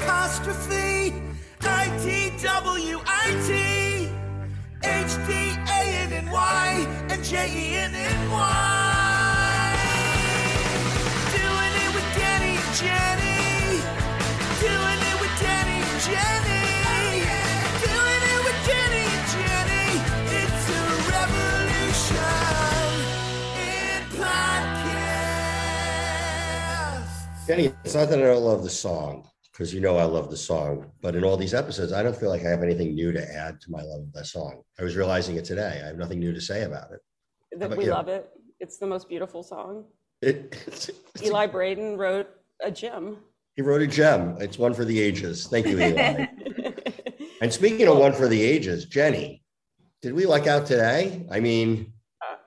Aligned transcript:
apostrophe 0.00 1.12
and 7.10 7.24
J 7.24 7.34
E 7.50 7.74
N 7.76 7.94
N 7.94 8.30
Y. 8.30 9.74
Doing 11.34 11.74
it 11.82 11.90
with 11.94 12.08
Danny 12.14 12.54
and 12.62 12.74
Jenny. 12.78 13.82
Doing 14.62 15.00
it 15.10 15.16
with 15.20 15.34
Danny 15.42 15.78
and 15.82 16.00
Jenny. 16.06 16.62
Doing 17.86 18.22
it 18.32 18.40
with 18.46 18.60
Danny 18.70 19.04
and 19.16 19.26
Jenny. 19.34 19.88
It's 20.40 20.64
a 20.70 20.82
revolution 21.14 22.42
in 23.66 24.00
podcasts. 24.20 25.06
Jenny, 27.46 27.66
it's 27.84 27.94
not 27.94 28.08
that 28.10 28.18
I 28.18 28.22
don't 28.22 28.44
love 28.44 28.62
the 28.62 28.70
song, 28.70 29.24
because 29.58 29.74
you 29.74 29.80
know 29.80 29.96
I 29.96 30.04
love 30.04 30.30
the 30.30 30.36
song, 30.36 30.88
but 31.02 31.16
in 31.16 31.24
all 31.24 31.36
these 31.36 31.52
episodes, 31.52 31.92
I 31.92 32.04
don't 32.04 32.16
feel 32.16 32.28
like 32.28 32.46
I 32.46 32.48
have 32.48 32.62
anything 32.62 32.94
new 32.94 33.10
to 33.10 33.34
add 33.34 33.60
to 33.62 33.72
my 33.72 33.82
love 33.82 34.02
of 34.02 34.12
that 34.12 34.26
song. 34.26 34.62
I 34.78 34.84
was 34.84 34.94
realizing 34.94 35.34
it 35.34 35.44
today. 35.44 35.80
I 35.82 35.88
have 35.88 35.96
nothing 35.96 36.20
new 36.20 36.32
to 36.32 36.40
say 36.40 36.62
about 36.62 36.92
it. 36.92 37.00
That 37.58 37.76
we 37.76 37.86
you? 37.86 37.90
love 37.90 38.06
it. 38.06 38.30
It's 38.60 38.78
the 38.78 38.86
most 38.86 39.08
beautiful 39.08 39.42
song. 39.42 39.86
it 40.22 40.36
it's- 40.66 40.88
it's- 40.88 41.24
Eli 41.24 41.46
Braden 41.46 41.96
wrote 41.96 42.28
a 42.62 42.70
gem. 42.70 43.16
he 43.56 43.62
wrote 43.62 43.82
a 43.82 43.88
gem. 43.88 44.36
It's 44.38 44.58
one 44.58 44.74
for 44.74 44.84
the 44.84 45.00
ages. 45.00 45.48
Thank 45.48 45.66
you, 45.66 45.80
Eli. 45.80 46.26
and 47.40 47.52
speaking 47.52 47.88
of 47.88 47.98
one 47.98 48.12
for 48.12 48.28
the 48.28 48.40
ages, 48.40 48.84
Jenny, 48.84 49.42
did 50.02 50.12
we 50.12 50.24
luck 50.24 50.46
out 50.46 50.66
today? 50.66 51.26
I 51.32 51.40
mean, 51.40 51.94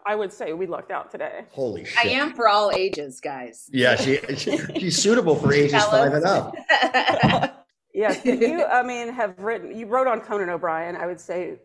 I 0.05 0.15
would 0.15 0.31
say 0.33 0.53
we 0.53 0.65
lucked 0.67 0.91
out 0.91 1.11
today. 1.11 1.45
holy 1.51 1.85
shit! 1.85 2.05
I 2.05 2.09
am 2.09 2.33
for 2.33 2.47
all 2.47 2.71
ages, 2.71 3.19
guys. 3.21 3.69
Yeah, 3.71 3.95
she, 3.95 4.17
she 4.37 4.57
she's 4.79 5.01
suitable 5.01 5.35
for 5.35 5.53
ages 5.53 5.83
five 5.85 6.13
and 6.13 6.25
up. 6.25 6.55
Yes, 7.93 8.23
you, 8.25 8.63
I 8.63 8.83
mean, 8.83 9.09
have 9.09 9.37
written, 9.37 9.77
you 9.77 9.85
wrote 9.85 10.07
on 10.07 10.21
Conan 10.21 10.49
O'Brien, 10.49 10.95
I 10.95 11.05
would 11.05 11.19
say, 11.19 11.59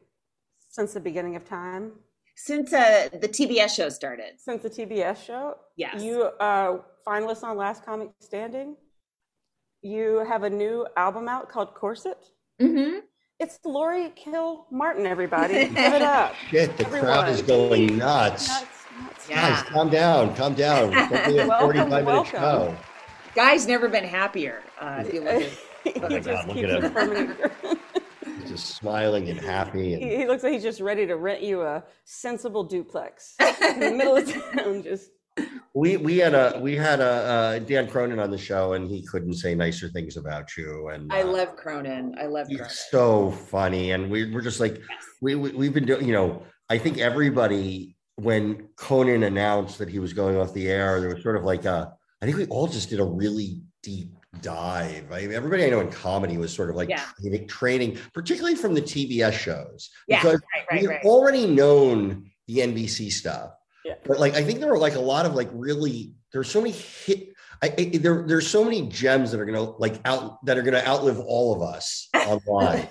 since 0.71 0.93
the 0.93 0.99
beginning 0.99 1.37
of 1.37 1.45
time, 1.49 1.93
Since 2.35 2.73
uh, 2.73 3.09
the 3.13 3.29
TBS 3.29 3.77
show 3.77 3.89
started. 3.91 4.33
since 4.39 4.61
the 4.65 4.69
TBS 4.69 5.25
show. 5.25 5.55
Yes. 5.77 6.03
You 6.03 6.25
uh, 6.25 6.79
finalist 7.07 7.45
on 7.45 7.57
Last 7.57 7.85
Comic 7.85 8.11
Standing. 8.19 8.75
You 9.83 10.25
have 10.29 10.43
a 10.43 10.51
new 10.51 10.87
album 10.97 11.29
out 11.29 11.49
called 11.49 11.75
Corset. 11.75 12.19
hmm 12.61 12.99
It's 13.39 13.59
Laurie 13.65 14.13
Kilmartin, 14.17 15.05
everybody. 15.05 15.55
Give 15.69 15.77
it 15.77 16.03
up. 16.03 16.35
Shit, 16.51 16.77
the 16.79 16.85
crowd 16.87 17.29
is 17.29 17.43
going 17.43 17.99
nuts. 17.99 18.49
Nuts, 18.49 18.67
nuts. 19.01 19.29
Yeah. 19.29 19.51
Guys, 19.51 19.63
calm 19.65 19.91
down, 19.91 20.35
calm 20.37 20.55
down. 20.55 20.93
It's 20.95 21.27
only 21.29 21.39
a 21.41 21.47
Welcome, 21.49 21.67
45 21.77 21.89
minute 21.91 22.05
welcome. 22.07 22.31
show. 22.41 22.77
Guy's 23.35 23.67
never 23.67 23.89
been 23.89 24.05
happier. 24.05 24.63
Uh, 24.81 25.05
if 25.07 25.13
you 25.13 25.21
he 25.85 26.01
Oh 26.01 26.09
my 26.09 26.19
just 26.19 26.27
God, 26.29 26.47
look 26.49 26.57
keeps 26.57 26.71
at 26.73 26.83
him. 26.85 26.93
confirming- 26.93 27.37
He's 28.41 28.51
just 28.51 28.67
smiling 28.77 29.29
and 29.29 29.39
happy. 29.39 29.95
And 29.95 30.03
he, 30.03 30.17
he 30.17 30.27
looks 30.27 30.43
like 30.43 30.53
he's 30.53 30.63
just 30.63 30.81
ready 30.81 31.07
to 31.07 31.17
rent 31.17 31.43
you 31.43 31.63
a 31.63 31.85
sensible 32.05 32.65
duplex 32.65 33.35
in 33.41 33.81
the 33.81 33.91
middle 33.91 34.17
of 34.17 34.33
town. 34.33 34.83
Just 34.83 35.11
we 35.75 35.97
we 35.99 36.19
had 36.19 36.35
a 36.35 36.59
we 36.63 36.75
had 36.75 37.01
a 37.01 37.05
uh, 37.05 37.59
Dan 37.61 37.87
Cronin 37.89 38.19
on 38.19 38.31
the 38.31 38.39
show, 38.39 38.73
and 38.73 38.89
he 38.89 39.03
couldn't 39.03 39.35
say 39.35 39.55
nicer 39.55 39.89
things 39.89 40.17
about 40.17 40.57
you. 40.57 40.89
And 40.89 41.13
I 41.13 41.23
uh, 41.23 41.27
love 41.27 41.57
Cronin. 41.57 42.15
I 42.19 42.27
love 42.27 42.47
he's 42.49 42.59
Cronin. 42.59 42.75
so 42.91 43.31
funny, 43.31 43.91
and 43.93 44.11
we 44.11 44.33
we're 44.33 44.41
just 44.41 44.61
like 44.61 44.81
we, 45.21 45.35
we 45.35 45.51
we've 45.53 45.75
been 45.75 45.85
doing. 45.87 46.07
You 46.07 46.15
know, 46.15 46.43
I 46.71 46.79
think 46.79 46.99
everybody 46.99 47.97
when 48.17 48.69
Conan 48.77 49.23
announced 49.25 49.79
that 49.79 49.89
he 49.91 49.99
was 49.99 50.13
going 50.15 50.37
off 50.37 50.55
the 50.55 50.69
air, 50.69 51.01
there 51.01 51.15
was 51.15 51.23
sort 51.23 51.37
of 51.37 51.45
like 51.45 51.65
a. 51.67 51.93
I 52.23 52.25
think 52.25 52.39
we 52.39 52.47
all 52.47 52.67
just 52.67 52.89
did 52.89 52.99
a 53.01 53.05
really 53.05 53.61
deep 53.83 54.17
dive. 54.41 55.13
I 55.13 55.21
mean, 55.23 55.33
everybody 55.33 55.67
I 55.67 55.69
know 55.71 55.81
in 55.81 55.91
comedy 55.91 56.39
was 56.39 56.53
sort 56.53 56.71
of 56.71 56.77
like 56.77 56.89
Yeah. 56.89 57.05
training, 57.21 57.47
training, 57.49 57.99
particularly 58.15 58.57
from 58.57 58.73
the 58.75 58.81
TBS 58.81 59.33
shows, 59.35 59.91
Yeah, 60.09 60.23
because 60.23 60.41
right, 60.55 60.65
right, 60.71 60.81
we've 60.81 60.91
right. 60.91 61.05
already 61.05 61.47
known 61.47 62.31
the 62.49 62.59
NBC 62.59 63.11
stuff. 63.13 63.51
Yeah. 63.87 63.95
But 64.05 64.19
like, 64.19 64.35
I 64.35 64.43
think 64.43 64.59
there 64.61 64.73
are 64.73 64.79
like 64.79 64.97
a 64.97 65.01
lot 65.01 65.27
of 65.27 65.35
like 65.35 65.49
really, 65.53 66.13
there's 66.33 66.51
so 66.51 66.61
many 66.61 66.73
hit. 66.73 67.29
I, 67.63 67.73
I 67.79 67.85
there, 67.99 68.25
there's 68.27 68.47
so 68.49 68.65
many 68.65 68.89
gems 68.89 69.31
that 69.31 69.41
are 69.41 69.47
gonna 69.47 69.63
like 69.79 70.01
out 70.05 70.45
that 70.45 70.59
are 70.59 70.63
gonna 70.63 70.83
outlive 70.87 71.21
all 71.21 71.55
of 71.55 71.63
us 71.63 72.09
online. 72.15 72.89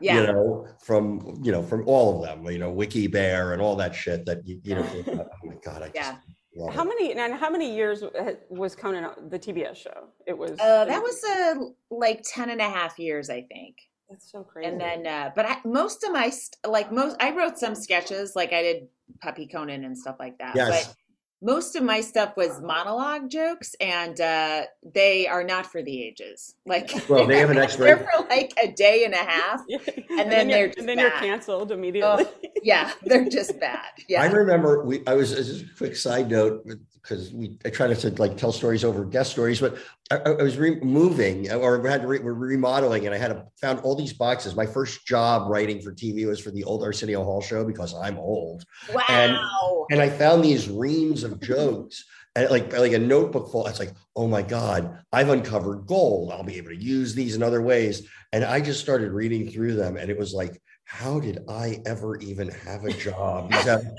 Yeah. 0.00 0.20
You 0.20 0.26
know, 0.28 0.66
from 0.82 1.38
you 1.42 1.52
know, 1.52 1.62
from 1.62 1.86
all 1.86 2.16
of 2.16 2.26
them. 2.26 2.50
You 2.50 2.58
know, 2.58 2.70
Wiki 2.70 3.06
Bear 3.08 3.52
and 3.52 3.60
all 3.60 3.76
that 3.76 3.94
shit 3.94 4.24
that 4.26 4.46
you, 4.46 4.58
you 4.62 4.74
know. 4.76 4.86
oh 5.08 5.46
my 5.46 5.54
god, 5.62 5.82
I 5.82 5.86
just 5.86 5.94
Yeah. 5.96 6.16
love 6.56 6.74
how 6.74 6.82
it. 6.82 6.88
many 6.88 7.12
and 7.12 7.34
how 7.34 7.50
many 7.50 7.74
years 7.74 8.02
was 8.48 8.74
Conan 8.74 9.28
the 9.28 9.38
TBS 9.38 9.76
show? 9.76 10.08
It 10.26 10.36
was. 10.36 10.52
Uh, 10.52 10.84
that 10.86 11.02
was 11.02 11.22
uh, 11.24 11.54
like 11.90 12.22
10 12.24 12.50
and 12.50 12.60
a 12.60 12.68
half 12.68 12.98
years, 12.98 13.28
I 13.28 13.42
think. 13.42 13.76
That's 14.08 14.32
so 14.32 14.42
crazy. 14.42 14.70
And 14.70 14.80
then, 14.80 15.06
uh, 15.06 15.30
but 15.36 15.44
I, 15.44 15.58
most 15.66 16.02
of 16.02 16.12
my, 16.12 16.30
st- 16.30 16.56
like 16.66 16.90
most, 16.90 17.16
I 17.20 17.30
wrote 17.36 17.58
some 17.58 17.74
sketches, 17.74 18.32
like 18.34 18.54
I 18.54 18.62
did 18.62 18.88
Puppy 19.22 19.46
Conan 19.46 19.84
and 19.84 19.96
stuff 19.96 20.16
like 20.18 20.38
that. 20.38 20.54
Yes. 20.54 20.86
But 20.86 20.94
most 21.40 21.76
of 21.76 21.84
my 21.84 22.00
stuff 22.00 22.36
was 22.36 22.60
monologue 22.60 23.30
jokes, 23.30 23.76
and 23.80 24.20
uh, 24.20 24.62
they 24.82 25.28
are 25.28 25.44
not 25.44 25.66
for 25.66 25.82
the 25.82 26.02
ages. 26.02 26.54
Like, 26.66 26.90
Well, 27.08 27.26
they 27.26 27.38
have 27.38 27.50
an 27.50 27.58
expiration. 27.66 27.98
they're 27.98 28.08
for 28.22 28.26
like 28.28 28.52
a 28.62 28.72
day 28.72 29.04
and 29.04 29.14
a 29.14 29.18
half. 29.18 29.60
and, 29.70 30.30
then 30.32 30.48
you're- 30.48 30.62
they're 30.62 30.66
just 30.66 30.78
and 30.78 30.88
then 30.88 30.98
you're 30.98 31.10
canceled 31.12 31.70
immediately. 31.72 32.26
Yeah, 32.62 32.92
they're 33.02 33.28
just 33.28 33.58
bad. 33.60 33.86
Yeah. 34.08 34.22
I 34.22 34.26
remember 34.26 34.84
we. 34.84 35.02
I 35.06 35.14
was 35.14 35.32
uh, 35.32 35.36
just 35.36 35.64
a 35.64 35.74
quick 35.76 35.96
side 35.96 36.30
note 36.30 36.66
because 36.94 37.32
we. 37.32 37.56
I 37.64 37.70
try 37.70 37.86
not 37.88 37.98
to 37.98 38.10
like 38.10 38.36
tell 38.36 38.52
stories 38.52 38.84
over 38.84 39.04
guest 39.04 39.30
stories, 39.32 39.60
but 39.60 39.76
I, 40.10 40.16
I 40.16 40.42
was 40.42 40.56
re- 40.56 40.80
moving 40.80 41.50
uh, 41.50 41.56
or 41.56 41.80
we 41.80 41.88
had 41.88 42.02
to 42.02 42.08
re, 42.08 42.18
we're 42.18 42.32
remodeling, 42.32 43.06
and 43.06 43.14
I 43.14 43.18
had 43.18 43.30
a, 43.30 43.44
found 43.60 43.80
all 43.80 43.94
these 43.94 44.12
boxes. 44.12 44.56
My 44.56 44.66
first 44.66 45.06
job 45.06 45.50
writing 45.50 45.80
for 45.80 45.92
TV 45.92 46.26
was 46.26 46.40
for 46.40 46.50
the 46.50 46.64
old 46.64 46.82
Arsenio 46.82 47.24
Hall 47.24 47.40
show 47.40 47.64
because 47.64 47.94
I'm 47.94 48.18
old, 48.18 48.64
wow. 48.92 49.86
and 49.90 50.00
I 50.00 50.08
found 50.08 50.44
these 50.44 50.68
reams 50.68 51.24
of 51.24 51.40
jokes. 51.40 52.04
And 52.36 52.50
like 52.50 52.72
like 52.72 52.92
a 52.92 52.98
notebook 52.98 53.50
full, 53.50 53.66
it's 53.66 53.80
like, 53.80 53.92
oh 54.14 54.28
my 54.28 54.42
God, 54.42 54.98
I've 55.12 55.30
uncovered 55.30 55.86
gold. 55.86 56.30
I'll 56.30 56.44
be 56.44 56.56
able 56.56 56.70
to 56.70 56.76
use 56.76 57.14
these 57.14 57.34
in 57.34 57.42
other 57.42 57.62
ways. 57.62 58.06
And 58.32 58.44
I 58.44 58.60
just 58.60 58.80
started 58.80 59.12
reading 59.12 59.50
through 59.50 59.74
them, 59.74 59.96
and 59.96 60.10
it 60.10 60.18
was 60.18 60.34
like, 60.34 60.60
how 60.88 61.20
did 61.20 61.44
I 61.48 61.82
ever 61.84 62.16
even 62.16 62.48
have 62.48 62.84
a 62.86 62.92
job? 62.92 63.52
These 63.52 63.64
have- 63.64 63.94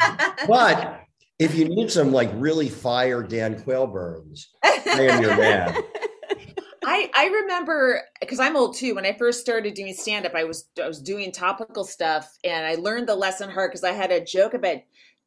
but 0.48 1.02
if 1.38 1.54
you 1.54 1.66
need 1.66 1.92
some 1.92 2.12
like 2.12 2.32
really 2.34 2.68
fire 2.68 3.22
Dan 3.22 3.62
Quayle 3.62 3.86
burns, 3.88 4.50
I 4.64 5.08
am 5.10 5.22
your 5.22 5.38
man. 5.38 5.78
I 6.84 7.12
I 7.16 7.28
remember 7.28 8.02
because 8.20 8.40
I'm 8.40 8.56
old 8.58 8.76
too. 8.76 8.96
When 8.96 9.06
I 9.06 9.14
first 9.14 9.40
started 9.40 9.76
doing 9.76 9.94
stand 9.94 10.26
up, 10.26 10.34
I 10.34 10.46
was 10.46 10.68
I 10.82 10.88
was 10.88 11.00
doing 11.02 11.32
topical 11.32 11.84
stuff, 11.84 12.36
and 12.44 12.66
I 12.66 12.76
learned 12.76 13.08
the 13.08 13.16
lesson 13.16 13.50
hard 13.52 13.70
because 13.70 13.84
I 13.84 13.92
had 13.92 14.12
a 14.12 14.24
joke 14.26 14.56
about. 14.56 14.78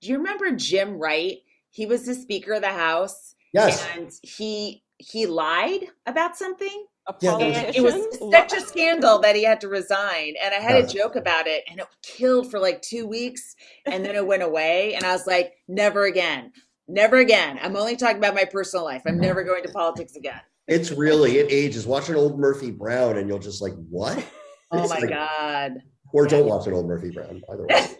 Do 0.00 0.09
you 0.09 0.17
remember 0.19 0.50
Jim 0.56 0.99
Wright? 0.99 1.39
He 1.71 1.87
was 1.87 2.05
the 2.05 2.15
Speaker 2.17 2.55
of 2.55 2.62
the 2.62 2.69
House, 2.73 3.37
Yes. 3.53 3.87
and 3.94 4.11
he 4.23 4.83
he 4.99 5.27
lied 5.27 5.84
about 6.06 6.37
something, 6.37 6.69
A 6.69 6.91
Yeah, 7.20 7.36
and 7.38 7.54
politician. 7.54 7.74
it 7.74 7.82
was 7.82 8.30
such 8.32 8.52
a 8.52 8.60
scandal 8.60 9.18
that 9.20 9.34
he 9.36 9.44
had 9.44 9.60
to 9.62 9.68
resign. 9.68 10.34
And 10.42 10.54
I 10.54 10.58
had 10.58 10.76
Yes. 10.78 10.92
a 10.94 10.96
joke 10.98 11.16
about 11.16 11.46
it, 11.46 11.64
and 11.70 11.80
it 11.80 11.86
killed 12.02 12.50
for 12.50 12.58
like 12.60 12.80
two 12.82 13.06
weeks, 13.06 13.56
and 13.86 14.04
then 14.04 14.14
it 14.14 14.26
went 14.26 14.42
away. 14.42 14.94
And 14.94 15.04
I 15.04 15.12
was 15.12 15.26
like, 15.26 15.54
never 15.68 16.04
again, 16.04 16.52
never 16.88 17.16
again. 17.18 17.58
I'm 17.62 17.76
only 17.76 17.96
talking 17.96 18.18
about 18.18 18.34
my 18.34 18.44
personal 18.44 18.84
life. 18.84 19.02
I'm 19.06 19.18
never 19.18 19.42
going 19.44 19.62
to 19.64 19.68
politics 19.70 20.14
again. 20.16 20.40
It's 20.68 20.92
really 20.92 21.38
it 21.38 21.50
ages. 21.50 21.86
Watch 21.88 22.08
an 22.08 22.14
old 22.16 22.38
Murphy 22.38 22.70
Brown, 22.70 23.19
and 23.19 23.28
you'll 23.28 23.38
just 23.40 23.60
like, 23.62 23.74
what? 23.90 24.24
Oh 24.74 24.80
It's 24.84 24.88
my 24.90 25.00
like- 25.00 25.10
god. 25.10 25.82
Or 26.14 26.26
don't 26.26 26.46
watch 26.46 26.66
an 26.66 26.72
old 26.74 26.86
Murphy 26.86 27.10
Brown, 27.10 27.42
either 27.50 27.66
way. 27.66 27.90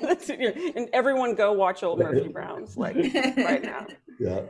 That's 0.00 0.28
what 0.28 0.38
you're- 0.40 0.72
and 0.76 0.88
everyone 0.94 1.34
go 1.34 1.52
watch 1.52 1.82
old 1.82 1.98
Murphy 1.98 2.28
Browns 2.28 2.76
like 2.76 2.96
right 2.96 3.62
now. 3.62 3.86
Yeah. 4.18 4.40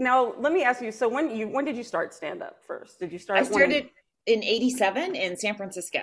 Now 0.00 0.34
let 0.38 0.52
me 0.52 0.64
ask 0.64 0.82
you. 0.82 0.90
So 0.90 1.08
when 1.08 1.36
you 1.36 1.46
when 1.46 1.64
did 1.64 1.76
you 1.76 1.84
start 1.84 2.12
stand 2.14 2.42
up 2.42 2.56
first? 2.66 2.98
Did 2.98 3.12
you 3.12 3.18
start? 3.18 3.38
I 3.38 3.42
wanting- 3.42 3.58
started 3.58 3.90
in 4.26 4.42
87 4.42 5.14
in 5.14 5.36
San 5.36 5.54
Francisco. 5.54 6.00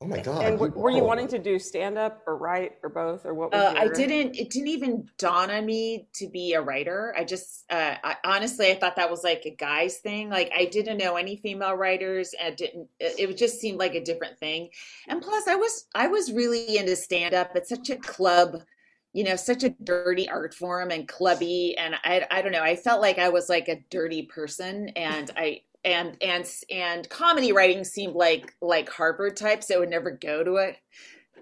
Oh 0.00 0.06
my 0.06 0.20
God. 0.20 0.44
And 0.44 0.54
you 0.60 0.66
w- 0.66 0.72
were 0.82 0.90
you 0.90 1.04
wanting 1.04 1.28
to 1.28 1.38
do 1.38 1.58
stand 1.58 1.96
up 1.96 2.22
or 2.26 2.36
write 2.36 2.72
or 2.82 2.90
both 2.90 3.24
or 3.24 3.32
what? 3.32 3.52
Was 3.52 3.74
Uh, 3.74 3.78
I 3.78 3.88
didn't, 3.88 4.36
it 4.36 4.50
didn't 4.50 4.68
even 4.68 5.08
dawn 5.18 5.50
on 5.50 5.64
me 5.64 6.08
to 6.16 6.28
be 6.28 6.52
a 6.52 6.60
writer. 6.60 7.14
I 7.16 7.24
just, 7.24 7.64
uh, 7.70 7.94
I, 8.02 8.16
honestly, 8.24 8.70
I 8.70 8.74
thought 8.74 8.96
that 8.96 9.10
was 9.10 9.24
like 9.24 9.42
a 9.46 9.50
guy's 9.54 9.98
thing. 9.98 10.28
Like 10.28 10.50
I 10.54 10.66
didn't 10.66 10.98
know 10.98 11.16
any 11.16 11.36
female 11.36 11.74
writers 11.74 12.34
and 12.42 12.54
didn't, 12.56 12.88
it, 13.00 13.30
it 13.30 13.36
just 13.38 13.60
seemed 13.60 13.78
like 13.78 13.94
a 13.94 14.04
different 14.04 14.38
thing. 14.38 14.68
And 15.08 15.22
plus 15.22 15.48
I 15.48 15.54
was, 15.54 15.86
I 15.94 16.08
was 16.08 16.32
really 16.32 16.76
into 16.76 16.96
stand 16.96 17.32
up. 17.32 17.52
It's 17.54 17.70
such 17.70 17.88
a 17.88 17.96
club, 17.96 18.56
you 19.14 19.24
know, 19.24 19.36
such 19.36 19.64
a 19.64 19.70
dirty 19.70 20.28
art 20.30 20.54
form 20.54 20.92
and 20.92 21.08
clubby. 21.08 21.76
And 21.78 21.96
I, 22.04 22.26
I 22.30 22.42
don't 22.42 22.52
know, 22.52 22.62
I 22.62 22.76
felt 22.76 23.02
like 23.02 23.18
I 23.18 23.30
was 23.30 23.48
like 23.50 23.68
a 23.68 23.80
dirty 23.90 24.24
person 24.24 24.90
and 24.90 25.30
I, 25.36 25.62
and 25.86 26.16
and 26.22 26.46
and 26.70 27.08
comedy 27.10 27.52
writing 27.52 27.84
seemed 27.84 28.16
like 28.16 28.54
like 28.62 28.90
Harvard 28.90 29.36
types 29.38 29.68
that 29.68 29.80
would 29.80 29.90
never 29.90 30.12
go 30.12 30.44
to 30.44 30.58
a 30.58 30.76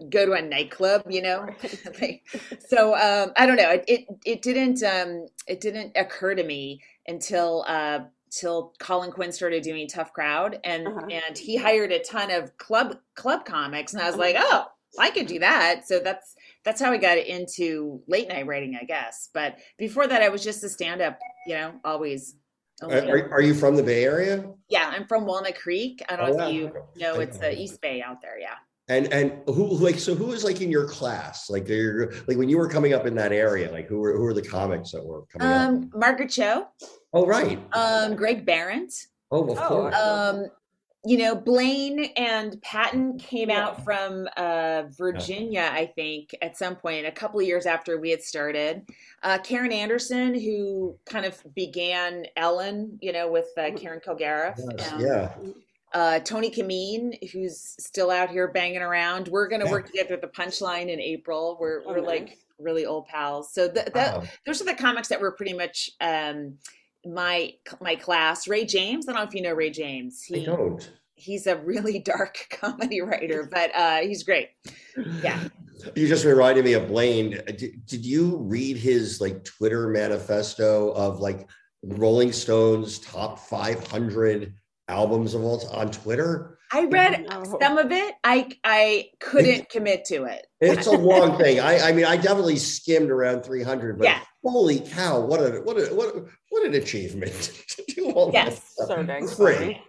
go 0.09 0.27
to 0.27 0.33
a 0.33 0.43
nightclub, 0.43 1.03
you 1.09 1.23
know. 1.23 1.49
Like, 2.01 2.23
so 2.59 2.95
um, 2.97 3.33
I 3.37 3.47
don't 3.47 3.57
know. 3.57 3.71
It, 3.71 3.85
it 3.89 4.07
it 4.25 4.43
didn't 4.43 4.83
um, 4.83 5.27
it 5.47 5.61
didn't 5.61 5.93
occur 5.97 6.35
to 6.35 6.45
me 6.45 6.83
until 7.07 7.65
uh, 7.69 8.01
till 8.31 8.75
Colin 8.81 9.13
Quinn 9.13 9.33
started 9.33 9.63
doing 9.63 9.89
Tough 9.89 10.13
Crowd, 10.13 10.59
and 10.65 10.95
Uh-huh. 10.95 11.11
and 11.11 11.37
he 11.39 11.57
hired 11.57 11.93
a 11.93 12.01
ton 12.03 12.31
of 12.31 12.57
club 12.59 12.99
club 13.15 13.45
comics, 13.45 13.93
and 13.95 14.03
I 14.03 14.07
was 14.09 14.17
Uh-huh. 14.17 14.19
like, 14.19 14.37
oh, 14.39 14.67
I 14.99 15.11
could 15.11 15.27
do 15.27 15.39
that. 15.41 15.87
So 15.87 16.01
that's 16.01 16.35
that's 16.65 16.81
how 16.81 16.93
I 16.93 16.97
got 16.97 17.19
into 17.19 18.01
late 18.07 18.29
night 18.29 18.47
writing, 18.47 18.79
I 18.81 18.85
guess. 18.85 19.29
But 19.35 19.59
before 19.79 20.07
that, 20.07 20.23
I 20.23 20.29
was 20.29 20.43
just 20.45 20.63
a 20.65 20.69
stand 20.69 21.01
up, 21.01 21.19
you 21.47 21.55
know, 21.55 21.73
always. 21.85 22.37
Are, 22.83 22.91
are, 22.91 23.33
are 23.35 23.41
you 23.41 23.55
from 23.55 23.77
the 23.77 23.83
Bay 23.83 24.05
Area? 24.05 24.45
yeah, 24.69 24.91
I'm 24.93 25.07
from 25.07 25.25
Walnut 25.25 25.55
Creek. 25.57 26.03
I 26.09 26.17
don't 26.17 26.37
know 26.37 26.45
Oh, 26.45 26.49
if 26.49 26.55
yeah. 26.55 26.61
you 26.97 27.03
know, 27.03 27.21
it's 27.21 27.39
the 27.39 27.57
East 27.57 27.81
Bay 27.81 28.03
out 28.03 28.21
there. 28.21 28.39
Yeah. 28.41 28.55
And 28.89 29.13
and 29.13 29.33
who 29.47 29.53
who- 29.69 29.77
like 29.85 30.01
so 30.01 30.15
who 30.17 30.27
was 30.27 30.43
like 30.43 30.61
in 30.61 30.69
your 30.71 30.89
class? 30.89 31.49
Like 31.49 31.69
you're 31.69 32.11
like 32.27 32.37
when 32.37 32.49
you 32.49 32.59
were 32.59 32.69
coming 32.69 32.93
up 32.93 33.07
in 33.07 33.15
that 33.15 33.31
area, 33.33 33.71
like 33.71 33.87
who 33.87 34.01
were 34.01 34.13
who 34.17 34.23
were 34.23 34.35
the 34.35 34.43
comics 34.43 34.91
that 34.91 35.05
were 35.05 35.23
coming 35.27 35.47
up? 35.53 35.69
Um, 35.69 35.91
Margaret 35.95 36.31
Cho, 36.31 36.67
Oh 37.13 37.25
right. 37.25 37.61
um, 37.75 38.17
Greg 38.17 38.45
Barrett, 38.45 38.93
Oh 39.31 39.45
of 39.53 39.59
Oh, 39.59 39.69
course. 39.69 39.95
um, 39.95 40.47
you 41.05 41.19
know, 41.19 41.35
Blaine 41.35 42.05
and 42.17 42.61
Patton 42.63 43.19
came 43.19 43.51
out 43.51 43.85
from 43.85 44.29
uh, 44.37 44.85
Virginia, 44.97 45.69
I 45.73 45.87
think, 45.87 46.33
at 46.41 46.57
some 46.57 46.77
point, 46.77 47.07
a 47.07 47.11
couple 47.11 47.41
of 47.41 47.47
years 47.47 47.67
after 47.67 47.99
we 47.99 48.11
had 48.11 48.23
started. 48.23 48.89
Uh, 49.23 49.39
Karen 49.39 49.73
Anderson, 49.73 50.33
who 50.35 50.97
kind 51.05 51.25
of 51.27 51.43
began 51.55 52.27
Ellen, 52.37 52.99
you 53.03 53.13
know, 53.13 53.31
with 53.31 53.49
uh, 53.59 53.71
Karen 53.77 54.01
Kilgariff. 54.07 54.55
Yes, 54.79 54.93
Um, 54.93 55.01
yeah. 55.01 55.35
uh, 55.93 56.19
Tony 56.21 56.51
Camin, 56.51 57.15
who's 57.33 57.59
still 57.81 58.11
out 58.11 58.31
here 58.31 58.47
banging 58.49 58.83
around. 58.83 59.27
We're 59.27 59.49
going 59.49 59.61
to 59.61 59.67
Yeah. 59.67 59.73
work 59.73 59.87
together 59.87 60.15
at 60.15 60.21
the 60.21 60.29
Punchline 60.29 60.89
in 60.89 61.01
April. 61.01 61.57
We're 61.61 61.81
Oh, 61.85 61.89
we're 61.95 61.97
nice. 62.01 62.07
like 62.07 62.39
really 62.61 62.87
old 62.87 63.09
pals. 63.09 63.53
So 63.53 63.69
th- 63.69 63.87
that 63.87 64.19
Wow. 64.19 64.23
those 64.47 64.63
are 64.63 64.67
the 64.67 64.75
comics 64.77 65.09
that 65.09 65.21
were 65.21 65.33
pretty 65.33 65.53
much 65.53 65.91
um, 66.01 66.59
my 67.05 67.55
my 67.81 67.97
class. 67.97 68.47
Ray 68.49 68.65
James. 68.65 69.09
I 69.09 69.13
don't 69.13 69.23
know 69.23 69.29
if 69.29 69.35
you 69.35 69.43
know 69.43 69.53
Ray 69.53 69.71
James. 69.71 70.25
I 70.35 70.41
don't. 70.41 70.91
he's 71.15 71.47
a 71.47 71.57
really 71.57 71.99
dark 72.15 72.47
comedy 72.51 73.01
writer, 73.01 73.49
but 73.51 73.75
uh, 73.75 73.99
he's 73.99 74.23
great. 74.23 74.51
Yeah. 75.23 75.43
You 75.97 76.07
just 76.07 76.25
reminded 76.25 76.65
me 76.65 76.75
of 76.75 76.89
Blaine. 76.89 77.41
Did, 77.47 77.85
did 77.87 78.07
you 78.07 78.37
read 78.37 78.77
his 78.77 79.21
like 79.21 79.45
Twitter 79.45 79.89
manifesto 79.89 80.93
of 80.93 81.19
like 81.19 81.49
Rolling 81.83 82.31
Stones 82.31 83.01
top 83.01 83.39
500 83.39 84.55
albums 84.89 85.35
of 85.35 85.43
all 85.43 85.59
time 85.59 85.87
on 85.87 85.91
Twitter? 85.91 86.59
I 86.73 86.85
read 86.85 87.27
No. 87.29 87.45
some 87.61 87.79
of 87.79 87.93
it. 87.93 88.15
I 88.25 88.49
I 88.65 89.11
couldn't 89.21 89.69
commit 89.69 90.05
to 90.07 90.25
it. 90.25 90.47
It's 90.61 90.87
a 90.87 90.93
long 90.93 91.37
thing. 91.39 91.61
I, 91.61 91.89
I 91.89 91.93
mean, 91.93 92.05
I 92.05 92.17
definitely 92.17 92.57
skimmed 92.57 93.11
around 93.11 93.43
300, 93.45 93.99
but 93.99 94.07
Yeah. 94.07 94.21
holy 94.45 94.81
cow, 94.81 95.21
what 95.21 95.41
a 95.41 95.61
what 95.61 95.77
a 95.77 95.95
what 95.95 96.15
a, 96.15 96.25
what 96.51 96.67
an 96.67 96.75
achievement 96.75 97.33
to 97.69 97.85
do 97.89 98.11
all 98.13 98.31
that 98.33 98.47
Yes. 98.47 98.63
stuff 98.73 98.89
So 98.89 99.03
dang 99.03 99.27
for 99.27 99.35
free. 99.35 99.55
funny. 99.55 99.83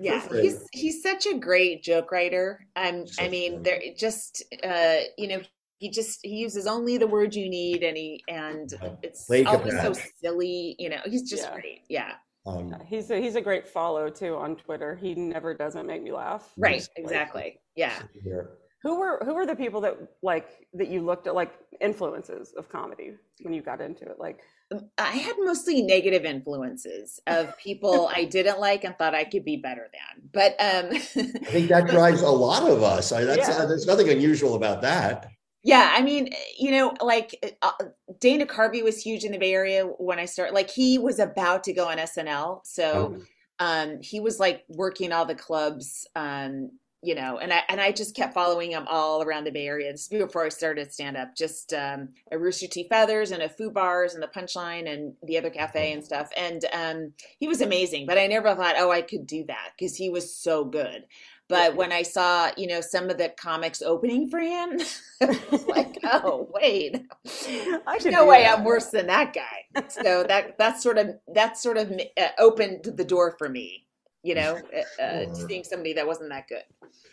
yeah 0.00 0.26
Good 0.28 0.42
he's 0.42 0.68
he's 0.72 1.02
such 1.02 1.26
a 1.26 1.38
great 1.38 1.82
joke 1.84 2.10
writer 2.10 2.66
um 2.74 3.06
So 3.06 3.22
i 3.24 3.28
mean 3.28 3.52
funny. 3.52 3.62
there 3.64 3.80
just 3.96 4.42
uh 4.64 4.96
you 5.16 5.28
know 5.28 5.40
he 5.78 5.90
just 5.90 6.18
he 6.22 6.36
uses 6.36 6.66
only 6.66 6.98
the 6.98 7.06
words 7.06 7.36
you 7.36 7.48
need 7.48 7.84
and 7.84 7.96
he 7.96 8.24
and 8.26 8.74
it's 9.02 9.26
Blaine 9.28 9.46
always 9.46 9.80
so 9.80 9.92
silly 10.20 10.74
you 10.80 10.88
know 10.88 10.98
he's 11.04 11.30
just 11.30 11.44
Yeah. 11.44 11.54
great 11.54 11.80
yeah 11.88 12.12
Um, 12.46 12.74
He's 12.86 13.10
a, 13.10 13.20
he's 13.20 13.34
a 13.34 13.40
great 13.40 13.66
follow 13.66 14.08
too 14.10 14.36
on 14.36 14.56
Twitter. 14.56 14.94
He 14.94 15.14
never 15.14 15.54
doesn't 15.54 15.86
make 15.86 16.02
me 16.02 16.12
laugh. 16.12 16.52
right 16.56 16.74
Yes. 16.76 16.88
exactly 16.96 17.58
yeah 17.76 18.02
here. 18.22 18.50
Who 18.82 19.00
were 19.00 19.20
who 19.24 19.34
were 19.34 19.46
the 19.46 19.56
people 19.56 19.80
that 19.82 19.96
like 20.22 20.48
that 20.74 20.88
you 20.88 21.00
looked 21.04 21.26
at 21.26 21.34
like 21.34 21.52
influences 21.80 22.52
of 22.56 22.68
comedy 22.68 23.14
when 23.42 23.52
you 23.52 23.62
got 23.62 23.80
into 23.80 24.04
it? 24.04 24.18
Like 24.18 24.40
i 24.98 25.12
had 25.12 25.36
mostly 25.38 25.80
negative 25.80 26.24
influences 26.24 27.20
of 27.28 27.56
people 27.56 28.10
i 28.12 28.24
didn't 28.24 28.58
like 28.58 28.82
and 28.82 28.98
thought 28.98 29.14
i 29.14 29.22
could 29.22 29.44
be 29.44 29.56
better 29.56 29.86
than 29.92 30.28
but 30.32 30.52
um 30.58 30.86
I 30.92 30.98
think 31.52 31.68
that 31.68 31.86
drives 31.96 32.22
a 32.22 32.28
lot 32.28 32.68
of 32.68 32.82
us. 32.82 33.12
I, 33.12 33.22
that's, 33.22 33.48
Yeah. 33.48 33.58
uh, 33.58 33.66
there's 33.66 33.86
nothing 33.86 34.08
unusual 34.08 34.56
about 34.56 34.82
that. 34.82 35.28
Yeah, 35.66 35.92
I 35.92 36.02
mean, 36.02 36.30
you 36.56 36.70
know, 36.70 36.94
like 37.02 37.56
uh, 37.60 37.72
Dana 38.20 38.46
Carvey 38.46 38.84
was 38.84 39.02
huge 39.02 39.24
in 39.24 39.32
the 39.32 39.38
Bay 39.38 39.52
Area 39.52 39.82
when 39.84 40.20
I 40.20 40.24
started. 40.26 40.54
Like 40.54 40.70
he 40.70 40.96
was 40.96 41.18
about 41.18 41.64
to 41.64 41.72
go 41.72 41.88
on 41.88 41.98
SNL, 41.98 42.60
so 42.64 43.16
um, 43.58 44.00
he 44.00 44.20
was 44.20 44.38
like 44.38 44.62
working 44.68 45.10
all 45.10 45.26
the 45.26 45.34
clubs, 45.34 46.06
um, 46.14 46.70
you 47.02 47.16
know, 47.16 47.38
and 47.38 47.52
I 47.52 47.62
and 47.68 47.80
I 47.80 47.90
just 47.90 48.14
kept 48.14 48.32
following 48.32 48.70
him 48.70 48.86
all 48.88 49.22
around 49.24 49.42
the 49.42 49.50
Bay 49.50 49.66
Area. 49.66 49.90
This 49.90 50.06
before 50.06 50.46
I 50.46 50.50
started 50.50 50.92
stand 50.92 51.16
up, 51.16 51.34
just 51.36 51.72
um, 51.74 52.10
a 52.30 52.38
Rooster 52.38 52.68
T. 52.68 52.86
Feathers 52.88 53.32
and 53.32 53.42
a 53.42 53.48
Foo 53.48 53.70
Bars 53.70 54.14
and 54.14 54.22
the 54.22 54.28
Punchline 54.28 54.88
and 54.88 55.14
the 55.24 55.36
other 55.36 55.50
cafe 55.50 55.92
and 55.92 56.04
stuff. 56.04 56.30
And 56.36 56.64
um, 56.72 57.12
he 57.40 57.48
was 57.48 57.60
amazing, 57.60 58.06
but 58.06 58.18
I 58.18 58.28
never 58.28 58.54
thought, 58.54 58.76
oh, 58.78 58.92
I 58.92 59.02
could 59.02 59.26
do 59.26 59.44
that 59.48 59.72
because 59.76 59.96
he 59.96 60.10
was 60.10 60.32
so 60.32 60.64
good. 60.64 61.06
But 61.48 61.76
when 61.76 61.92
I 61.92 62.02
saw, 62.02 62.50
you 62.56 62.66
know, 62.66 62.80
some 62.80 63.08
of 63.08 63.18
the 63.18 63.32
comics 63.38 63.80
opening 63.80 64.28
for 64.28 64.40
him, 64.40 64.80
I 65.22 65.38
was 65.50 65.66
like, 65.66 65.96
oh, 66.04 66.48
wait, 66.52 67.06
I 67.86 67.98
no 68.04 68.26
way 68.26 68.42
that. 68.42 68.58
I'm 68.58 68.64
worse 68.64 68.86
than 68.86 69.06
that 69.06 69.32
guy. 69.32 69.82
So 69.88 70.24
that 70.24 70.58
that 70.58 70.82
sort 70.82 70.98
of 70.98 71.16
that 71.34 71.56
sort 71.56 71.76
of 71.76 71.92
uh, 71.92 72.28
opened 72.38 72.84
the 72.96 73.04
door 73.04 73.36
for 73.38 73.48
me, 73.48 73.86
you 74.22 74.34
know, 74.34 74.60
uh, 75.00 75.32
seeing 75.34 75.62
somebody 75.62 75.92
that 75.92 76.06
wasn't 76.06 76.30
that 76.30 76.48
good. 76.48 76.64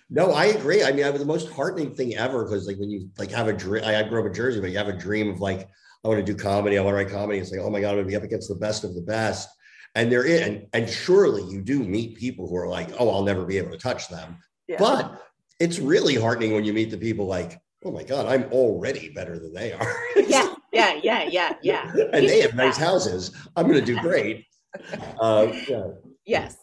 No, 0.10 0.32
I 0.32 0.46
agree. 0.46 0.84
I 0.84 0.92
mean, 0.92 1.06
I 1.06 1.10
was 1.10 1.22
the 1.22 1.28
most 1.28 1.50
heartening 1.52 1.94
thing 1.94 2.16
ever 2.16 2.44
because, 2.44 2.68
like, 2.68 2.78
when 2.78 2.90
you 2.90 3.10
like 3.18 3.32
have 3.32 3.48
a 3.48 3.54
dream, 3.54 3.84
I, 3.84 4.00
I 4.00 4.04
grew 4.04 4.20
up 4.20 4.26
in 4.28 4.34
Jersey, 4.34 4.62
but 4.62 4.72
you 4.72 4.78
have 4.78 4.88
a 4.88 4.98
dream 4.98 5.30
of 5.30 5.40
like, 5.40 5.70
I 6.04 6.08
want 6.08 6.26
to 6.26 6.34
do 6.34 6.38
comedy, 6.38 6.78
I 6.78 6.82
want 6.82 6.94
to 6.94 7.04
write 7.04 7.12
comedy. 7.12 7.40
It's 7.40 7.52
like, 7.52 7.62
oh 7.62 7.70
my 7.70 7.82
god, 7.82 7.92
I'm 7.92 7.98
gonna 7.98 8.08
be 8.08 8.16
up 8.16 8.24
against 8.24 8.50
the 8.50 8.56
best 8.56 8.84
of 8.84 8.96
the 8.96 9.02
best, 9.02 9.50
and 9.96 10.12
they're 10.12 10.26
in, 10.26 10.44
and, 10.44 10.68
and 10.74 10.90
surely 10.90 11.44
you 11.44 11.62
do 11.62 11.80
meet 11.84 12.18
people 12.18 12.48
who 12.48 12.56
are 12.56 12.68
like, 12.68 12.90
oh, 13.00 13.10
I'll 13.10 13.24
never 13.24 13.46
be 13.46 13.58
able 13.58 13.72
to 13.72 13.78
touch 13.78 14.10
them. 14.10 14.38
Yeah. 14.68 14.78
But 14.80 15.22
it's 15.60 15.80
really 15.80 16.16
heartening 16.16 16.54
when 16.54 16.64
you 16.66 16.74
meet 16.74 16.90
the 16.92 16.98
people 16.98 17.28
like, 17.28 17.60
oh 17.86 17.92
my 17.92 18.04
god, 18.04 18.26
I'm 18.26 18.46
already 18.52 19.10
better 19.10 19.38
than 19.40 19.54
they 19.54 19.74
are. 19.74 19.96
Yeah, 20.16 20.56
yeah, 20.72 21.00
yeah, 21.04 21.30
yeah, 21.30 21.54
yeah. 21.62 21.94
and 22.14 22.28
they 22.28 22.42
have 22.42 22.56
nice 22.56 22.78
houses. 22.78 23.36
I'm 23.56 23.68
gonna 23.68 23.82
do 23.82 24.00
great. 24.00 24.46
Uh, 25.20 25.48
yeah. 25.68 25.88
Yes. 26.26 26.58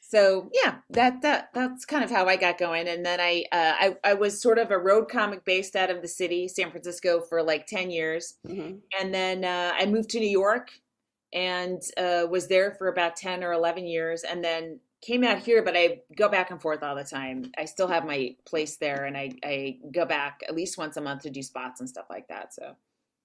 So 0.00 0.50
yeah, 0.52 0.76
that 0.90 1.22
that 1.22 1.48
that's 1.54 1.84
kind 1.86 2.04
of 2.04 2.10
how 2.10 2.26
I 2.26 2.36
got 2.36 2.58
going, 2.58 2.86
and 2.86 3.04
then 3.04 3.18
I 3.18 3.44
uh, 3.50 3.74
I 3.80 3.96
I 4.04 4.14
was 4.14 4.40
sort 4.40 4.58
of 4.58 4.70
a 4.70 4.78
road 4.78 5.08
comic 5.08 5.44
based 5.44 5.74
out 5.74 5.90
of 5.90 6.02
the 6.02 6.08
city, 6.08 6.46
San 6.48 6.70
Francisco, 6.70 7.22
for 7.22 7.42
like 7.42 7.66
ten 7.66 7.90
years, 7.90 8.34
Mhm. 8.46 8.80
and 9.00 9.12
then 9.12 9.42
uh, 9.44 9.72
I 9.74 9.86
moved 9.86 10.10
to 10.10 10.20
New 10.20 10.28
York 10.28 10.70
and 11.32 11.80
uh, 11.96 12.26
was 12.28 12.46
there 12.48 12.72
for 12.72 12.88
about 12.88 13.16
10 13.16 13.42
or 13.42 13.52
11 13.52 13.86
years 13.86 14.22
and 14.22 14.44
then 14.44 14.78
came 15.00 15.24
out 15.24 15.38
here 15.38 15.62
but 15.62 15.76
i 15.76 16.00
go 16.16 16.28
back 16.28 16.50
and 16.50 16.62
forth 16.62 16.82
all 16.82 16.94
the 16.94 17.04
time 17.04 17.50
i 17.58 17.64
still 17.64 17.88
have 17.88 18.04
my 18.06 18.34
place 18.44 18.76
there 18.76 19.04
and 19.04 19.16
i, 19.16 19.30
I 19.44 19.78
go 19.92 20.04
back 20.04 20.42
at 20.48 20.54
least 20.54 20.78
once 20.78 20.96
a 20.96 21.00
month 21.00 21.22
to 21.22 21.30
do 21.30 21.42
spots 21.42 21.80
and 21.80 21.88
stuff 21.88 22.06
like 22.08 22.28
that 22.28 22.54
so 22.54 22.76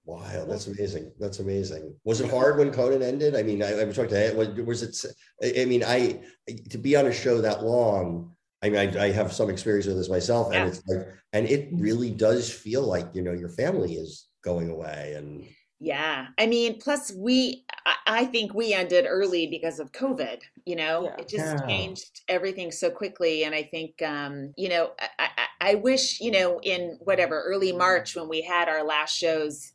Wow, 0.08 0.46
that's 0.46 0.66
amazing. 0.68 1.12
That's 1.20 1.38
amazing. 1.40 1.94
Was 2.04 2.22
it 2.22 2.30
hard 2.30 2.56
when 2.56 2.72
Conan 2.72 3.02
ended? 3.02 3.36
I 3.36 3.42
mean, 3.42 3.62
I, 3.62 3.78
I 3.78 3.84
was 3.84 3.94
talking 3.94 4.08
to 4.12 4.32
was, 4.34 4.48
was 4.48 4.82
it? 4.82 5.12
I 5.42 5.62
I 5.62 5.64
mean, 5.66 5.84
I 5.84 6.22
to 6.70 6.78
be 6.78 6.96
on 6.96 7.04
a 7.06 7.12
show 7.12 7.42
that 7.42 7.62
long. 7.62 8.34
I 8.62 8.70
mean, 8.70 8.96
I, 8.96 9.04
I 9.04 9.10
have 9.12 9.34
some 9.34 9.50
experience 9.50 9.84
with 9.86 9.98
this 9.98 10.08
myself, 10.08 10.46
and 10.46 10.64
Yeah. 10.64 10.66
it's 10.66 10.82
like, 10.88 11.06
and 11.34 11.46
it 11.46 11.68
really 11.74 12.10
does 12.10 12.50
feel 12.50 12.84
like 12.86 13.10
you 13.12 13.20
know 13.20 13.34
your 13.34 13.50
family 13.50 13.96
is 13.96 14.28
going 14.42 14.70
away, 14.70 15.12
and 15.14 15.46
yeah 15.80 16.26
i 16.38 16.46
mean 16.46 16.78
plus 16.80 17.12
we 17.12 17.64
i, 17.86 17.94
I 18.06 18.24
think 18.24 18.52
we 18.52 18.72
ended 18.72 19.06
early 19.08 19.46
because 19.46 19.78
of 19.78 19.92
covid 19.92 20.40
you 20.64 20.74
know 20.76 21.04
Yeah. 21.04 21.16
it 21.18 21.28
just 21.28 21.56
Yeah. 21.56 21.66
changed 21.68 22.22
everything 22.28 22.72
so 22.72 22.90
quickly 22.90 23.44
and 23.44 23.54
i 23.54 23.62
think 23.62 24.02
um 24.02 24.52
you 24.56 24.68
know 24.68 24.90
I, 25.18 25.28
I 25.60 25.70
i 25.70 25.74
wish 25.76 26.20
you 26.20 26.32
know 26.32 26.60
in 26.62 26.98
whatever 27.00 27.42
early 27.42 27.72
march 27.72 28.16
when 28.16 28.28
we 28.28 28.42
had 28.42 28.68
our 28.68 28.84
last 28.84 29.16
shows 29.16 29.72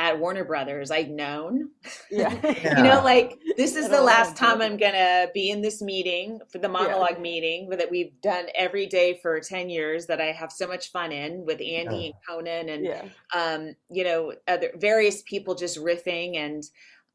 at 0.00 0.18
warner 0.18 0.44
brothers 0.44 0.90
i'd 0.90 1.10
known 1.10 1.68
Yeah. 2.10 2.32
you 2.78 2.82
know 2.82 3.02
like 3.04 3.38
this 3.58 3.76
is 3.76 3.90
the 3.90 4.00
last 4.00 4.34
time 4.34 4.62
i'm 4.62 4.78
gonna 4.78 5.26
be 5.34 5.50
in 5.50 5.60
this 5.60 5.82
meeting 5.82 6.40
for 6.50 6.56
the 6.56 6.70
monologue 6.70 7.20
meeting 7.20 7.68
that 7.68 7.90
we've 7.90 8.18
done 8.22 8.46
every 8.54 8.86
day 8.86 9.18
for 9.20 9.38
10 9.40 9.68
years 9.68 10.06
that 10.06 10.18
i 10.18 10.32
have 10.32 10.50
so 10.50 10.66
much 10.66 10.90
fun 10.90 11.12
in 11.12 11.44
with 11.44 11.60
andy 11.60 11.96
Yeah. 11.96 12.04
and 12.06 12.14
conan 12.26 12.68
and 12.70 12.84
yeah. 12.86 13.04
um 13.36 13.76
you 13.90 14.04
know 14.04 14.32
other 14.48 14.70
various 14.76 15.20
people 15.22 15.54
just 15.54 15.76
riffing 15.76 16.38
and 16.38 16.62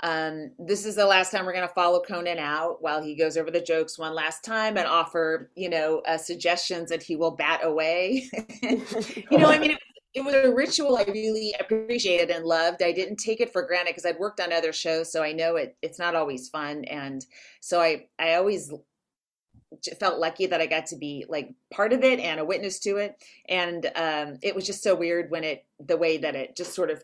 um 0.04 0.52
this 0.60 0.86
is 0.86 0.94
the 0.96 1.08
last 1.08 1.32
time 1.32 1.44
we're 1.48 1.54
gonna 1.54 1.68
follow 1.70 2.02
conan 2.08 2.38
out 2.38 2.84
while 2.84 3.02
he 3.02 3.16
goes 3.16 3.36
over 3.36 3.50
the 3.50 3.62
jokes 3.62 3.98
one 3.98 4.14
last 4.14 4.44
time 4.44 4.78
and 4.78 4.86
offer 4.86 5.50
you 5.56 5.70
know 5.72 6.04
uh, 6.08 6.20
suggestions 6.20 6.90
that 6.92 7.02
he 7.02 7.16
will 7.16 7.32
bat 7.32 7.62
away 7.64 8.30
you 8.62 9.38
know 9.40 9.48
i 9.50 9.58
mean 9.58 9.72
it, 9.72 9.80
it 10.16 10.24
was 10.24 10.34
a 10.34 10.54
ritual 10.54 10.98
I 10.98 11.04
really 11.04 11.54
appreciated 11.60 12.30
and 12.30 12.46
loved. 12.46 12.82
I 12.82 12.92
didn't 12.94 13.18
take 13.18 13.42
it 13.42 13.52
for 13.52 13.64
granted 13.64 13.92
because 13.92 14.06
I'd 14.06 14.18
worked 14.20 14.40
on 14.40 14.54
other 14.54 14.72
shows, 14.74 15.12
so 15.12 15.22
I 15.22 15.34
know 15.34 15.58
it. 15.58 15.76
It's 15.82 16.00
not 16.00 16.16
always 16.16 16.50
fun, 16.50 16.86
and 16.86 17.26
so 17.60 17.82
I 17.82 18.08
I 18.18 18.36
always 18.36 18.72
felt 20.00 20.20
lucky 20.20 20.46
that 20.46 20.62
I 20.62 20.68
got 20.68 20.86
to 20.88 20.96
be 20.96 21.26
like 21.28 21.54
part 21.72 21.92
of 21.92 22.04
it 22.04 22.20
and 22.20 22.40
a 22.40 22.46
witness 22.46 22.80
to 22.80 22.96
it. 22.98 23.22
And 23.50 23.86
um, 23.96 24.38
it 24.42 24.56
was 24.56 24.66
just 24.66 24.82
so 24.84 24.96
weird 24.96 25.30
when 25.32 25.44
it 25.44 25.66
the 25.86 25.98
way 25.98 26.18
that 26.18 26.36
it 26.36 26.56
just 26.56 26.74
sort 26.74 26.90
of 26.92 27.04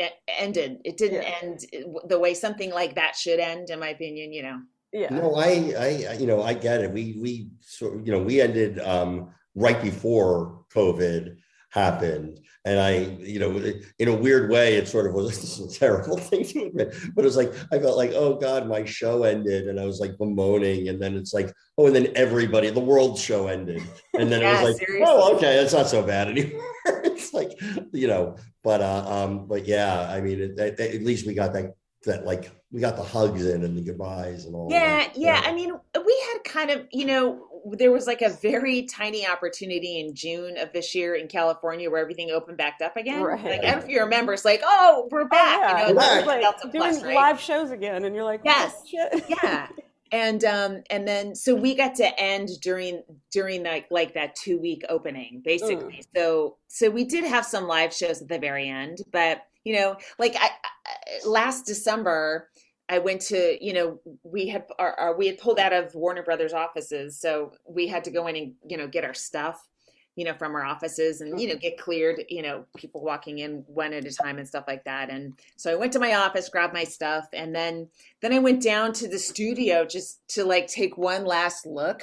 e- 0.00 0.06
ended. 0.26 0.78
It 0.84 0.96
didn't 0.96 1.22
Yeah. 1.22 1.34
end 1.42 1.66
the 2.08 2.18
way 2.18 2.32
something 2.34 2.70
like 2.70 2.94
that 2.94 3.14
should 3.14 3.40
end, 3.40 3.68
in 3.70 3.78
my 3.78 3.88
opinion. 3.90 4.32
You 4.32 4.42
know. 4.42 4.60
Yeah. 4.92 5.08
No, 5.10 5.34
I, 5.36 5.74
I, 5.78 6.06
I- 6.10 6.16
you 6.18 6.26
know, 6.26 6.42
I 6.42 6.54
get 6.54 6.82
it. 6.82 6.90
We, 6.90 7.16
we, 7.20 7.48
so, 7.60 8.00
you 8.04 8.12
know, 8.12 8.22
we 8.22 8.40
ended 8.42 8.78
um, 8.80 9.30
right 9.54 9.80
before 9.82 10.64
COVID 10.74 11.36
happened. 11.72 12.38
And 12.64 12.78
I, 12.78 12.98
you 13.18 13.40
know, 13.40 13.50
in 13.98 14.08
a 14.08 14.14
weird 14.14 14.48
way, 14.50 14.74
it 14.76 14.86
sort 14.86 15.06
of 15.06 15.14
was 15.14 15.28
this 15.40 15.58
is 15.58 15.74
a 15.74 15.78
terrible 15.78 16.16
thing 16.16 16.44
to 16.44 16.66
admit, 16.66 16.94
but 17.14 17.24
it 17.24 17.26
was 17.26 17.36
like, 17.36 17.52
I 17.72 17.78
felt 17.78 17.96
like, 17.96 18.12
oh 18.14 18.34
God, 18.38 18.68
my 18.68 18.84
show 18.84 19.24
ended. 19.24 19.66
And 19.66 19.80
I 19.80 19.84
was 19.84 19.98
like 19.98 20.16
bemoaning. 20.18 20.88
And 20.88 21.02
then 21.02 21.16
it's 21.16 21.34
like, 21.34 21.52
oh, 21.78 21.86
and 21.86 21.96
then 21.96 22.12
everybody, 22.14 22.70
the 22.70 22.78
world 22.78 23.18
show 23.18 23.48
ended. 23.48 23.82
And 24.18 24.30
then 24.30 24.42
Yeah, 24.42 24.60
it 24.60 24.62
was 24.62 24.62
like, 24.78 24.86
seriously. 24.86 25.06
oh, 25.08 25.36
okay, 25.36 25.56
that's 25.56 25.72
not 25.72 25.88
so 25.88 26.02
bad 26.02 26.28
anymore. 26.28 26.62
it's 27.04 27.32
like, 27.32 27.50
you 27.92 28.06
know, 28.06 28.36
but, 28.62 28.80
uh, 28.80 29.04
um, 29.08 29.48
but 29.48 29.66
yeah, 29.66 30.06
I 30.08 30.20
mean, 30.20 30.40
it, 30.40 30.58
at, 30.58 30.78
at 30.78 31.02
least 31.02 31.26
we 31.26 31.34
got 31.34 31.52
that, 31.54 31.72
that 32.04 32.24
like, 32.24 32.50
we 32.72 32.80
got 32.80 32.96
the 32.96 33.02
hugs 33.02 33.44
in 33.46 33.64
and 33.64 33.76
the 33.76 33.82
goodbyes 33.82 34.46
and 34.46 34.54
all 34.54 34.68
Yeah, 34.70 35.00
that. 35.00 35.16
yeah. 35.16 35.42
I 35.44 35.52
mean, 35.52 35.72
we 36.04 36.24
had 36.32 36.42
kind 36.44 36.70
of, 36.70 36.86
you 36.90 37.04
know, 37.04 37.46
there 37.72 37.92
was 37.92 38.06
like 38.06 38.22
a 38.22 38.30
very 38.30 38.82
tiny 38.86 39.26
opportunity 39.26 40.00
in 40.00 40.14
June 40.14 40.56
of 40.56 40.72
this 40.72 40.94
year 40.94 41.14
in 41.14 41.28
California 41.28 41.90
where 41.90 42.00
everything 42.00 42.30
opened 42.30 42.56
back 42.56 42.78
up 42.82 42.96
again. 42.96 43.22
Right. 43.22 43.42
Like, 43.44 43.60
I 43.60 43.70
don't 43.72 43.78
know 43.80 43.84
if 43.84 43.88
you 43.88 44.00
remember, 44.00 44.32
it's 44.32 44.44
like, 44.44 44.62
oh, 44.64 45.06
we're 45.10 45.26
back. 45.28 45.58
yeah. 45.60 45.88
You 45.88 45.94
know, 45.94 46.00
We're 46.00 46.00
that's 46.00 46.26
back. 46.26 46.40
Delta 46.40 46.58
doing 46.70 46.72
Plus, 46.90 47.02
right? 47.04 47.14
live 47.14 47.40
shows 47.40 47.70
again, 47.70 48.04
and 48.04 48.14
you're 48.14 48.24
like, 48.24 48.40
Yes. 48.44 48.74
oh, 48.82 48.86
shit. 48.88 49.24
yeah 49.42 49.68
and 50.14 50.44
um 50.44 50.82
and 50.90 51.08
then 51.08 51.34
so 51.34 51.54
we 51.54 51.74
got 51.74 51.94
to 51.94 52.20
end 52.20 52.50
during 52.60 53.02
during 53.32 53.62
like 53.64 53.86
like 53.90 54.12
that 54.12 54.36
two 54.36 54.58
week 54.60 54.82
opening 54.90 55.40
basically 55.42 56.04
so 56.14 56.58
so 56.68 56.90
we 56.90 57.02
did 57.04 57.24
have 57.24 57.46
some 57.46 57.66
live 57.66 57.94
shows 57.94 58.20
at 58.20 58.28
the 58.28 58.38
very 58.38 58.68
end 58.68 58.98
but 59.10 59.42
you 59.64 59.74
know 59.74 59.96
like 60.18 60.36
i, 60.38 60.50
I 60.50 61.26
last 61.26 61.64
december 61.64 62.50
i 62.92 62.98
went 62.98 63.20
to 63.20 63.58
you 63.64 63.72
know 63.72 63.98
we 64.22 64.48
had 64.48 64.64
our, 64.78 64.92
our 65.00 65.16
we 65.16 65.26
had 65.26 65.38
pulled 65.38 65.58
out 65.58 65.72
of 65.72 65.94
warner 65.94 66.22
brothers 66.22 66.52
offices 66.52 67.18
so 67.18 67.52
we 67.66 67.86
had 67.86 68.04
to 68.04 68.10
go 68.10 68.26
in 68.28 68.36
and 68.36 68.52
you 68.68 68.76
know 68.76 68.86
get 68.86 69.04
our 69.04 69.14
stuff 69.14 69.68
you 70.14 70.24
know 70.26 70.34
from 70.34 70.54
our 70.54 70.64
offices 70.64 71.22
and 71.22 71.40
you 71.40 71.48
know 71.48 71.56
get 71.56 71.78
cleared 71.78 72.22
you 72.28 72.42
know 72.42 72.64
people 72.76 73.02
walking 73.02 73.38
in 73.38 73.64
one 73.66 73.92
at 73.94 74.04
a 74.04 74.14
time 74.14 74.38
and 74.38 74.46
stuff 74.46 74.64
like 74.68 74.84
that 74.84 75.08
and 75.10 75.32
so 75.56 75.72
i 75.72 75.74
went 75.74 75.92
to 75.92 75.98
my 75.98 76.14
office 76.14 76.48
grabbed 76.50 76.74
my 76.74 76.84
stuff 76.84 77.26
and 77.32 77.54
then 77.54 77.88
then 78.20 78.32
I 78.32 78.38
went 78.38 78.62
down 78.62 78.92
to 78.94 79.08
the 79.08 79.18
studio 79.18 79.84
just 79.84 80.20
to 80.34 80.44
like 80.44 80.68
take 80.68 80.96
one 80.96 81.24
last 81.24 81.66
look, 81.66 82.02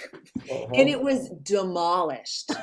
Uh-huh. 0.51 0.67
and 0.75 0.89
it 0.89 1.01
was 1.01 1.29
demolished. 1.43 2.51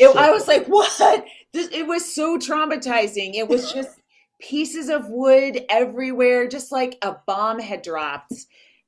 It, 0.00 0.14
I 0.14 0.30
was 0.30 0.46
like, 0.46 0.66
"What?" 0.66 1.24
This, 1.52 1.68
it 1.72 1.86
was 1.86 2.14
so 2.14 2.38
traumatizing. 2.38 3.34
It 3.34 3.48
was 3.48 3.72
just 3.72 3.97
pieces 4.40 4.88
of 4.88 5.08
wood 5.08 5.64
everywhere, 5.68 6.48
just 6.48 6.72
like 6.72 6.98
a 7.02 7.16
bomb 7.26 7.58
had 7.60 7.82
dropped, 7.82 8.32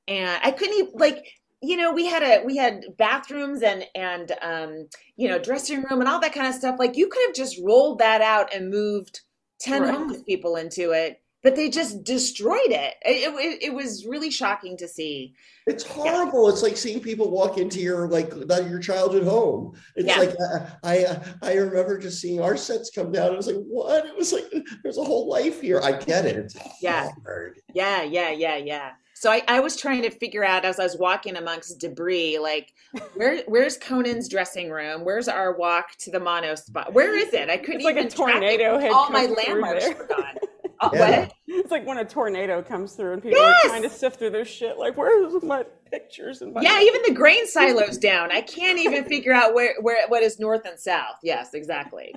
and 0.07 0.39
I 0.43 0.51
couldn't 0.51 0.77
even 0.77 0.91
like. 0.95 1.25
You 1.63 1.77
know, 1.77 1.93
we 1.93 2.07
had 2.07 2.23
a 2.23 2.43
we 2.43 2.57
had 2.57 2.85
bathrooms 2.97 3.61
and 3.61 3.85
and 3.93 4.31
um, 4.41 4.87
you 5.15 5.27
know 5.29 5.37
dressing 5.37 5.83
room 5.83 5.99
and 6.01 6.07
all 6.09 6.19
that 6.21 6.33
kind 6.33 6.47
of 6.47 6.55
stuff. 6.55 6.77
Like 6.79 6.97
you 6.97 7.07
could 7.07 7.21
have 7.27 7.35
just 7.35 7.59
rolled 7.63 7.99
that 7.99 8.21
out 8.21 8.51
and 8.53 8.71
moved 8.71 9.21
ten 9.59 9.83
Right. 9.83 9.93
homeless 9.93 10.23
people 10.23 10.55
into 10.55 10.91
it, 10.91 11.20
but 11.43 11.55
they 11.55 11.69
just 11.69 12.03
destroyed 12.03 12.59
it. 12.67 12.93
It, 13.03 13.33
it. 13.33 13.63
it 13.63 13.73
was 13.73 14.05
really 14.05 14.29
shocking 14.31 14.77
to 14.77 14.87
see. 14.87 15.33
It's 15.67 15.83
horrible. 15.83 16.49
It's 16.49 16.61
like 16.63 16.77
seeing 16.77 16.99
people 17.01 17.29
walk 17.31 17.57
into 17.57 17.79
your 17.79 18.07
like 18.07 18.35
not 18.47 18.69
your 18.69 18.79
childhood 18.79 19.23
home. 19.23 19.75
It's 19.95 20.07
Yeah. 20.07 20.17
like 20.17 20.29
uh, 20.39 20.65
I, 20.83 21.05
I 21.05 21.49
I 21.51 21.53
remember 21.53 21.97
just 21.97 22.19
seeing 22.21 22.41
our 22.41 22.57
sets 22.57 22.89
come 22.89 23.11
down. 23.11 23.31
I 23.33 23.35
was 23.35 23.47
like, 23.47 23.63
what? 23.67 24.05
It 24.05 24.15
was 24.15 24.33
like 24.33 24.45
there's 24.83 24.97
a 24.97 25.03
whole 25.03 25.29
life 25.29 25.61
here. 25.61 25.79
I 25.81 25.93
get 25.93 26.25
it. 26.25 26.35
It's 26.35 26.55
Yeah. 26.81 27.09
hard. 27.25 27.59
Yeah, 27.73 28.03
yeah, 28.03 28.31
yeah, 28.31 28.57
yeah. 28.57 28.91
So 29.13 29.29
I, 29.31 29.43
I 29.47 29.59
was 29.59 29.75
trying 29.77 30.01
to 30.01 30.09
figure 30.09 30.43
out 30.43 30.65
as 30.65 30.79
I 30.79 30.83
was 30.83 30.97
walking 30.97 31.35
amongst 31.35 31.79
debris, 31.79 32.39
like 32.39 32.73
where 33.13 33.43
where's 33.47 33.77
Conan's 33.77 34.27
dressing 34.27 34.71
room? 34.71 35.05
Where's 35.05 35.27
our 35.27 35.55
walk 35.55 35.91
to 35.99 36.09
the 36.11 36.19
mono 36.19 36.55
spot? 36.55 36.91
Where 36.93 37.15
is 37.15 37.31
it? 37.33 37.49
I 37.49 37.57
couldn't 37.57 37.81
It's 37.81 37.85
like 37.85 37.97
a 37.97 37.99
even 37.99 38.11
track 38.11 38.31
tornado 38.33 38.77
it. 38.77 38.81
had 38.81 38.91
All 38.93 39.11
my 39.11 39.27
landmarks 39.27 39.85
there. 39.85 39.95
were 39.95 40.07
gone. 40.07 40.35
Uh, 40.83 40.89
Yeah. 40.93 41.19
What? 41.19 41.33
It's 41.47 41.69
like 41.71 41.85
when 41.85 41.97
a 41.99 42.05
tornado 42.05 42.63
comes 42.63 42.93
through 42.93 43.13
and 43.13 43.21
people 43.21 43.37
Yes! 43.37 43.65
are 43.65 43.67
trying 43.69 43.83
to 43.83 43.89
sift 43.89 44.17
through 44.17 44.31
their 44.31 44.45
shit. 44.45 44.77
Like, 44.79 44.97
where's 44.97 45.43
my 45.43 45.63
pictures 45.91 46.41
and 46.41 46.53
my 46.53 46.61
Yeah, 46.61 46.79
even 46.81 47.01
the 47.05 47.13
grain 47.13 47.45
silos 47.45 47.97
down. 47.99 48.31
I 48.31 48.41
can't 48.41 48.79
even 48.79 49.03
figure 49.05 49.33
out 49.33 49.53
where 49.53 49.75
where 49.81 50.07
what 50.07 50.23
is 50.23 50.39
north 50.39 50.65
and 50.65 50.79
south. 50.79 51.17
Yes, 51.21 51.53
exactly. 51.53 52.15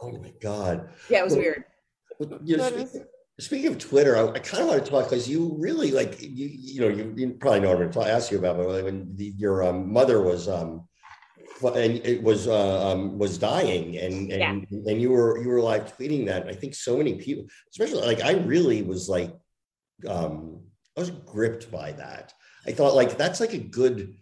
Oh 0.00 0.12
my 0.12 0.32
god. 0.40 0.90
Yeah, 1.08 1.20
it 1.20 1.24
was 1.24 1.34
weird. 1.36 1.64
But, 2.20 2.46
you 2.46 2.56
know, 2.58 2.70
That 2.70 2.74
is- 2.74 2.90
speaking, 2.90 3.06
speaking 3.40 3.72
of 3.72 3.78
Twitter, 3.78 4.16
I, 4.16 4.28
I 4.28 4.38
kind 4.38 4.62
of 4.62 4.68
want 4.68 4.84
to 4.84 4.90
talk 4.90 5.04
because 5.10 5.28
you 5.28 5.56
really 5.58 5.90
like 5.90 6.22
you 6.22 6.48
you 6.52 6.80
know 6.82 6.88
you, 6.88 7.12
you 7.16 7.30
probably 7.40 7.60
know 7.60 7.68
what 7.70 7.82
I'm 7.82 7.90
going 7.90 8.06
to 8.06 8.12
ask 8.12 8.30
you 8.30 8.38
about, 8.38 8.56
but 8.58 8.84
when 8.84 9.16
the, 9.16 9.32
your 9.36 9.64
um, 9.64 9.92
mother 9.92 10.22
was 10.22 10.48
um 10.48 10.86
and 11.62 12.04
it 12.04 12.22
was 12.22 12.48
uh, 12.48 12.92
um, 12.92 13.18
was 13.18 13.38
dying 13.38 13.96
and 13.98 14.30
and 14.30 14.66
and 14.70 15.00
you 15.00 15.10
were 15.10 15.42
you 15.42 15.48
were 15.48 15.60
live 15.60 15.96
tweeting 15.96 16.26
that. 16.26 16.48
I 16.48 16.52
think 16.52 16.74
so 16.74 16.96
many 16.96 17.14
people, 17.14 17.46
especially 17.70 18.02
like 18.06 18.22
I 18.22 18.32
really 18.32 18.82
was 18.82 19.08
like 19.08 19.32
um 20.06 20.60
I 20.96 21.00
was 21.00 21.10
gripped 21.10 21.70
by 21.70 21.92
that. 21.92 22.32
I 22.66 22.72
thought 22.72 22.94
like 22.94 23.16
that's 23.16 23.40
like 23.40 23.54
a 23.54 23.58
good 23.58 24.14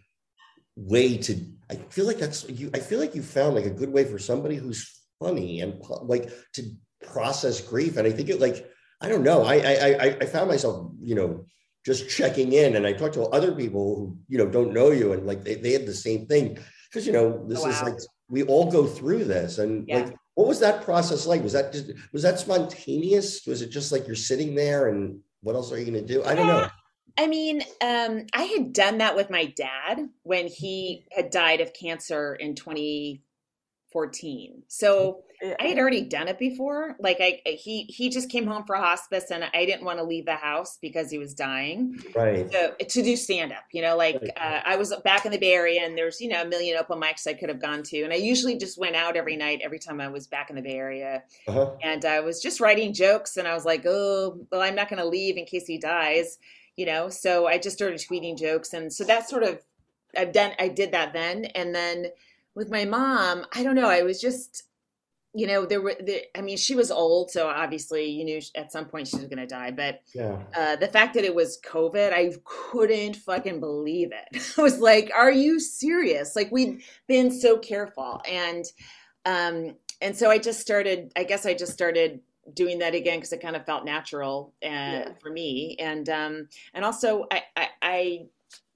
way 0.75 1.17
to 1.17 1.45
I 1.69 1.75
feel 1.75 2.05
like 2.05 2.19
that's 2.19 2.47
you 2.49 2.69
I 2.73 2.79
feel 2.79 2.99
like 2.99 3.15
you 3.15 3.23
found 3.23 3.55
like 3.55 3.65
a 3.65 3.71
good 3.71 3.91
way 3.91 4.05
for 4.05 4.19
somebody 4.19 4.55
who's 4.55 5.01
funny 5.19 5.61
and 5.61 5.81
like 6.03 6.29
to 6.53 6.63
process 7.05 7.61
grief. 7.61 7.97
And 7.97 8.07
I 8.07 8.11
think 8.11 8.29
it 8.29 8.39
like 8.39 8.69
I 9.01 9.09
don't 9.09 9.23
know. 9.23 9.43
I 9.43 9.55
I 9.55 9.73
I, 9.73 10.17
I 10.21 10.25
found 10.25 10.49
myself, 10.49 10.91
you 11.01 11.15
know, 11.15 11.45
just 11.85 12.09
checking 12.09 12.53
in 12.53 12.75
and 12.75 12.87
I 12.87 12.93
talked 12.93 13.13
to 13.15 13.23
other 13.23 13.53
people 13.53 13.95
who, 13.95 14.17
you 14.27 14.37
know, 14.37 14.47
don't 14.47 14.73
know 14.73 14.91
you 14.91 15.13
and 15.13 15.25
like 15.25 15.43
they, 15.43 15.55
they 15.55 15.73
had 15.73 15.85
the 15.85 15.93
same 15.93 16.25
thing. 16.27 16.57
Because 16.95 17.05
you 17.05 17.11
know, 17.11 17.45
this 17.45 17.59
Oh, 17.61 17.69
is 17.69 17.83
like 17.83 17.99
we 18.29 18.43
all 18.43 18.71
go 18.71 18.87
through 18.87 19.25
this. 19.25 19.57
And 19.57 19.85
Yeah. 19.85 19.97
like 19.97 20.15
what 20.35 20.47
was 20.47 20.61
that 20.61 20.83
process 20.83 21.27
like? 21.27 21.43
Was 21.43 21.51
that 21.51 21.73
just 21.73 21.91
was 22.13 22.23
that 22.23 22.39
spontaneous? 22.39 23.45
Was 23.45 23.61
it 23.61 23.69
just 23.69 23.91
like 23.91 24.07
you're 24.07 24.15
sitting 24.15 24.55
there 24.55 24.87
and 24.87 25.19
what 25.41 25.55
else 25.55 25.73
are 25.73 25.77
you 25.77 25.83
gonna 25.85 26.01
do? 26.01 26.23
I 26.23 26.35
don't 26.35 26.47
know. 26.47 26.69
I 27.17 27.27
mean, 27.27 27.63
um, 27.81 28.27
I 28.33 28.43
had 28.43 28.71
done 28.71 28.99
that 28.99 29.17
with 29.17 29.29
my 29.29 29.43
dad 29.45 30.07
when 30.23 30.47
he 30.47 31.05
had 31.11 31.31
died 31.31 31.59
of 31.59 31.73
cancer 31.73 32.33
in 32.35 32.55
2014. 32.55 34.63
So 34.69 35.25
Yeah. 35.34 35.34
I 35.59 35.65
had 35.67 35.77
already 35.79 36.01
done 36.01 36.27
it 36.27 36.39
before. 36.39 36.95
Like 36.99 37.17
I, 37.19 37.41
he 37.45 37.83
he 37.83 38.09
just 38.09 38.29
came 38.29 38.47
home 38.47 38.63
for 38.65 38.75
hospice, 38.75 39.31
and 39.31 39.43
I 39.53 39.65
didn't 39.65 39.83
want 39.83 39.99
to 39.99 40.03
leave 40.03 40.25
the 40.25 40.35
house 40.35 40.77
because 40.81 41.11
he 41.11 41.17
was 41.17 41.33
dying. 41.33 41.99
Right. 42.15 42.51
So 42.51 42.73
to 42.79 43.03
do 43.03 43.15
stand 43.15 43.51
up, 43.51 43.63
you 43.71 43.81
know, 43.81 43.95
like 43.97 44.15
Right. 44.21 44.31
uh, 44.37 44.61
I 44.65 44.75
was 44.77 44.93
back 45.03 45.25
in 45.25 45.31
the 45.31 45.37
Bay 45.37 45.53
Area, 45.53 45.81
and 45.85 45.97
there's 45.97 46.19
you 46.21 46.29
know 46.29 46.41
a 46.41 46.45
million 46.45 46.77
open 46.77 46.99
mics 46.99 47.27
I 47.27 47.33
could 47.33 47.49
have 47.49 47.61
gone 47.61 47.83
to, 47.83 48.03
and 48.03 48.13
I 48.13 48.17
usually 48.17 48.57
just 48.57 48.77
went 48.77 48.95
out 48.95 49.15
every 49.17 49.35
night 49.35 49.61
every 49.63 49.79
time 49.79 49.99
I 50.01 50.07
was 50.07 50.27
back 50.27 50.49
in 50.49 50.55
the 50.55 50.61
Bay 50.61 50.75
Area 50.75 51.23
Uh-huh. 51.47 51.71
and 51.83 52.05
I 52.05 52.19
was 52.21 52.41
just 52.41 52.59
writing 52.59 52.93
jokes 52.93 53.37
and 53.37 53.47
I 53.47 53.53
was 53.53 53.65
like, 53.65 53.83
oh, 53.85 54.39
well, 54.51 54.61
I'm 54.61 54.75
not 54.75 54.89
going 54.89 55.01
to 55.01 55.07
leave 55.07 55.37
in 55.37 55.45
case 55.45 55.65
he 55.67 55.77
dies, 55.77 56.37
you 56.75 56.85
know? 56.85 57.09
So 57.09 57.47
I 57.47 57.57
just 57.57 57.75
started 57.75 57.99
tweeting 57.99 58.37
jokes. 58.37 58.73
And 58.73 58.91
so 58.91 59.03
that 59.05 59.29
sort 59.29 59.43
of, 59.43 59.61
I've 60.17 60.31
done, 60.33 60.51
I 60.59 60.67
did 60.69 60.91
that 60.91 61.13
then. 61.13 61.45
And 61.55 61.73
then 61.75 62.07
with 62.55 62.69
my 62.69 62.85
mom, 62.85 63.45
I 63.53 63.63
don't 63.63 63.75
know, 63.75 63.89
I 63.89 64.01
was 64.03 64.19
just, 64.21 64.63
you 65.35 65.47
know, 65.47 65.65
there 65.65 65.81
were, 65.81 65.95
the, 65.99 66.21
I 66.37 66.41
mean, 66.41 66.57
she 66.57 66.75
was 66.75 66.89
old. 66.91 67.29
So 67.31 67.47
obviously 67.47 68.05
you 68.05 68.23
knew 68.23 68.41
at 68.55 68.71
some 68.71 68.85
point 68.85 69.07
she 69.07 69.17
was 69.17 69.25
going 69.27 69.39
to 69.39 69.45
die. 69.47 69.71
But 69.71 70.01
Yeah. 70.13 70.37
uh, 70.55 70.75
the 70.77 70.87
fact 70.87 71.13
that 71.15 71.25
it 71.25 71.35
was 71.35 71.59
COVID, 71.65 72.13
I 72.13 72.31
couldn't 72.45 73.17
fucking 73.17 73.59
believe 73.59 74.11
it. 74.13 74.53
I 74.57 74.61
was 74.61 74.79
like, 74.79 75.11
"Are 75.15 75.31
you 75.31 75.59
serious?" 75.59 76.35
Like 76.35 76.51
we'd 76.51 76.81
been 77.07 77.31
so 77.31 77.57
careful, 77.57 78.21
and 78.29 78.65
um, 79.25 79.75
and 80.01 80.15
so 80.15 80.29
I 80.29 80.37
just 80.37 80.59
started. 80.61 81.11
I 81.15 81.23
guess 81.23 81.45
I 81.45 81.53
just 81.53 81.73
started 81.73 82.21
doing 82.53 82.79
that 82.79 82.93
again 82.95 83.17
because 83.17 83.33
it 83.33 83.41
kind 83.41 83.55
of 83.55 83.65
felt 83.65 83.85
natural 83.85 84.53
uh, 84.63 84.67
Yeah. 84.67 85.09
for 85.21 85.31
me, 85.31 85.75
and 85.79 86.07
um, 86.09 86.47
and 86.73 86.85
also 86.85 87.25
I, 87.31 87.43
I, 87.57 87.67
I 87.81 88.19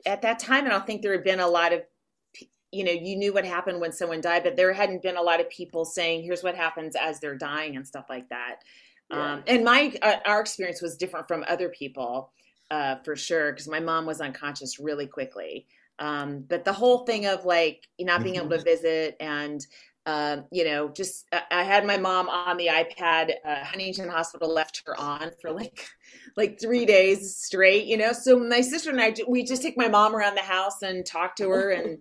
at 0.06 0.22
that 0.22 0.40
time, 0.40 0.66
I 0.66 0.70
don't 0.70 0.86
think 0.86 1.02
there 1.02 1.12
had 1.12 1.24
been 1.24 1.40
a 1.40 1.48
lot 1.48 1.74
of 1.74 1.82
you 2.72 2.84
know, 2.84 2.92
you 2.92 3.16
knew 3.16 3.34
what 3.34 3.46
happened 3.46 3.82
when 3.82 3.92
someone 3.92 4.22
died, 4.22 4.44
but 4.44 4.56
there 4.56 4.74
hadn't 4.74 5.02
been 5.02 5.18
a 5.18 5.22
lot 5.22 5.40
of 5.40 5.50
people 5.50 5.86
saying, 5.86 6.24
"Here's 6.24 6.44
what 6.44 6.56
happens 6.56 6.96
as 6.96 7.20
they're 7.20 7.38
dying" 7.38 7.76
and 7.76 7.88
stuff 7.88 8.06
like 8.10 8.30
that. 8.30 8.58
Yeah. 9.10 9.34
Um, 9.34 9.44
and 9.48 9.64
my 9.64 9.94
uh, 10.02 10.18
our 10.26 10.42
experience 10.42 10.82
was 10.82 10.98
different 10.98 11.28
from 11.28 11.44
other 11.48 11.70
people, 11.70 12.32
uh, 12.70 12.98
for 13.04 13.16
sure, 13.16 13.52
because 13.52 13.68
my 13.68 13.80
mom 13.80 14.06
was 14.06 14.22
unconscious 14.22 14.80
really 14.80 15.08
quickly. 15.08 15.66
Um, 15.98 16.46
but 16.48 16.64
the 16.64 16.74
whole 16.74 17.00
thing 17.06 17.26
of 17.26 17.44
like 17.44 17.88
not 18.00 18.24
being 18.24 18.36
able 18.38 18.50
to 18.50 18.62
visit 18.62 19.18
and 19.20 19.66
um, 20.06 20.46
you 20.52 20.66
know, 20.66 20.90
just 20.90 21.28
I 21.32 21.42
I 21.52 21.64
had 21.64 21.86
my 21.86 21.98
mom 21.98 22.30
on 22.30 22.58
the 22.58 22.68
iPad. 22.68 23.34
Uh, 23.46 23.64
Huntington 23.64 24.10
Hospital 24.10 24.52
left 24.52 24.82
her 24.86 25.00
on 25.00 25.32
for 25.42 25.52
like 25.52 25.88
like 26.38 26.60
three 26.60 26.86
days 26.86 27.36
straight. 27.38 27.86
You 27.86 27.98
know, 27.98 28.14
so 28.14 28.40
my 28.40 28.62
sister 28.62 28.90
and 28.90 29.02
I 29.02 29.14
we 29.28 29.44
just 29.44 29.62
take 29.62 29.78
my 29.78 29.88
mom 29.88 30.16
around 30.16 30.36
the 30.36 30.42
house 30.42 30.82
and 30.82 31.06
talk 31.06 31.36
to 31.38 31.50
her 31.50 31.72
and 31.72 32.00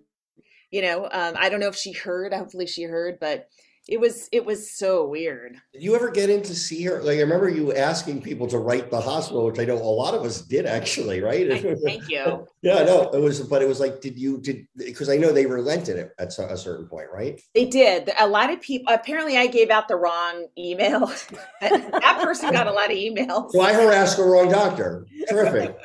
you 0.71 0.81
know 0.81 1.05
um, 1.11 1.35
i 1.37 1.49
don't 1.49 1.59
know 1.59 1.67
if 1.67 1.75
she 1.75 1.91
heard 1.91 2.33
hopefully 2.33 2.67
she 2.67 2.83
heard 2.83 3.19
but 3.19 3.47
it 3.89 3.99
was 3.99 4.29
it 4.31 4.45
was 4.45 4.71
so 4.71 5.07
weird. 5.07 5.59
Did 5.73 5.81
you 5.81 5.95
ever 5.95 6.11
get 6.11 6.29
in 6.29 6.43
to 6.43 6.55
see 6.55 6.83
her? 6.83 7.01
Like 7.01 7.17
I 7.17 7.21
remember 7.21 7.49
you 7.49 7.73
asking 7.73 8.21
people 8.21 8.45
to 8.47 8.59
write 8.59 8.91
the 8.91 9.01
hospital, 9.01 9.45
which 9.45 9.59
I 9.59 9.65
know 9.65 9.77
a 9.77 9.81
lot 9.81 10.13
of 10.13 10.21
us 10.21 10.41
did 10.41 10.67
actually, 10.67 11.21
right? 11.21 11.49
Thank 11.83 12.07
you. 12.07 12.45
yeah, 12.61 12.83
no, 12.83 13.09
it 13.11 13.19
was, 13.19 13.41
but 13.41 13.63
it 13.63 13.67
was 13.67 13.79
like, 13.79 13.99
did 13.99 14.17
you 14.17 14.39
did 14.41 14.67
because 14.77 15.09
I 15.09 15.17
know 15.17 15.31
they 15.31 15.47
relented 15.47 15.97
it 15.97 16.11
at 16.19 16.27
a 16.37 16.57
certain 16.57 16.87
point, 16.87 17.07
right? 17.11 17.41
They 17.55 17.65
did. 17.65 18.11
A 18.19 18.27
lot 18.27 18.51
of 18.51 18.61
people. 18.61 18.93
Apparently, 18.93 19.37
I 19.37 19.47
gave 19.47 19.71
out 19.71 19.87
the 19.87 19.95
wrong 19.95 20.45
email. 20.55 21.07
that 21.61 22.19
person 22.21 22.51
got 22.51 22.67
a 22.67 22.71
lot 22.71 22.91
of 22.91 22.97
emails. 22.97 23.51
So 23.51 23.61
I 23.61 23.73
harassed 23.73 24.17
the 24.17 24.23
wrong 24.23 24.49
doctor. 24.49 25.07
Terrific. 25.29 25.75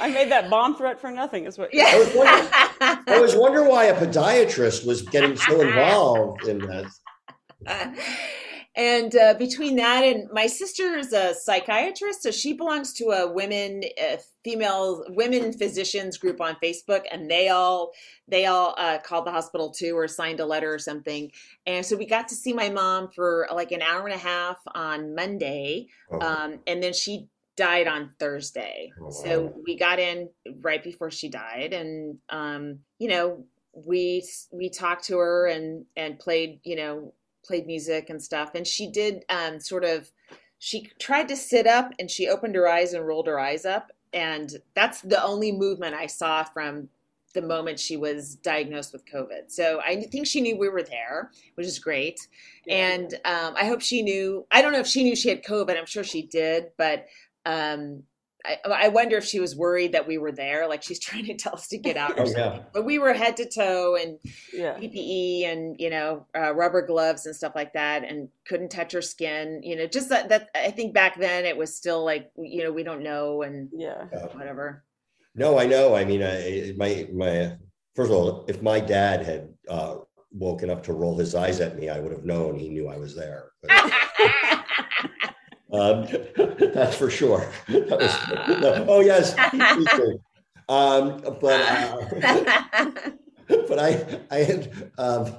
I 0.00 0.08
made 0.08 0.30
that 0.30 0.48
bomb 0.48 0.74
threat 0.74 0.98
for 0.98 1.10
nothing. 1.10 1.44
Is 1.44 1.58
what? 1.58 1.72
Yeah. 1.74 1.84
I 1.86 1.98
was 1.98 2.14
wondering, 2.14 2.48
I 3.08 3.20
was 3.20 3.36
wondering 3.36 3.68
why 3.68 3.84
a 3.84 3.94
podiatrist 3.94 4.86
was 4.86 5.02
getting 5.02 5.36
so 5.36 5.60
involved 5.60 6.48
in 6.48 6.58
this. 6.58 7.01
and 8.74 9.14
uh, 9.14 9.34
between 9.34 9.76
that 9.76 10.02
and 10.02 10.28
my 10.32 10.46
sister 10.46 10.96
is 10.96 11.12
a 11.12 11.34
psychiatrist, 11.34 12.22
so 12.22 12.30
she 12.30 12.52
belongs 12.54 12.92
to 12.94 13.10
a 13.10 13.30
women, 13.30 13.82
uh, 14.02 14.16
female 14.44 15.04
women 15.10 15.52
physicians 15.52 16.16
group 16.16 16.40
on 16.40 16.56
Facebook, 16.62 17.04
and 17.10 17.30
they 17.30 17.48
all 17.48 17.92
they 18.28 18.46
all 18.46 18.74
uh, 18.78 18.98
called 18.98 19.26
the 19.26 19.30
hospital 19.30 19.70
too 19.70 19.96
or 19.96 20.08
signed 20.08 20.40
a 20.40 20.46
letter 20.46 20.72
or 20.72 20.78
something. 20.78 21.30
And 21.66 21.84
so 21.84 21.96
we 21.96 22.06
got 22.06 22.28
to 22.28 22.34
see 22.34 22.52
my 22.52 22.70
mom 22.70 23.10
for 23.10 23.46
like 23.52 23.72
an 23.72 23.82
hour 23.82 24.06
and 24.06 24.14
a 24.14 24.18
half 24.18 24.56
on 24.74 25.14
Monday, 25.14 25.88
Oh, 26.10 26.20
um, 26.20 26.60
and 26.66 26.82
then 26.82 26.92
she 26.92 27.28
died 27.56 27.86
on 27.86 28.12
Thursday. 28.18 28.92
Oh, 28.98 29.04
wow. 29.04 29.10
So 29.10 29.54
we 29.66 29.76
got 29.76 29.98
in 29.98 30.30
right 30.60 30.82
before 30.82 31.10
she 31.10 31.28
died, 31.28 31.72
and 31.72 32.18
um, 32.30 32.78
you 32.98 33.08
know 33.08 33.44
we 33.74 34.26
we 34.50 34.70
talked 34.70 35.04
to 35.04 35.18
her 35.18 35.46
and 35.46 35.84
and 35.96 36.18
played 36.18 36.60
you 36.64 36.76
know 36.76 37.14
played 37.44 37.66
music 37.66 38.10
and 38.10 38.22
stuff, 38.22 38.54
and 38.54 38.66
she 38.66 38.90
did 38.90 39.24
um, 39.28 39.60
sort 39.60 39.84
of 39.84 40.10
she 40.58 40.90
tried 40.98 41.28
to 41.28 41.36
sit 41.36 41.66
up 41.66 41.92
and 41.98 42.10
she 42.10 42.28
opened 42.28 42.54
her 42.54 42.68
eyes 42.68 42.92
and 42.92 43.06
rolled 43.06 43.26
her 43.26 43.40
eyes 43.40 43.64
up, 43.64 43.90
and 44.12 44.56
that's 44.74 45.00
the 45.00 45.22
only 45.22 45.52
movement 45.52 45.94
I 45.94 46.06
saw 46.06 46.44
from 46.44 46.88
the 47.34 47.42
moment 47.42 47.80
she 47.80 47.96
was 47.96 48.36
diagnosed 48.36 48.92
with 48.92 49.06
COVID. 49.06 49.48
So 49.50 49.80
I 49.80 50.02
think 50.02 50.26
she 50.26 50.40
knew 50.40 50.56
we 50.56 50.68
were 50.68 50.82
there, 50.82 51.30
which 51.54 51.66
is 51.66 51.78
great. 51.78 52.20
And 52.68 53.14
um, 53.24 53.54
I 53.56 53.66
hope 53.66 53.80
she 53.80 54.02
knew. 54.02 54.46
I 54.50 54.62
don't 54.62 54.72
know 54.72 54.80
if 54.80 54.86
she 54.86 55.02
knew 55.02 55.16
she 55.16 55.30
had 55.30 55.44
COVID. 55.44 55.78
I'm 55.78 55.86
sure 55.86 56.04
she 56.04 56.22
did, 56.22 56.66
but 56.76 57.06
um, 57.46 58.02
I, 58.44 58.58
I 58.66 58.88
wonder 58.88 59.16
if 59.16 59.24
she 59.24 59.38
was 59.40 59.54
worried 59.54 59.92
that 59.92 60.06
we 60.06 60.18
were 60.18 60.32
there, 60.32 60.66
like 60.68 60.82
she's 60.82 60.98
trying 61.08 61.26
to 61.26 61.34
tell 61.34 61.54
us 61.54 61.68
to 61.68 61.78
get 61.78 61.96
out 61.96 62.18
or 62.18 62.22
Oh, 62.22 62.24
something. 62.26 62.42
yeah. 62.60 62.62
But 62.72 62.84
we 62.84 62.98
were 62.98 63.12
head 63.12 63.36
to 63.38 63.48
toe 63.48 63.96
and 63.96 64.18
Yeah. 64.52 64.74
PPE 64.78 65.44
and 65.46 65.76
you 65.78 65.90
know 65.90 66.26
uh, 66.36 66.52
rubber 66.54 66.82
gloves 66.86 67.26
and 67.26 67.36
stuff 67.36 67.52
like 67.54 67.72
that, 67.74 68.04
and 68.04 68.28
couldn't 68.46 68.70
touch 68.70 68.92
her 68.92 69.02
skin. 69.02 69.60
You 69.62 69.76
know, 69.76 69.86
just 69.86 70.08
that. 70.08 70.28
That 70.28 70.48
I 70.54 70.70
think 70.70 70.92
back 70.94 71.18
then 71.18 71.44
it 71.44 71.56
was 71.56 71.74
still 71.76 72.04
like 72.04 72.30
you 72.36 72.62
know 72.64 72.72
we 72.72 72.82
don't 72.82 73.02
know 73.02 73.42
and 73.42 73.68
Yeah. 73.72 74.04
whatever. 74.32 74.84
No, 75.34 75.58
I 75.58 75.66
know. 75.66 75.94
I 75.94 76.04
mean, 76.04 76.22
I, 76.22 76.74
my 76.76 77.08
my 77.12 77.56
first 77.96 78.10
of 78.10 78.16
all, 78.16 78.44
if 78.48 78.60
my 78.62 78.80
dad 78.80 79.24
had 79.24 79.48
uh, 79.68 79.96
woken 80.32 80.68
up 80.68 80.82
to 80.84 80.92
roll 80.92 81.16
his 81.16 81.34
eyes 81.34 81.60
at 81.60 81.78
me, 81.78 81.88
I 81.88 82.00
would 82.00 82.12
have 82.12 82.24
known 82.24 82.58
he 82.58 82.68
knew 82.68 82.88
I 82.88 82.96
was 82.98 83.14
there. 83.14 83.50
um, 85.72 86.06
that's 86.74 86.96
for 86.96 87.10
sure. 87.10 87.50
That 87.68 87.98
was- 87.98 88.60
no, 88.60 88.86
oh 88.88 89.00
yes. 89.00 89.34
Um, 90.68 91.20
but 91.40 91.60
uh, 91.60 92.90
but 93.68 93.78
I 93.78 94.20
I 94.30 94.36
had 94.38 94.90
um, 94.96 95.34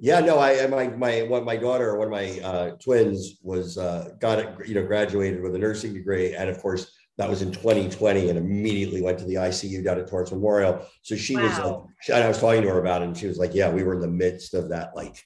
yeah 0.00 0.20
no 0.20 0.38
I 0.38 0.66
my 0.68 0.88
my 0.88 1.22
what 1.22 1.44
my 1.44 1.56
daughter 1.56 1.96
one 1.98 2.06
of 2.06 2.12
my 2.12 2.38
uh, 2.40 2.70
twins 2.82 3.38
was 3.42 3.76
uh, 3.76 4.10
got 4.20 4.38
it 4.38 4.48
you 4.66 4.74
know 4.74 4.86
graduated 4.86 5.42
with 5.42 5.54
a 5.54 5.58
nursing 5.58 5.92
degree. 5.92 6.34
And 6.34 6.48
of 6.48 6.58
course 6.60 6.90
that 7.18 7.28
was 7.28 7.42
in 7.42 7.52
2020 7.52 8.28
and 8.30 8.38
immediately 8.38 9.02
went 9.02 9.18
to 9.18 9.24
the 9.24 9.34
ICU 9.34 9.84
down 9.84 9.98
at 9.98 10.08
Torrance 10.08 10.32
Memorial. 10.32 10.84
So 11.02 11.14
she 11.16 11.36
was 11.36 11.58
like 11.58 11.76
she- 12.02 12.12
and 12.12 12.22
I 12.24 12.28
was 12.28 12.38
talking 12.38 12.62
to 12.62 12.68
her 12.68 12.80
about 12.80 13.02
it 13.02 13.06
and 13.06 13.16
she 13.18 13.26
was 13.26 13.38
like 13.38 13.54
yeah 13.54 13.68
we 13.70 13.82
were 13.82 13.94
in 13.94 14.00
the 14.00 14.08
midst 14.08 14.54
of 14.54 14.68
that 14.70 14.94
like 14.94 15.16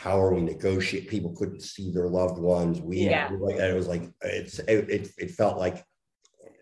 how 0.00 0.18
are 0.18 0.32
we 0.32 0.40
negotiate 0.40 1.08
people 1.10 1.30
couldn't 1.36 1.60
see 1.60 1.90
their 1.92 2.08
loved 2.08 2.38
ones 2.38 2.80
we 2.80 3.00
Yeah. 3.00 3.28
like 3.38 3.56
it 3.56 3.74
was 3.74 3.86
like 3.86 4.04
it's 4.22 4.58
it, 4.60 4.88
it, 4.88 5.08
it 5.18 5.30
felt 5.32 5.58
like 5.58 5.84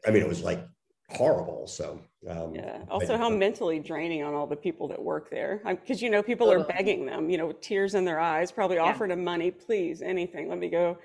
I 0.05 0.11
mean 0.11 0.23
it 0.23 0.29
was 0.29 0.43
like 0.43 0.67
horrible 1.11 1.69
so 1.69 2.01
um, 2.29 2.53
Yeah. 2.53 2.79
I- 2.83 2.91
Also, 2.91 3.17
how 3.17 3.29
mentally 3.31 3.79
draining 3.79 4.25
on 4.25 4.35
all 4.35 4.49
the 4.49 4.57
people 4.57 4.89
that 4.89 5.01
work 5.01 5.31
there. 5.31 5.63
Because, 5.65 6.03
you 6.03 6.11
know, 6.11 6.21
people 6.21 6.51
are 6.51 6.65
begging 6.65 7.07
them, 7.07 7.31
you 7.31 7.39
know, 7.39 7.47
with 7.47 7.61
tears 7.61 7.95
in 7.95 8.05
their 8.05 8.19
eyes, 8.19 8.51
probably 8.51 8.75
Yeah. 8.79 8.83
offering 8.83 9.11
them 9.11 9.23
money, 9.23 9.53
please, 9.53 10.03
anything. 10.03 10.49
Let 10.49 10.59
me 10.59 10.69
go. 10.69 10.99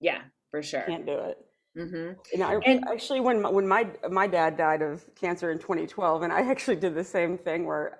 yeah, 0.00 0.20
for 0.50 0.62
sure. 0.62 0.82
Can't 0.82 1.06
do 1.06 1.12
it. 1.30 1.38
hmm 1.74 2.10
And 2.34 2.42
I 2.42 2.56
And- 2.66 2.84
actually, 2.88 3.20
when 3.20 3.40
my, 3.40 3.48
when 3.48 3.66
my 3.66 3.88
my 4.10 4.26
dad 4.26 4.58
died 4.58 4.82
of 4.82 5.02
cancer 5.14 5.50
in 5.50 5.58
2012, 5.58 6.22
and 6.24 6.30
I 6.32 6.42
actually 6.42 6.76
did 6.76 6.94
the 6.94 7.04
same 7.04 7.38
thing 7.38 7.64
where 7.64 7.99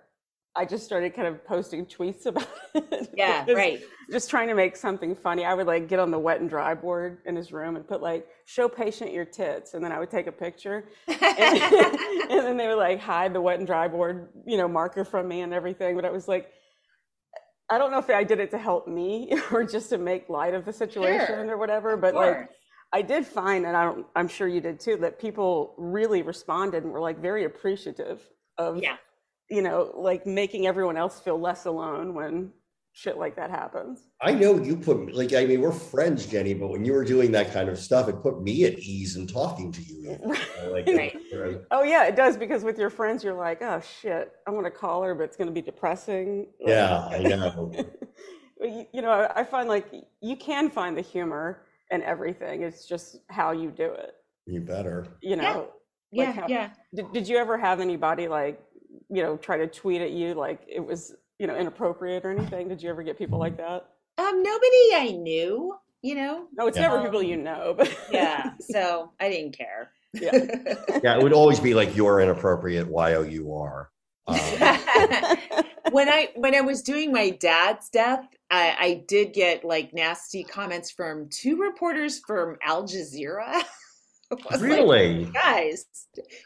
I 0.56 0.64
just 0.64 0.84
started 0.84 1.14
kind 1.14 1.28
of 1.28 1.44
posting 1.44 1.86
tweets 1.86 2.26
about 2.26 2.48
it. 2.74 3.10
Yeah, 3.16 3.44
Just- 3.46 3.56
right. 3.56 3.80
Just 4.10 4.28
trying 4.30 4.48
to 4.48 4.54
make 4.54 4.74
something 4.76 5.14
funny. 5.14 5.44
I 5.44 5.54
would 5.54 5.68
like 5.68 5.86
get 5.88 6.00
on 6.00 6.10
the 6.10 6.18
wet 6.18 6.40
and 6.40 6.50
dry 6.50 6.74
board 6.74 7.18
in 7.24 7.36
his 7.36 7.52
room 7.52 7.76
and 7.76 7.86
put 7.86 8.02
like 8.02 8.26
"show 8.46 8.68
patient 8.68 9.12
your 9.12 9.24
tits," 9.24 9.74
and 9.74 9.84
then 9.84 9.92
I 9.92 10.00
would 10.00 10.10
take 10.10 10.26
a 10.26 10.32
picture, 10.32 10.88
and, 11.06 11.18
and 12.30 12.40
then 12.44 12.56
they 12.56 12.66
would 12.66 12.78
like 12.78 12.98
hide 13.00 13.32
the 13.32 13.40
wet 13.40 13.58
and 13.58 13.66
dry 13.66 13.86
board, 13.86 14.30
you 14.46 14.56
know, 14.56 14.66
marker 14.66 15.04
from 15.04 15.28
me 15.28 15.42
and 15.42 15.54
everything. 15.54 15.94
But 15.96 16.04
I 16.04 16.10
was 16.10 16.26
like. 16.28 16.50
I 17.72 17.78
don't 17.78 17.92
know 17.92 17.98
if 17.98 18.10
I 18.10 18.24
did 18.24 18.40
it 18.40 18.50
to 18.50 18.58
help 18.58 18.88
me 18.88 19.32
or 19.52 19.62
just 19.62 19.90
to 19.90 19.98
make 19.98 20.28
light 20.28 20.54
of 20.54 20.64
the 20.64 20.72
situation 20.72 21.24
Sure. 21.28 21.50
or 21.50 21.56
whatever, 21.56 21.96
but 21.96 22.16
like 22.16 22.48
I 22.92 23.00
did 23.00 23.24
find, 23.24 23.64
and 23.64 23.76
I 23.76 23.84
don't, 23.84 24.06
I'm 24.16 24.26
sure 24.26 24.48
you 24.48 24.60
did 24.60 24.80
too, 24.80 24.96
that 25.02 25.20
people 25.20 25.76
really 25.78 26.22
responded 26.22 26.82
and 26.82 26.92
were 26.92 26.98
like 27.00 27.20
very 27.20 27.44
appreciative 27.44 28.20
of, 28.58 28.82
Yeah. 28.82 28.96
You 29.50 29.62
know, 29.62 29.92
like 29.96 30.26
making 30.26 30.66
everyone 30.66 30.96
else 30.96 31.20
feel 31.20 31.38
less 31.38 31.64
alone 31.66 32.14
when 32.14 32.50
shit 32.92 33.18
like 33.18 33.36
that 33.36 33.50
happens. 33.50 34.00
I 34.20 34.32
know 34.32 34.60
you 34.62 34.76
put 34.76 35.04
me 35.04 35.12
like 35.12 35.32
I 35.32 35.44
mean 35.46 35.60
we're 35.60 35.72
friends, 35.72 36.26
Jenny, 36.26 36.54
but 36.54 36.68
when 36.68 36.84
you 36.84 36.92
were 36.92 37.04
doing 37.04 37.32
that 37.32 37.52
kind 37.52 37.68
of 37.68 37.78
stuff, 37.78 38.08
it 38.08 38.22
put 38.22 38.42
me 38.42 38.64
at 38.64 38.78
ease 38.78 39.16
in 39.16 39.26
talking 39.26 39.72
to 39.72 39.82
you. 39.82 40.02
you 40.02 40.18
know, 40.62 40.70
like, 40.72 40.86
Right. 40.88 41.16
uh, 41.56 41.58
Oh 41.70 41.82
yeah, 41.82 42.04
it 42.06 42.16
does 42.16 42.36
because 42.36 42.62
with 42.64 42.78
your 42.78 42.90
friends, 42.90 43.22
you're 43.24 43.34
like, 43.34 43.60
oh 43.62 43.80
shit, 44.00 44.32
I 44.46 44.50
want 44.50 44.66
to 44.66 44.70
call 44.70 45.02
her, 45.02 45.14
but 45.14 45.24
it's 45.24 45.36
going 45.36 45.48
to 45.48 45.54
be 45.54 45.62
depressing. 45.62 46.46
Yeah, 46.60 47.06
I 47.10 47.18
know. 47.22 47.72
But 48.58 48.68
you, 48.70 48.86
you 48.92 49.02
know, 49.02 49.10
I 49.10 49.40
I 49.40 49.44
find 49.44 49.68
like 49.68 49.86
you 50.20 50.36
can 50.36 50.70
find 50.70 50.96
the 50.96 51.02
humor 51.02 51.62
in 51.90 52.02
everything. 52.02 52.62
It's 52.62 52.86
just 52.86 53.16
how 53.28 53.52
you 53.52 53.70
do 53.70 53.86
it. 53.92 54.14
You 54.46 54.60
better. 54.60 55.06
You 55.22 55.36
know, 55.36 55.68
like 56.12 56.26
Yeah, 56.28 56.32
how- 56.32 56.46
yeah. 56.48 56.70
Did, 56.94 57.12
did 57.12 57.28
you 57.28 57.36
ever 57.36 57.56
have 57.56 57.78
anybody 57.80 58.26
like, 58.28 58.60
you 59.08 59.22
know, 59.22 59.36
try 59.36 59.56
to 59.56 59.66
tweet 59.66 60.00
at 60.00 60.10
you 60.12 60.34
like 60.34 60.60
it 60.68 60.84
was, 60.84 61.14
you 61.38 61.46
know, 61.46 61.56
inappropriate 61.56 62.24
or 62.24 62.30
anything? 62.30 62.68
Did 62.68 62.82
you 62.82 62.90
ever 62.90 63.02
get 63.02 63.18
people 63.18 63.38
like 63.38 63.56
that? 63.56 63.88
Um, 64.18 64.42
nobody 64.42 64.94
I 64.94 65.16
knew, 65.18 65.74
you 66.02 66.14
know. 66.14 66.46
No, 66.54 66.66
it's 66.66 66.76
Yeah. 66.76 66.88
never 66.88 67.02
people 67.02 67.22
you 67.22 67.36
know, 67.36 67.74
but 67.76 67.94
Yeah, 68.12 68.52
so 68.60 69.12
I 69.20 69.28
didn't 69.30 69.56
care. 69.56 69.90
Yeah. 70.14 70.32
Yeah, 71.02 71.16
it 71.16 71.22
would 71.22 71.32
always 71.32 71.60
be 71.60 71.72
like 71.74 71.96
you're 71.96 72.20
inappropriate, 72.20 72.86
Y 72.88 73.14
O 73.14 73.22
U 73.22 73.54
R. 73.54 73.90
Um, 74.26 74.36
when 75.92 76.08
I 76.08 76.28
when 76.36 76.54
I 76.54 76.60
was 76.60 76.82
doing 76.82 77.12
my 77.12 77.30
dad's 77.30 77.88
death, 77.88 78.26
I, 78.50 78.76
I 78.78 79.04
did 79.08 79.32
get 79.32 79.64
like 79.64 79.94
nasty 79.94 80.44
comments 80.44 80.90
from 80.90 81.28
two 81.30 81.56
reporters 81.56 82.20
from 82.26 82.56
Al 82.62 82.82
Jazeera. 82.84 83.62
I 84.30 84.34
was 84.34 84.60
like, 84.60 84.60
really? 84.60 85.24
Guys, 85.32 85.86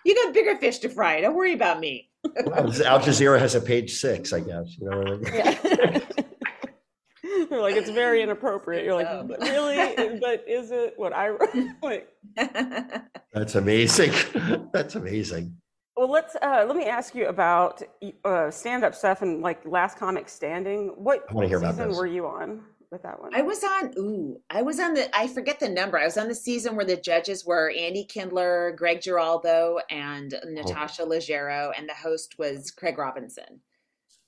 you 0.04 0.14
got 0.14 0.32
bigger 0.32 0.56
fish 0.56 0.78
to 0.78 0.88
fry. 0.88 1.20
Don't 1.20 1.34
worry 1.34 1.52
about 1.52 1.80
me. 1.80 2.10
Wow, 2.46 2.56
Al 2.56 3.00
Jazeera 3.00 3.38
has 3.38 3.54
a 3.54 3.60
page 3.60 3.92
six, 3.94 4.32
I 4.32 4.40
guess. 4.40 4.76
You 4.80 4.90
know 4.90 4.98
what 4.98 5.08
I 5.08 5.16
mean? 5.16 5.22
yeah. 5.32 5.98
They're 7.50 7.60
like, 7.60 7.76
it's 7.76 7.90
very 7.90 8.22
inappropriate. 8.22 8.84
You're 8.84 8.94
like, 8.94 9.06
Um. 9.06 9.28
"But 9.28 9.40
really? 9.40 10.18
But 10.20 10.44
is 10.48 10.70
it 10.70 10.94
what 10.96 11.12
I 11.12 11.30
like? 11.82 12.08
That's 13.32 13.54
amazing. 13.54 14.12
That's 14.72 14.94
amazing. 14.94 15.56
Well, 15.96 16.10
let's 16.10 16.34
uh, 16.42 16.64
let 16.66 16.76
me 16.76 16.86
ask 16.86 17.14
you 17.14 17.28
about 17.28 17.82
uh, 18.24 18.50
stand-up 18.50 18.94
stuff 18.96 19.22
and 19.22 19.42
like 19.42 19.64
Last 19.64 19.96
Comic 19.98 20.28
Standing. 20.28 20.88
What 20.96 21.24
I 21.30 21.34
wanna 21.34 21.46
hear 21.48 21.58
about 21.58 21.74
season 21.74 21.88
this. 21.90 21.96
were 21.98 22.06
you 22.06 22.26
on 22.26 22.62
with 22.94 23.02
that 23.02 23.20
one? 23.20 23.34
I 23.34 23.42
was 23.42 23.62
on 23.62 23.92
ooh, 23.98 24.40
I 24.48 24.62
was 24.62 24.80
on 24.80 24.94
the 24.94 25.14
I 25.14 25.26
forget 25.26 25.60
the 25.60 25.68
number. 25.68 25.98
I 25.98 26.04
was 26.04 26.16
on 26.16 26.28
the 26.28 26.34
season 26.34 26.76
where 26.76 26.86
the 26.86 26.96
judges 26.96 27.44
were 27.44 27.70
Andy 27.76 28.04
Kindler, 28.04 28.74
Greg 28.78 29.02
Giraldo, 29.02 29.80
and 29.90 30.32
oh. 30.34 30.48
Natasha 30.48 31.02
Leggero, 31.02 31.72
and 31.76 31.88
the 31.88 31.94
host 31.94 32.38
was 32.38 32.70
Craig 32.70 32.96
Robinson. 32.96 33.60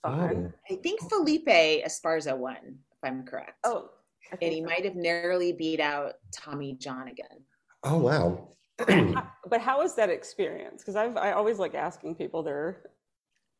Fun. 0.02 0.52
I 0.70 0.74
think 0.76 1.00
Felipe 1.08 1.46
Esparza 1.46 2.36
won, 2.36 2.56
if 2.64 2.98
I'm 3.02 3.24
correct. 3.24 3.58
Oh, 3.64 3.90
and 4.30 4.40
he 4.42 4.48
think 4.48 4.66
might 4.66 4.84
have 4.84 4.96
narrowly 4.96 5.52
beat 5.52 5.80
out 5.80 6.14
Tommy 6.32 6.76
Johnagin. 6.78 7.42
Oh 7.84 7.98
wow. 7.98 8.48
but 9.48 9.60
how 9.60 9.78
was 9.78 9.94
that 9.94 10.10
experience? 10.10 10.82
Because 10.82 10.96
I've 10.96 11.16
I 11.16 11.32
always 11.32 11.58
like 11.58 11.74
asking 11.74 12.16
people 12.16 12.42
their 12.42 12.82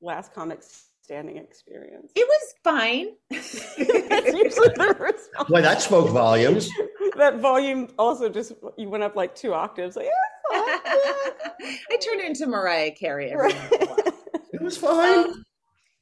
Last 0.02 0.34
Comic 0.34 0.62
standing 1.06 1.36
experience? 1.36 2.10
It 2.16 2.26
was 2.26 2.54
fine. 2.64 3.06
That's 3.30 4.34
usually 4.34 4.70
the 4.74 4.96
response. 4.98 5.48
Boy, 5.48 5.62
that 5.62 5.80
spoke 5.80 6.10
volumes. 6.10 6.68
That 7.16 7.38
volume 7.38 7.88
also 7.96 8.28
just 8.28 8.54
you 8.76 8.88
went 8.88 9.04
up 9.04 9.14
like 9.14 9.36
two 9.36 9.54
octaves. 9.54 9.94
Like, 9.94 10.06
yeah, 10.06 10.58
I 10.58 11.96
turned 12.02 12.22
into 12.22 12.48
Mariah 12.48 12.90
Carey 12.90 13.30
every 13.30 13.52
right. 13.52 13.54
once 13.54 13.72
in 13.72 13.82
a 13.82 13.86
while. 13.86 13.98
It 14.52 14.62
was 14.62 14.78
fine. 14.78 15.18
Um, 15.18 15.44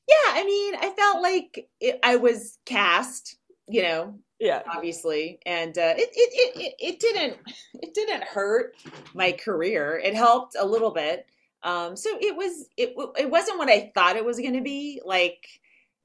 yeah, 0.09 0.31
I 0.33 0.45
mean, 0.45 0.75
I 0.77 0.90
felt 0.97 1.23
like 1.23 1.69
it, 1.81 1.99
I 2.05 2.17
was 2.17 2.59
cast, 2.64 3.37
you 3.67 3.83
know, 3.83 4.14
yeah. 4.38 4.62
obviously, 4.73 5.40
and 5.45 5.77
uh, 5.77 5.95
it, 5.97 6.09
it, 6.12 6.57
it 6.57 6.62
it 6.62 6.75
it 6.79 7.01
didn't 7.01 7.37
it 7.75 7.95
didn't 7.95 8.23
hurt 8.23 8.77
my 9.12 9.33
career. 9.33 10.01
It 10.03 10.14
helped 10.14 10.57
a 10.59 10.64
little 10.64 10.93
bit. 10.93 11.27
Um, 11.64 11.96
so 11.96 12.11
it 12.20 12.37
was 12.37 12.68
it 12.77 12.94
it 13.18 13.31
wasn't 13.31 13.59
what 13.59 13.70
I 13.70 13.90
thought 13.94 14.16
it 14.16 14.24
was 14.24 14.38
going 14.38 14.55
to 14.55 14.61
be. 14.61 15.00
Like, 15.05 15.46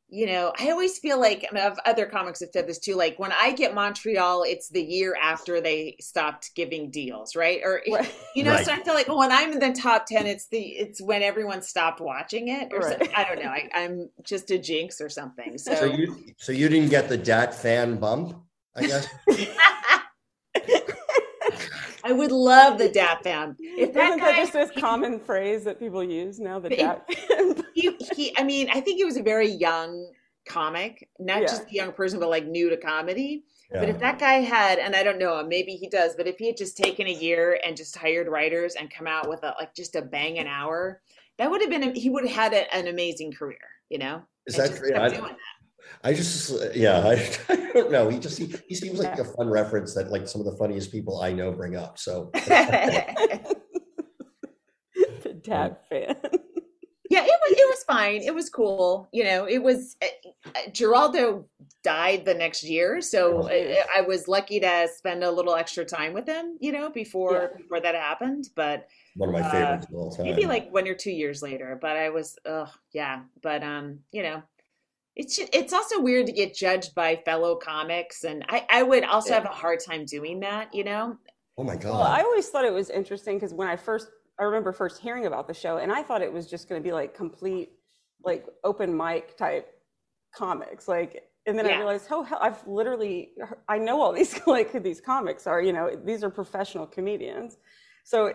you 0.07 0.25
know, 0.25 0.53
I 0.59 0.71
always 0.71 0.97
feel 0.97 1.19
like 1.19 1.43
and 1.43 1.57
of 1.59 1.77
other 1.85 2.05
comics 2.05 2.39
have 2.39 2.49
said 2.53 2.65
this 2.67 2.79
too. 2.79 2.95
Like 2.95 3.19
when 3.19 3.31
I 3.33 3.51
get 3.51 3.75
Montreal, 3.75 4.43
it's 4.43 4.69
the 4.69 4.81
year 4.81 5.15
after 5.21 5.61
they 5.61 5.97
stopped 5.99 6.51
giving 6.55 6.89
deals, 6.89 7.35
right? 7.35 7.59
Or 7.63 7.81
Right. 7.91 8.11
you 8.35 8.43
know, 8.43 8.51
Right. 8.51 8.65
so 8.65 8.71
I 8.71 8.81
feel 8.83 8.93
like 8.93 9.07
when 9.07 9.31
I'm 9.31 9.51
in 9.51 9.59
the 9.59 9.73
top 9.73 10.05
ten, 10.05 10.25
it's 10.25 10.47
the 10.47 10.61
it's 10.61 11.01
when 11.01 11.21
everyone 11.21 11.61
stopped 11.61 11.99
watching 11.99 12.47
it, 12.47 12.69
or 12.73 12.79
Right. 12.79 12.91
something. 12.91 13.09
I 13.15 13.23
don't 13.25 13.43
know. 13.43 13.49
I, 13.49 13.69
I'm 13.75 14.09
just 14.23 14.49
a 14.51 14.57
jinx 14.57 15.01
or 15.01 15.09
something. 15.09 15.57
So, 15.57 15.75
So 15.75 15.85
you 15.85 16.15
so 16.37 16.51
you 16.51 16.69
didn't 16.69 16.89
get 16.89 17.09
the 17.09 17.17
Dat 17.17 17.53
Phan 17.53 17.97
bump, 17.97 18.37
I 18.75 18.83
guess. 18.83 19.07
I 22.09 22.13
would 22.13 22.31
love 22.31 22.77
the 22.77 22.89
DAP 22.89 23.23
fam. 23.23 23.55
If 23.59 23.93
that 23.93 24.07
Isn't 24.09 24.19
that 24.21 24.35
guy, 24.35 24.41
just 24.41 24.53
this 24.53 24.71
common 24.79 25.19
phrase 25.19 25.63
that 25.65 25.79
people 25.79 26.03
use 26.03 26.39
now? 26.39 26.59
The 26.59 26.69
But 26.69 26.77
dap. 26.79 27.09
he, 27.75 27.95
he, 28.15 28.35
I 28.37 28.43
mean, 28.43 28.67
I 28.71 28.81
think 28.81 28.97
he 28.97 29.05
was 29.05 29.17
a 29.17 29.23
very 29.23 29.47
young 29.49 30.11
comic, 30.47 31.07
not 31.19 31.41
Yeah. 31.41 31.47
just 31.47 31.69
a 31.69 31.73
young 31.73 31.91
person, 31.91 32.19
but 32.19 32.29
like 32.29 32.45
new 32.47 32.69
to 32.71 32.77
comedy. 32.77 33.43
But 33.71 33.87
if 33.87 33.99
that 33.99 34.17
guy 34.17 34.35
had, 34.41 34.79
and 34.79 34.95
I 34.95 35.03
don't 35.03 35.19
know, 35.19 35.45
maybe 35.45 35.73
he 35.73 35.87
does, 35.87 36.15
but 36.15 36.25
if 36.25 36.39
he 36.39 36.47
had 36.47 36.57
just 36.57 36.75
taken 36.75 37.05
a 37.05 37.11
year 37.13 37.59
and 37.63 37.77
just 37.77 37.95
hired 37.95 38.27
writers 38.27 38.73
and 38.73 38.89
come 38.89 39.05
out 39.05 39.29
with 39.29 39.43
a 39.43 39.53
like 39.59 39.75
just 39.75 39.95
a 39.95 40.01
bang 40.01 40.39
an 40.39 40.47
hour, 40.47 41.01
that 41.37 41.51
would 41.51 41.61
have 41.61 41.69
been 41.69 41.93
he 41.93 42.09
would 42.09 42.25
have 42.27 42.35
had 42.35 42.53
a, 42.53 42.73
an 42.75 42.87
amazing 42.87 43.31
career, 43.31 43.59
you 43.89 43.99
know. 43.99 44.23
Is 44.47 44.55
And 44.57 44.63
that 44.63 44.69
just 44.71 44.81
true? 44.81 44.95
I- 44.95 45.09
doing 45.09 45.35
I 46.03 46.13
just, 46.13 46.53
yeah, 46.75 46.99
I, 46.99 47.29
I 47.49 47.71
don't 47.73 47.91
know. 47.91 48.09
He 48.09 48.19
just, 48.19 48.37
he, 48.37 48.53
he 48.67 48.75
seems 48.75 48.99
like 48.99 49.19
a 49.19 49.25
fun 49.25 49.49
reference 49.49 49.93
that 49.95 50.09
like 50.11 50.27
some 50.27 50.41
of 50.41 50.45
the 50.45 50.57
funniest 50.57 50.91
people 50.91 51.21
I 51.21 51.33
know 51.33 51.51
bring 51.51 51.75
up. 51.75 51.99
So 51.99 52.29
that. 52.47 53.15
the 55.23 55.33
Dat 55.43 55.83
Phan. 55.89 56.15
yeah, 57.09 57.23
it 57.23 57.39
was 57.41 57.51
it 57.51 57.69
was 57.69 57.83
fine. 57.85 58.21
It 58.21 58.33
was 58.33 58.49
cool. 58.49 59.09
You 59.11 59.23
know, 59.23 59.45
it 59.45 59.61
was 59.61 59.95
uh, 60.01 60.07
uh, 60.55 60.69
Giraldo 60.71 61.45
died 61.83 62.25
the 62.25 62.33
next 62.33 62.63
year, 62.63 63.01
so 63.01 63.49
I, 63.49 63.83
I 63.97 64.01
was 64.01 64.27
lucky 64.27 64.59
to 64.59 64.87
spend 64.95 65.23
a 65.23 65.31
little 65.31 65.55
extra 65.55 65.85
time 65.85 66.13
with 66.13 66.27
him. 66.27 66.57
You 66.59 66.71
know, 66.71 66.89
before 66.89 67.51
before 67.57 67.79
that 67.81 67.95
happened, 67.95 68.49
but. 68.55 68.87
one 69.15 69.29
of 69.29 69.33
my 69.33 69.41
Uh, 69.41 69.51
favorites 69.51 69.87
of 69.89 69.95
all 69.95 70.11
time. 70.11 70.25
maybe 70.25 70.45
like 70.45 70.71
one 70.71 70.87
or 70.87 70.93
two 70.93 71.11
years 71.11 71.41
later 71.41 71.77
but 71.81 71.97
i 71.97 72.09
was 72.09 72.37
oh 72.45 72.69
yeah 72.93 73.23
but 73.41 73.63
um 73.63 73.99
you 74.13 74.21
know 74.23 74.41
it's 75.19 75.35
ju- 75.35 75.47
it's 75.51 75.73
also 75.73 75.99
weird 75.99 76.25
to 76.25 76.31
get 76.31 76.55
judged 76.55 76.95
by 76.95 77.09
fellow 77.25 77.55
comics 77.55 78.23
and 78.23 78.45
i 78.49 78.65
i 78.69 78.81
would 78.81 79.03
also 79.03 79.29
Yeah. 79.29 79.35
have 79.41 79.45
a 79.45 79.55
hard 79.63 79.79
time 79.87 80.05
doing 80.05 80.39
that 80.39 80.73
you 80.73 80.83
know 80.85 81.17
oh 81.57 81.63
my 81.63 81.75
Well, 81.75 82.01
I 82.01 82.21
always 82.21 82.47
thought 82.49 82.63
it 82.63 82.73
was 82.73 82.89
interesting 82.89 83.35
because 83.35 83.53
when 83.53 83.67
I 83.67 83.75
first, 83.75 84.07
I 84.39 84.43
remember 84.43 84.71
first 84.71 85.01
hearing 85.01 85.25
about 85.25 85.45
the 85.45 85.53
show, 85.53 85.73
and 85.77 85.91
I 85.91 86.01
thought 86.03 86.21
it 86.21 86.31
was 86.31 86.49
just 86.49 86.69
going 86.69 86.81
to 86.81 86.87
be 86.89 86.93
like 86.93 87.13
complete, 87.13 87.71
like 88.23 88.45
open 88.63 88.95
mic 88.95 89.35
type 89.37 89.67
comics, 90.33 90.87
like. 90.87 91.11
And 91.45 91.57
then 91.57 91.65
I 91.65 91.75
realized, 91.77 92.05
oh, 92.11 92.23
hell, 92.23 92.39
I've 92.41 92.65
literally, 92.67 93.31
I 93.67 93.77
know 93.77 93.99
all 94.01 94.13
these 94.13 94.39
like 94.55 94.71
who 94.71 94.79
these 94.79 95.01
comics 95.01 95.47
are. 95.47 95.61
You 95.61 95.73
know, 95.73 95.85
these 96.09 96.23
are 96.23 96.29
professional 96.29 96.85
comedians. 96.87 97.57
So, 98.05 98.31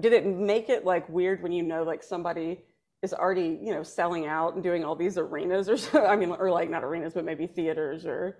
did 0.00 0.12
it 0.12 0.26
make 0.26 0.68
it 0.68 0.84
like 0.84 1.08
weird 1.08 1.42
when 1.42 1.52
you 1.52 1.62
know 1.62 1.82
like 1.82 2.02
somebody 2.02 2.60
is 3.02 3.12
already 3.14 3.58
you 3.62 3.72
know 3.74 3.82
selling 3.82 4.26
out 4.26 4.54
and 4.54 4.62
doing 4.62 4.84
all 4.84 4.96
these 4.96 5.18
arenas 5.18 5.68
or 5.68 5.76
so? 5.78 6.04
I 6.06 6.16
mean, 6.16 6.30
or 6.30 6.50
like 6.50 6.70
not 6.70 6.84
arenas, 6.84 7.14
but 7.14 7.24
maybe 7.24 7.46
theaters 7.46 8.06
or 8.06 8.38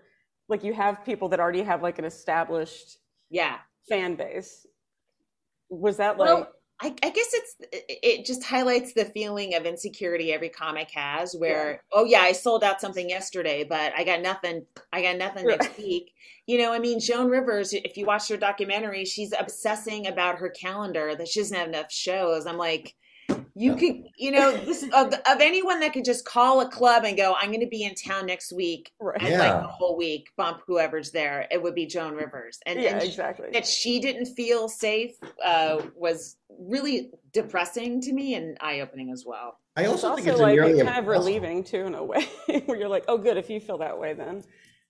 like 0.48 0.64
you 0.64 0.72
have 0.74 1.04
people 1.04 1.28
that 1.30 1.40
already 1.40 1.62
have 1.62 1.82
like 1.82 1.98
an 1.98 2.04
established 2.04 2.98
yeah 3.30 3.58
fan 3.88 4.16
base. 4.16 4.66
Was 5.68 5.96
that 5.98 6.18
like 6.18 6.28
well 6.28 6.52
I, 6.80 6.88
I 7.02 7.08
guess 7.08 7.28
it's 7.32 7.56
it- 7.72 8.26
just 8.26 8.44
highlights 8.44 8.92
the 8.92 9.06
feeling 9.06 9.54
of 9.54 9.64
insecurity 9.64 10.32
every 10.32 10.50
comic 10.50 10.90
has 10.92 11.34
where 11.34 11.82
oh 11.92 12.04
yeah 12.04 12.20
i 12.20 12.32
sold 12.32 12.62
out 12.62 12.80
something 12.80 13.08
yesterday 13.08 13.64
but 13.64 13.92
i 13.96 14.04
got 14.04 14.20
nothing 14.20 14.66
i 14.92 15.00
got 15.02 15.16
nothing 15.16 15.46
next 15.46 15.68
Right. 15.68 15.78
week 15.78 16.12
you 16.46 16.58
know 16.58 16.72
i 16.72 16.78
mean 16.78 17.00
joan 17.00 17.28
rivers 17.30 17.72
if 17.72 17.96
you 17.96 18.04
watch 18.04 18.28
her 18.28 18.36
documentary 18.36 19.04
she's 19.04 19.32
obsessing 19.38 20.06
about 20.06 20.38
her 20.38 20.50
calendar 20.50 21.14
that 21.16 21.28
she 21.28 21.40
doesn't 21.40 21.56
have 21.56 21.68
enough 21.68 21.90
shows 21.90 22.46
i'm 22.46 22.58
like 22.58 22.94
you 23.58 23.72
Yeah. 23.72 23.78
could 23.78 23.96
you 24.18 24.30
know 24.32 24.52
this 24.64 24.82
of, 24.94 25.14
of 25.14 25.40
anyone 25.40 25.80
that 25.80 25.92
could 25.94 26.04
just 26.04 26.26
call 26.26 26.60
a 26.60 26.68
club 26.68 27.04
and 27.04 27.16
go 27.16 27.34
i'm 27.40 27.48
going 27.48 27.60
to 27.60 27.66
be 27.66 27.82
in 27.84 27.94
town 27.94 28.26
next 28.26 28.52
week 28.52 28.92
right? 29.00 29.18
and 29.20 29.30
Yeah. 29.30 29.38
like 29.38 29.62
the 29.62 29.68
whole 29.68 29.96
week 29.96 30.28
bump 30.36 30.60
whoever's 30.66 31.10
there 31.10 31.48
it 31.50 31.62
would 31.62 31.74
be 31.74 31.86
joan 31.86 32.14
rivers 32.14 32.58
and, 32.66 32.80
yeah, 32.80 32.90
and 32.90 33.02
she- 33.02 33.08
exactly. 33.08 33.48
that 33.54 33.66
she 33.66 33.98
didn't 34.00 34.26
feel 34.34 34.68
safe 34.68 35.12
uh, 35.42 35.80
was 35.96 36.36
really 36.58 37.10
depressing 37.32 38.00
to 38.02 38.12
me 38.12 38.34
and 38.34 38.56
eye-opening 38.60 39.10
as 39.10 39.24
well. 39.26 39.58
I 39.76 39.82
It's 39.82 39.90
also 39.90 40.14
think 40.16 40.28
also 40.28 40.30
it's 40.32 40.40
like 40.40 40.54
nearly 40.54 40.82
kind 40.82 40.98
of 40.98 41.06
relieving 41.06 41.64
too, 41.64 41.84
in 41.86 41.94
a 41.94 42.02
way, 42.02 42.24
where 42.64 42.78
you're 42.78 42.88
like, 42.88 43.04
oh, 43.08 43.18
good, 43.18 43.36
if 43.36 43.50
you 43.50 43.60
feel 43.60 43.76
that 43.78 43.98
way, 43.98 44.14
then 44.14 44.42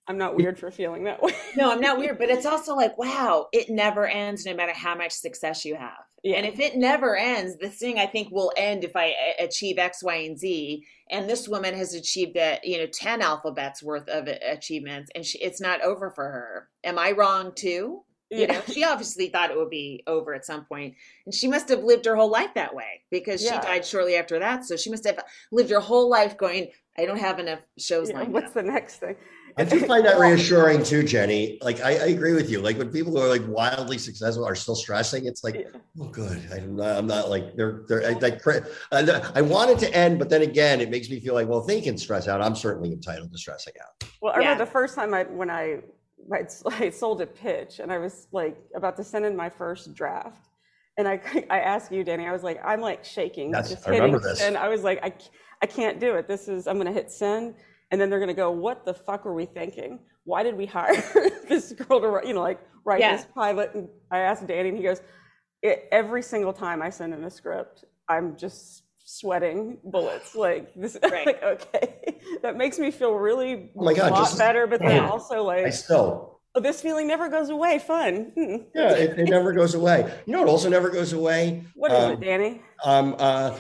I'm 0.07 0.16
not 0.16 0.37
weird 0.37 0.59
for 0.61 0.70
feeling 0.70 1.05
that 1.05 1.20
way. 1.20 1.33
No, 1.57 1.72
I'm 1.72 1.81
not 1.81 1.98
weird, 1.98 2.18
but 2.18 2.29
it's 2.29 2.46
also 2.46 2.76
like, 2.76 2.96
wow, 2.96 3.48
it 3.52 3.68
never 3.68 4.07
ends 4.07 4.46
no 4.46 4.55
matter 4.55 4.72
how 4.72 4.94
much 4.94 5.11
success 5.12 5.64
you 5.64 5.74
have. 5.74 5.98
Yeah. 6.27 6.39
And 6.39 6.47
if 6.47 6.59
it 6.59 6.77
never 6.77 7.17
ends, 7.17 7.57
this 7.57 7.79
thing 7.79 8.01
I 8.01 8.07
think 8.07 8.33
will 8.33 8.53
end 8.57 8.83
if 8.83 8.97
I 8.97 9.11
uh, 9.11 9.45
achieve 9.45 9.79
X, 9.79 10.03
Y, 10.03 10.15
and 10.15 10.37
Z. 10.37 10.85
And 11.09 11.31
this 11.31 11.49
woman 11.49 11.73
has 11.75 11.95
achieved 11.95 12.37
a, 12.37 12.59
you 12.65 12.79
know, 12.79 12.87
10 12.87 13.23
alphabets 13.23 13.81
worth 13.81 14.09
of 14.09 14.27
uh, 14.27 14.33
achievements 14.45 15.09
and 15.15 15.25
she, 15.25 15.39
it's 15.39 15.61
not 15.61 15.83
over 15.83 16.11
for 16.11 16.25
her. 16.25 16.69
Am 16.83 16.99
I 16.99 17.12
wrong 17.12 17.53
too? 17.55 18.03
You 18.29 18.49
know, 18.49 18.61
she 18.73 18.83
obviously 18.83 19.29
thought 19.29 19.53
it 19.53 19.57
would 19.57 19.71
be 19.71 20.03
over 20.09 20.35
at 20.35 20.45
some 20.45 20.65
point, 20.65 20.97
and 21.27 21.33
she 21.33 21.47
must 21.47 21.69
have 21.69 21.85
lived 21.85 22.07
her 22.07 22.17
whole 22.17 22.29
life 22.29 22.55
that 22.55 22.75
way 22.75 23.03
because 23.09 23.41
Yeah. 23.45 23.61
she 23.61 23.67
died 23.69 23.87
shortly 23.87 24.17
after 24.17 24.41
that. 24.41 24.65
So 24.65 24.77
she 24.77 24.91
must 24.91 25.07
have 25.07 25.21
lived 25.53 25.71
her 25.71 25.79
whole 25.79 26.11
life 26.11 26.37
going, 26.37 26.73
"I 26.99 27.07
don't 27.07 27.21
have 27.21 27.39
enough 27.39 27.61
shows 27.79 28.11
Yeah, 28.11 28.19
lined 28.19 28.33
what's 28.33 28.49
up." 28.49 28.55
the 28.55 28.62
next 28.65 28.97
thing? 28.97 29.15
I 29.59 29.64
do 29.64 29.81
find 29.87 30.05
that 30.05 30.19
reassuring 30.19 30.83
too, 30.83 31.03
Jenny. 31.03 31.59
Like 31.62 31.81
I, 31.81 31.92
I 31.92 32.07
agree 32.09 32.35
with 32.35 32.51
you. 32.51 32.61
Like 32.61 32.77
when 32.77 32.90
people 32.90 33.12
who 33.12 33.19
are 33.21 33.29
like 33.29 33.42
wildly 33.49 33.97
successful 33.97 34.45
are 34.45 34.55
still 34.55 34.75
stressing, 34.77 35.25
it's 35.27 35.42
like, 35.42 35.55
Yeah. 35.55 35.81
oh, 36.01 36.09
good. 36.09 36.47
I'm 36.53 36.77
not. 36.77 36.97
I'm 36.99 37.07
not 37.07 37.31
like 37.31 37.57
they're. 37.57 37.85
They're 37.88 38.07
I, 38.07 38.12
like. 38.19 38.42
cra- 38.42 38.66
I, 38.92 39.31
I 39.35 39.40
want 39.40 39.71
it 39.71 39.79
to 39.79 39.97
end, 39.97 40.19
but 40.19 40.29
then 40.29 40.42
again, 40.42 40.83
it 40.83 40.90
makes 40.90 41.09
me 41.09 41.21
feel 41.21 41.33
like, 41.33 41.49
well, 41.49 41.61
if 41.61 41.66
they 41.66 41.81
can 41.81 41.97
stress 41.97 42.29
out, 42.29 42.42
I'm 42.42 42.55
certainly 42.55 42.92
entitled 42.92 43.33
to 43.33 43.38
stressing 43.38 43.73
out. 43.83 44.09
Well, 44.21 44.33
I 44.35 44.40
Yeah. 44.40 44.49
remember 44.51 44.64
the 44.66 44.71
first 44.71 44.95
time 44.95 45.14
I 45.14 45.23
when 45.25 45.49
I 45.49 45.79
I 46.33 46.42
I 46.66 46.90
sold 46.90 47.23
a 47.23 47.27
pitch 47.27 47.79
and 47.79 47.90
I 47.90 47.97
was 47.97 48.29
like 48.33 48.59
about 48.75 48.97
to 48.97 49.05
send 49.05 49.25
in 49.25 49.35
my 49.35 49.49
first 49.49 49.95
draft, 49.95 50.51
and 50.99 51.09
I 51.09 51.19
I 51.49 51.61
asked 51.61 51.90
you, 51.90 52.05
Danny. 52.05 52.27
I 52.27 52.33
was 52.33 52.42
like, 52.42 52.61
I'm 52.62 52.83
like 52.83 53.07
shaking, 53.07 53.53
That's- 53.53 53.71
just 53.71 53.88
I 53.88 53.92
remember 53.92 54.19
hitting 54.19 54.29
this. 54.33 54.38
send. 54.40 54.59
I 54.59 54.69
was 54.69 54.83
like, 54.83 55.03
I 55.03 55.14
I 55.62 55.66
can't 55.66 55.99
do 55.99 56.14
it. 56.16 56.29
This 56.29 56.47
is 56.47 56.66
I'm 56.66 56.77
gonna 56.77 56.92
hit 56.92 57.11
send, 57.11 57.55
and 57.90 58.01
then 58.01 58.11
they're 58.11 58.20
gonna 58.20 58.35
go, 58.35 58.51
what 58.51 58.85
the 58.85 58.94
fuck 58.94 59.25
were 59.25 59.35
we 59.35 59.46
thinking? 59.46 59.99
Why 60.25 60.42
did 60.42 60.57
we 60.57 60.66
hire 60.66 60.94
this 61.49 61.72
girl 61.72 62.01
to 62.01 62.09
write, 62.09 62.27
you 62.27 62.35
know, 62.35 62.42
like 62.42 62.61
write 62.85 63.01
Yeah. 63.01 63.16
this 63.16 63.27
pilot? 63.35 63.70
And 63.75 63.88
I 64.11 64.18
asked 64.20 64.46
Danny, 64.46 64.68
and 64.70 64.77
he 64.79 64.83
goes, 64.85 65.01
it, 65.62 65.88
every 65.92 66.22
single 66.22 66.53
time 66.53 66.83
I 66.83 66.90
send 66.90 67.14
in 67.14 67.22
a 67.25 67.31
script, 67.31 67.85
I'm 68.09 68.37
just 68.37 68.83
sweating 69.05 69.79
bullets. 69.85 70.35
Like 70.35 70.75
this, 70.75 70.96
Right. 71.03 71.27
like 71.27 71.42
okay, 71.42 72.18
that 72.42 72.57
makes 72.57 72.79
me 72.79 72.90
feel 72.90 73.14
really 73.14 73.70
Oh 73.77 73.85
my 73.85 73.94
God, 73.94 74.11
a 74.11 74.14
lot 74.14 74.18
just- 74.25 74.38
better. 74.38 74.66
But 74.66 74.81
then 74.81 75.05
also 75.05 75.42
like 75.44 75.66
I 75.66 75.70
still. 75.70 76.36
Oh, 76.57 76.61
this 76.61 76.81
feeling 76.81 77.07
never 77.07 77.29
goes 77.29 77.51
away. 77.51 77.79
Fun. 77.79 78.33
Hmm. 78.35 78.57
Yeah, 78.75 78.92
it, 78.92 79.19
it 79.19 79.29
never 79.29 79.53
goes 79.53 79.75
away. 79.75 80.12
You 80.27 80.33
know, 80.33 80.42
it 80.42 80.49
also 80.49 80.69
never 80.69 80.90
goes 80.90 81.12
away. 81.12 81.64
What 81.75 81.92
is 81.92 81.99
Um, 81.99 82.12
it, 82.12 82.21
Danny? 82.21 82.62
Um, 82.85 83.14
uh, 83.19 83.57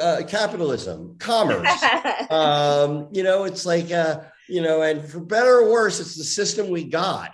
uh, 0.00 0.22
capitalism, 0.28 1.16
commerce. 1.18 1.68
um, 2.30 3.08
you 3.12 3.22
know, 3.22 3.44
it's 3.44 3.64
like, 3.66 3.90
uh, 3.90 4.20
you 4.48 4.62
know, 4.62 4.82
and 4.82 5.04
for 5.04 5.20
better 5.20 5.58
or 5.60 5.70
worse, 5.70 6.00
it's 6.00 6.16
the 6.16 6.24
system 6.24 6.68
we 6.68 6.84
got. 6.84 7.32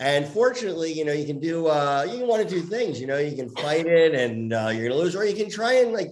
And 0.00 0.26
fortunately, 0.26 0.92
you 0.92 1.04
know, 1.04 1.12
you 1.12 1.24
can 1.24 1.40
do, 1.40 1.66
uh, 1.68 2.06
you 2.10 2.18
can 2.18 2.26
want 2.26 2.42
to 2.42 2.48
do 2.48 2.60
things, 2.60 3.00
you 3.00 3.06
know, 3.06 3.18
you 3.18 3.36
can 3.36 3.48
fight 3.56 3.86
it 3.86 4.14
and 4.14 4.52
uh, 4.52 4.68
you're 4.72 4.88
going 4.88 4.90
to 4.90 4.98
lose, 4.98 5.14
or 5.14 5.24
you 5.24 5.36
can 5.36 5.48
try 5.48 5.74
and 5.74 5.92
like 5.92 6.08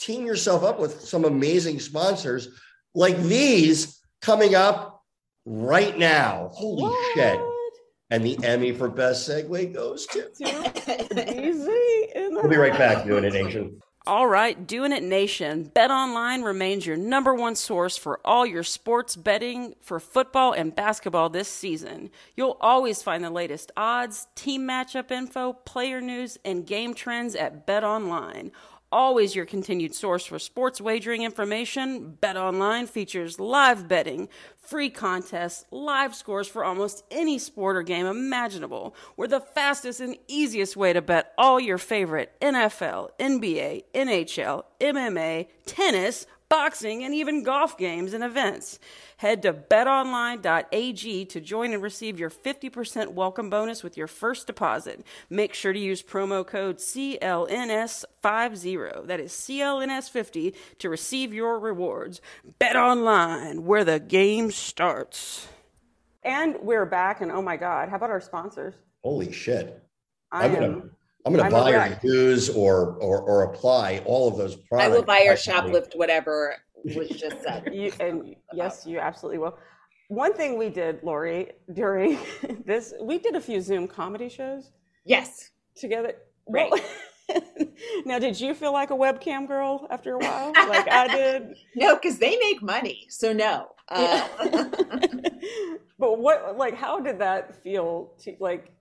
team 0.00 0.24
yourself 0.24 0.62
up 0.64 0.80
with 0.80 1.00
some 1.00 1.24
amazing 1.24 1.78
sponsors 1.78 2.48
like 2.94 3.18
these 3.18 4.00
coming 4.22 4.54
up 4.54 5.02
right 5.44 5.98
now. 5.98 6.50
Holy 6.52 6.94
shit. 7.14 7.38
What? 8.08 8.16
And 8.16 8.24
the 8.24 8.38
Emmy 8.46 8.72
for 8.72 8.88
Best 8.88 9.28
Segue 9.28 9.74
goes 9.74 10.06
to. 10.06 10.28
Too 10.30 10.44
easy 11.40 11.88
We'll 12.40 12.48
be 12.48 12.56
right 12.56 12.78
back, 12.78 13.04
doing 13.04 13.24
it, 13.24 13.32
Nation. 13.32 13.82
All 14.06 14.26
right, 14.26 14.66
doing 14.66 14.92
it 14.92 15.02
nation. 15.02 15.70
BetOnline 15.76 16.42
remains 16.42 16.86
your 16.86 16.96
number 16.96 17.34
one 17.34 17.54
source 17.54 17.98
for 17.98 18.20
all 18.24 18.46
your 18.46 18.62
sports 18.62 19.16
betting 19.16 19.74
for 19.82 20.00
football 20.00 20.52
and 20.52 20.74
basketball 20.74 21.28
this 21.28 21.48
season. 21.48 22.08
You'll 22.34 22.56
always 22.62 23.02
find 23.02 23.22
the 23.22 23.28
latest 23.28 23.70
odds, 23.76 24.26
team 24.34 24.66
matchup 24.66 25.10
info, 25.10 25.52
player 25.52 26.00
news, 26.00 26.38
and 26.42 26.66
game 26.66 26.94
trends 26.94 27.34
at 27.34 27.66
BetOnline. 27.66 28.50
Always 28.90 29.36
your 29.36 29.44
continued 29.44 29.94
source 29.94 30.24
for 30.24 30.38
sports 30.38 30.80
wagering 30.80 31.22
information, 31.22 32.16
BetOnline 32.22 32.88
features 32.88 33.38
live 33.38 33.86
betting, 33.86 34.30
free 34.56 34.88
contests, 34.88 35.66
live 35.70 36.14
scores 36.14 36.48
for 36.48 36.64
almost 36.64 37.04
any 37.10 37.38
sport 37.38 37.76
or 37.76 37.82
game 37.82 38.06
imaginable. 38.06 38.94
We're 39.14 39.26
the 39.26 39.40
fastest 39.40 40.00
and 40.00 40.16
easiest 40.26 40.74
way 40.74 40.94
to 40.94 41.02
bet 41.02 41.34
all 41.36 41.60
your 41.60 41.76
favorite 41.76 42.32
NFL, 42.40 43.10
NBA, 43.20 43.84
NHL, 43.94 44.64
MMA, 44.80 45.48
tennis, 45.66 46.26
boxing, 46.48 47.04
and 47.04 47.14
even 47.14 47.42
golf 47.42 47.76
games 47.76 48.12
and 48.12 48.24
events. 48.24 48.78
Head 49.18 49.42
to 49.42 49.52
betonline.ag 49.52 51.24
to 51.26 51.40
join 51.40 51.72
and 51.72 51.82
receive 51.82 52.18
your 52.18 52.30
50% 52.30 53.12
welcome 53.12 53.50
bonus 53.50 53.82
with 53.82 53.96
your 53.96 54.06
first 54.06 54.46
deposit. 54.46 55.04
Make 55.28 55.54
sure 55.54 55.72
to 55.72 55.78
use 55.78 56.02
promo 56.02 56.46
code 56.46 56.78
CLNS50, 56.78 59.06
that 59.06 59.20
is 59.20 59.32
CLNS50, 59.32 60.54
to 60.78 60.88
receive 60.88 61.34
your 61.34 61.58
rewards. 61.58 62.20
Bet 62.58 62.76
online, 62.76 63.64
where 63.64 63.84
the 63.84 64.00
game 64.00 64.50
starts. 64.50 65.48
And 66.22 66.56
we're 66.62 66.86
back, 66.86 67.20
and 67.20 67.30
oh 67.30 67.42
my 67.42 67.56
God, 67.56 67.88
how 67.88 67.96
about 67.96 68.10
our 68.10 68.20
sponsors? 68.20 68.74
Holy 69.02 69.32
shit. 69.32 69.82
I 70.30 70.48
am. 70.48 70.90
I'm 71.28 71.36
gonna 71.36 71.50
buy 71.50 71.70
a 71.72 71.90
or 71.92 71.98
use 72.02 72.48
or, 72.48 72.94
or 72.94 73.20
or 73.20 73.42
apply 73.44 74.02
all 74.06 74.28
of 74.28 74.38
those 74.38 74.56
products. 74.56 74.86
I 74.86 74.88
will 74.88 75.02
buy 75.02 75.24
or 75.26 75.34
shoplift 75.34 75.94
whatever 75.94 76.56
was 76.96 77.08
just 77.10 77.42
said. 77.42 77.68
You, 77.70 77.92
and 78.00 78.34
yes, 78.54 78.86
you 78.86 78.98
absolutely 78.98 79.38
will. 79.38 79.58
One 80.08 80.32
thing 80.32 80.56
we 80.56 80.70
did, 80.70 81.02
Laurie, 81.02 81.52
during 81.74 82.18
this, 82.64 82.94
we 83.02 83.18
did 83.18 83.36
a 83.36 83.40
few 83.42 83.60
Zoom 83.60 83.86
comedy 83.86 84.30
shows 84.30 84.70
Yes. 85.04 85.50
together. 85.76 86.14
Right. 86.48 86.70
Well, 86.70 87.42
now, 88.06 88.18
did 88.18 88.40
you 88.40 88.54
feel 88.54 88.72
like 88.72 88.90
a 88.90 88.94
webcam 88.94 89.46
girl 89.46 89.86
after 89.90 90.14
a 90.14 90.18
while? 90.18 90.52
Like 90.66 90.88
I 90.88 91.08
did. 91.14 91.54
No, 91.76 91.94
because 91.94 92.18
they 92.18 92.38
make 92.38 92.62
money. 92.62 93.04
So 93.10 93.34
no. 93.34 93.68
Uh, 93.90 94.26
but 95.98 96.18
what, 96.18 96.56
like, 96.56 96.74
how 96.74 97.00
did 97.00 97.18
that 97.18 97.62
feel? 97.62 98.14
To 98.20 98.34
like, 98.40 98.72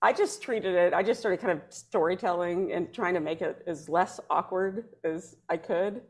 I 0.00 0.12
just 0.12 0.42
treated 0.42 0.74
it. 0.74 0.94
I 0.94 1.02
just 1.02 1.20
started 1.20 1.40
kind 1.40 1.52
of 1.52 1.60
storytelling 1.70 2.72
and 2.72 2.92
trying 2.94 3.14
to 3.14 3.20
make 3.20 3.42
it 3.42 3.62
as 3.66 3.88
less 3.88 4.20
awkward 4.30 4.84
as 5.04 5.36
I 5.48 5.56
could. 5.56 6.02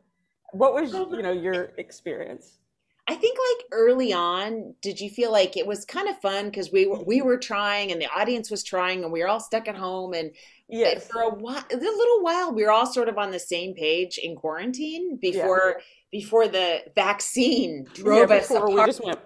What 0.52 0.74
was, 0.74 0.92
you 0.92 1.22
know, 1.22 1.32
your 1.32 1.72
experience? 1.78 2.58
I 3.06 3.14
think 3.14 3.38
like 3.38 3.66
early 3.72 4.12
on, 4.12 4.74
did 4.82 5.00
you 5.00 5.08
feel 5.08 5.32
like 5.32 5.56
it 5.56 5.66
was 5.66 5.86
kind 5.86 6.08
of 6.08 6.20
fun 6.20 6.46
because 6.46 6.70
we 6.70 6.86
were, 6.86 7.02
we 7.02 7.22
were 7.22 7.38
trying 7.38 7.90
and 7.90 8.00
the 8.00 8.08
audience 8.14 8.50
was 8.50 8.62
trying 8.62 9.02
and 9.02 9.10
we 9.10 9.20
were 9.20 9.28
all 9.28 9.40
stuck 9.40 9.66
at 9.68 9.76
home 9.76 10.12
and 10.12 10.32
Yes. 10.70 11.08
for 11.08 11.22
a 11.22 11.30
while, 11.30 11.64
a 11.72 11.76
little 11.76 12.22
while, 12.22 12.52
we 12.52 12.62
were 12.62 12.70
all 12.70 12.84
sort 12.84 13.08
of 13.08 13.16
on 13.16 13.30
the 13.30 13.38
same 13.38 13.74
page 13.74 14.18
in 14.18 14.36
quarantine 14.36 15.16
before 15.16 15.80
before 16.12 16.46
the 16.46 16.82
vaccine 16.94 17.86
drove 17.94 18.28
yeah, 18.28 18.36
us 18.36 18.48
before 18.48 18.66
we 18.68 18.74
apart. 18.74 18.88
just 18.88 19.02
went. 19.02 19.18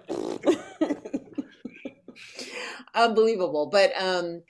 unbelievable 2.95 3.65
but 3.65 3.91
um 4.01 4.41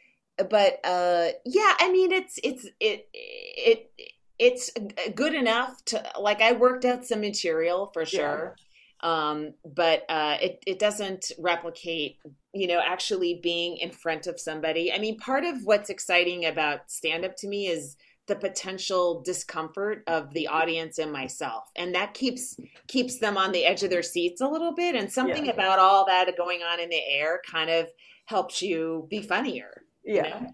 but 0.50 0.80
uh 0.84 1.28
yeah 1.46 1.74
i 1.80 1.92
mean 1.92 2.12
it's 2.12 2.40
it's 2.44 2.66
it 2.80 3.08
it 3.14 3.92
it's 4.40 4.72
good 5.16 5.34
enough 5.34 5.84
to 5.86 6.04
like 6.20 6.42
i 6.42 6.52
worked 6.52 6.86
out 6.86 7.06
some 7.06 7.22
material 7.22 7.90
for 7.94 8.06
sure 8.06 8.56
um 9.02 9.54
but 9.76 10.04
uh 10.10 10.38
it 10.42 10.64
it 10.66 10.80
doesn't 10.80 11.32
replicate 11.38 12.18
you 12.54 12.68
know 12.68 12.82
actually 12.84 13.40
being 13.44 13.78
in 13.78 13.92
front 13.92 14.28
of 14.28 14.40
somebody. 14.40 14.92
I 14.94 14.98
mean 15.00 15.18
part 15.18 15.44
of 15.44 15.58
what's 15.66 15.90
exciting 15.90 16.46
about 16.46 16.90
stand 16.90 17.26
up 17.26 17.36
to 17.38 17.48
me 17.48 17.68
is 17.68 17.96
the 18.28 18.36
potential 18.36 19.22
discomfort 19.26 20.04
of 20.08 20.34
the 20.34 20.48
audience 20.48 20.98
and 21.00 21.12
myself 21.12 21.66
and 21.76 21.94
that 21.96 22.14
keeps 22.14 22.56
keeps 22.88 23.20
them 23.20 23.38
on 23.38 23.52
the 23.52 23.66
edge 23.66 23.84
of 23.84 23.90
their 23.90 24.04
seats 24.04 24.40
a 24.40 24.48
little 24.48 24.74
bit 24.74 24.96
and 24.96 25.12
something 25.12 25.46
Yeah. 25.46 25.52
about 25.52 25.80
all 25.80 26.06
that 26.06 26.36
going 26.38 26.62
on 26.64 26.80
in 26.80 26.90
the 26.90 27.02
air 27.10 27.42
kind 27.52 27.70
of 27.70 27.88
helps 28.26 28.62
you 28.62 29.06
be 29.10 29.22
funnier 29.22 29.84
you 30.04 30.16
yeah. 30.16 30.40
know? 30.40 30.48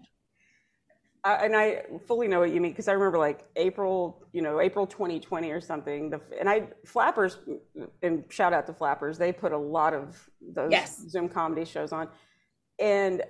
I, 1.22 1.34
and 1.44 1.56
I 1.56 1.82
fully 2.06 2.28
know 2.28 2.40
what 2.40 2.50
you 2.50 2.60
mean 2.60 2.72
because 2.72 2.88
I 2.88 2.92
remember 2.92 3.18
like 3.18 3.46
April, 3.56 4.24
you 4.32 4.40
know, 4.40 4.60
April 4.60 4.86
2020 4.86 5.50
or 5.50 5.60
something. 5.60 6.10
The 6.10 6.20
and 6.38 6.48
I 6.48 6.68
Flappers 6.86 7.38
and 8.02 8.24
shout 8.30 8.52
out 8.52 8.66
to 8.66 8.72
Flappers. 8.72 9.18
They 9.18 9.32
put 9.32 9.52
a 9.52 9.58
lot 9.58 9.92
of 9.92 10.30
those 10.40 10.70
Yes. 10.70 11.04
Zoom 11.08 11.28
comedy 11.28 11.64
shows 11.64 11.92
on, 11.92 12.08
and 12.78 13.22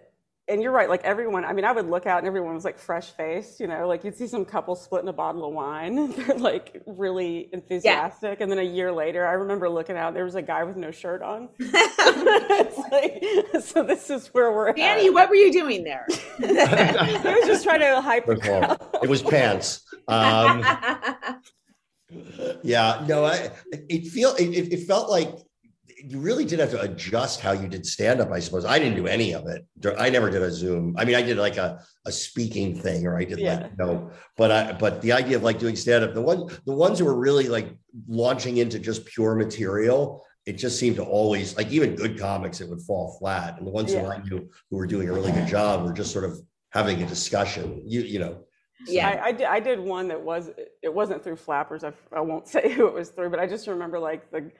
and 0.51 0.63
you're 0.63 0.73
right. 0.73 0.89
Like 0.89 1.03
everyone, 1.05 1.45
I 1.45 1.53
mean, 1.53 1.65
I 1.65 1.73
would 1.73 1.87
look 1.87 2.07
out 2.07 2.19
and 2.19 2.27
everyone 2.27 2.55
was 2.55 2.65
like 2.65 2.79
fresh 2.79 3.11
faced. 3.11 3.61
You 3.61 3.67
know, 3.69 3.87
like 3.89 4.05
you'd 4.05 4.17
see 4.17 4.27
some 4.27 4.45
couple 4.45 4.75
splitting 4.77 5.09
a 5.09 5.13
bottle 5.13 5.47
of 5.47 5.55
wine. 5.55 6.13
They're 6.17 6.37
like 6.37 6.83
really 6.87 7.49
enthusiastic. 7.53 8.41
And 8.41 8.51
then 8.51 8.59
a 8.59 8.63
year 8.65 8.93
later, 8.93 9.27
I 9.27 9.33
remember 9.33 9.69
looking 9.69 9.97
out. 9.97 10.13
There 10.15 10.25
was 10.25 10.35
a 10.35 10.43
guy 10.43 10.65
with 10.65 10.77
no 10.77 10.91
shirt 10.91 11.23
on. 11.23 11.49
It's 12.63 12.79
like, 12.93 13.63
so 13.65 13.83
this 13.83 14.11
is 14.11 14.29
where 14.29 14.53
we're 14.53 14.73
Danny, 14.73 15.07
at. 15.07 15.15
what 15.15 15.29
were 15.29 15.35
you 15.35 15.53
doing 15.53 15.85
there? 15.85 16.07
He 16.39 16.47
was 16.47 17.47
just 17.47 17.65
trying 17.65 17.81
to 17.81 18.01
hype 18.01 18.27
the 18.27 18.37
First 18.37 18.49
of 18.49 18.55
all, 18.55 18.77
crowd. 18.77 19.03
it 19.03 19.09
was 19.09 19.23
pants. 19.23 19.83
Um, 20.09 20.65
yeah, 22.63 23.05
no, 23.09 23.25
I 23.25 23.51
it 23.73 24.07
feel 24.09 24.35
it, 24.35 24.49
it 24.49 24.73
it 24.73 24.87
felt 24.87 25.11
like 25.11 25.31
you 26.05 26.19
really 26.19 26.45
did 26.45 26.59
have 26.59 26.71
to 26.71 26.81
adjust 26.81 27.41
how 27.41 27.53
you 27.53 27.69
did 27.69 27.85
stand 27.85 28.21
up. 28.21 28.31
I 28.31 28.41
suppose 28.41 28.65
I 28.65 28.79
didn't 28.79 28.97
do 28.97 29.07
any 29.07 29.35
of 29.35 29.47
it. 29.47 29.67
I 29.99 30.11
never 30.11 30.31
did 30.31 30.43
a 30.43 30.51
Zoom. 30.51 30.95
I 30.99 31.05
mean, 31.05 31.15
I 31.15 31.23
did 31.23 31.37
like 31.37 31.57
a 31.57 31.83
a 32.07 32.13
speaking 32.13 32.75
thing, 32.81 33.07
or 33.07 33.19
I 33.19 33.25
did 33.25 33.39
Yeah. 33.39 33.55
like 33.55 33.71
you 33.71 33.77
know, 33.79 34.11
but 34.37 34.51
I 34.51 34.73
but 34.73 35.03
the 35.03 35.13
idea 35.13 35.37
of 35.37 35.43
like 35.43 35.59
doing 35.59 35.77
stand 35.77 36.05
up, 36.05 36.15
the 36.15 36.23
one 36.23 36.49
the 36.67 36.75
ones 36.75 36.99
who 36.99 37.05
were 37.05 37.19
really 37.19 37.49
like 37.49 37.69
launching 38.09 38.57
into 38.59 38.79
just 38.79 39.05
pure 39.07 39.35
material. 39.35 40.25
It 40.47 40.55
just 40.55 40.79
seemed 40.79 40.97
to 40.97 41.05
always 41.05 41.57
like 41.57 41.71
even 41.71 41.95
good 41.95 42.19
comics, 42.19 42.61
it 42.61 42.69
would 42.69 42.81
fall 42.81 43.17
flat. 43.19 43.59
And 43.59 43.67
the 43.67 43.71
ones 43.71 43.93
who 43.93 43.99
I 44.01 44.19
knew 44.23 44.49
who 44.71 44.77
were 44.77 44.87
doing 44.87 45.09
a 45.09 45.13
really 45.13 45.33
good 45.33 45.47
job 45.47 45.85
were 45.85 45.93
just 45.93 46.13
sort 46.13 46.25
of 46.25 46.41
having 46.71 47.03
a 47.03 47.07
discussion. 47.07 47.83
You 47.85 48.01
you 48.01 48.19
know, 48.21 48.45
yeah. 48.87 49.09
I, 49.09 49.27
I, 49.27 49.33
did, 49.33 49.47
I 49.47 49.61
did 49.61 49.79
one 49.81 50.09
that 50.09 50.21
was 50.21 50.51
it 50.83 50.93
wasn't 50.93 51.23
through 51.23 51.37
flappers 51.37 51.85
I, 51.85 51.93
I 52.13 52.21
won't 52.21 52.49
say 52.55 52.73
who 52.73 52.87
it 52.87 52.95
was 52.95 53.11
through 53.11 53.31
but 53.31 53.39
i 53.39 53.47
just 53.47 53.67
remember 53.67 53.99
like 53.99 54.31
the 54.31 54.51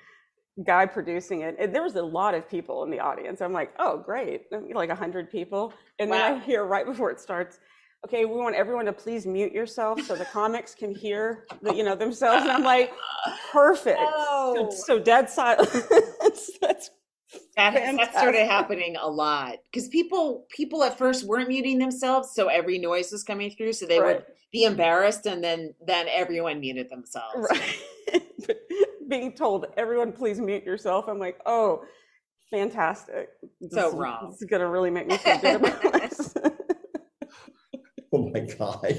guy 0.65 0.85
producing 0.87 1.43
it 1.43 1.57
and 1.59 1.75
there 1.75 1.83
was 1.83 1.97
a 1.97 2.03
lot 2.03 2.35
of 2.35 2.49
people 2.49 2.83
in 2.85 2.91
the 2.91 3.01
audience. 3.01 3.41
I'm 3.41 3.53
like 3.53 3.73
oh 3.79 3.99
great. 3.99 4.43
Like 4.51 4.89
100 4.89 5.31
people. 5.31 5.73
And 5.99 6.11
then 6.11 6.35
i 6.35 6.39
hear 6.39 6.65
right 6.65 6.87
before 6.87 7.11
it 7.11 7.21
starts 7.21 7.59
okay 8.05 8.25
we 8.25 8.35
want 8.37 8.55
everyone 8.55 8.87
to 8.87 8.93
please 8.93 9.27
mute 9.27 9.53
yourself 9.53 10.01
so 10.03 10.17
the 10.17 10.25
comics 10.27 10.75
can 10.75 10.95
hear 10.95 11.45
the, 11.63 11.75
you 11.75 11.83
know 11.85 11.95
themselves. 11.95 12.43
And 12.43 12.51
i'm 12.51 12.65
like 12.65 12.93
perfect. 13.53 14.01
Oh. 14.01 14.71
so, 14.71 14.95
so 14.97 14.99
dead 14.99 15.29
silence. 15.29 15.71
That's 16.21 16.91
That, 17.57 17.75
that 17.75 18.13
started 18.13 18.47
happening 18.47 18.97
a 18.97 19.09
lot 19.09 19.57
because 19.71 19.89
people 19.89 20.47
people 20.51 20.83
at 20.83 20.99
first 20.99 21.25
weren't 21.27 21.49
muting 21.49 21.79
themselves, 21.79 22.31
so 22.35 22.49
every 22.49 22.79
noise 22.79 23.13
was 23.13 23.23
coming 23.23 23.51
through, 23.51 23.75
so 23.75 23.87
they 23.87 24.01
Right. 24.01 24.17
would 24.17 24.25
be 24.51 24.65
embarrassed, 24.65 25.27
and 25.27 25.43
then 25.45 25.75
then 25.87 26.07
everyone 26.09 26.59
muted 26.61 26.89
themselves. 26.91 27.37
right 27.51 27.77
being 29.09 29.33
told 29.33 29.67
everyone 29.77 30.13
please 30.13 30.41
mute 30.41 30.65
yourself 30.65 31.07
i'm 31.09 31.19
like 31.19 31.39
oh 31.47 31.83
fantastic 32.51 33.29
This 33.61 33.73
So 33.73 33.89
is- 33.89 33.95
wrong. 33.95 34.29
this 34.31 34.43
is 34.43 34.49
gonna 34.49 34.69
really 34.69 34.91
make 34.91 35.07
me 35.07 35.17
feel 35.19 35.39
good 35.39 35.57
about 35.57 35.85
myself 35.93 36.33
Oh 38.13 38.29
my 38.35 38.41
God. 38.41 38.99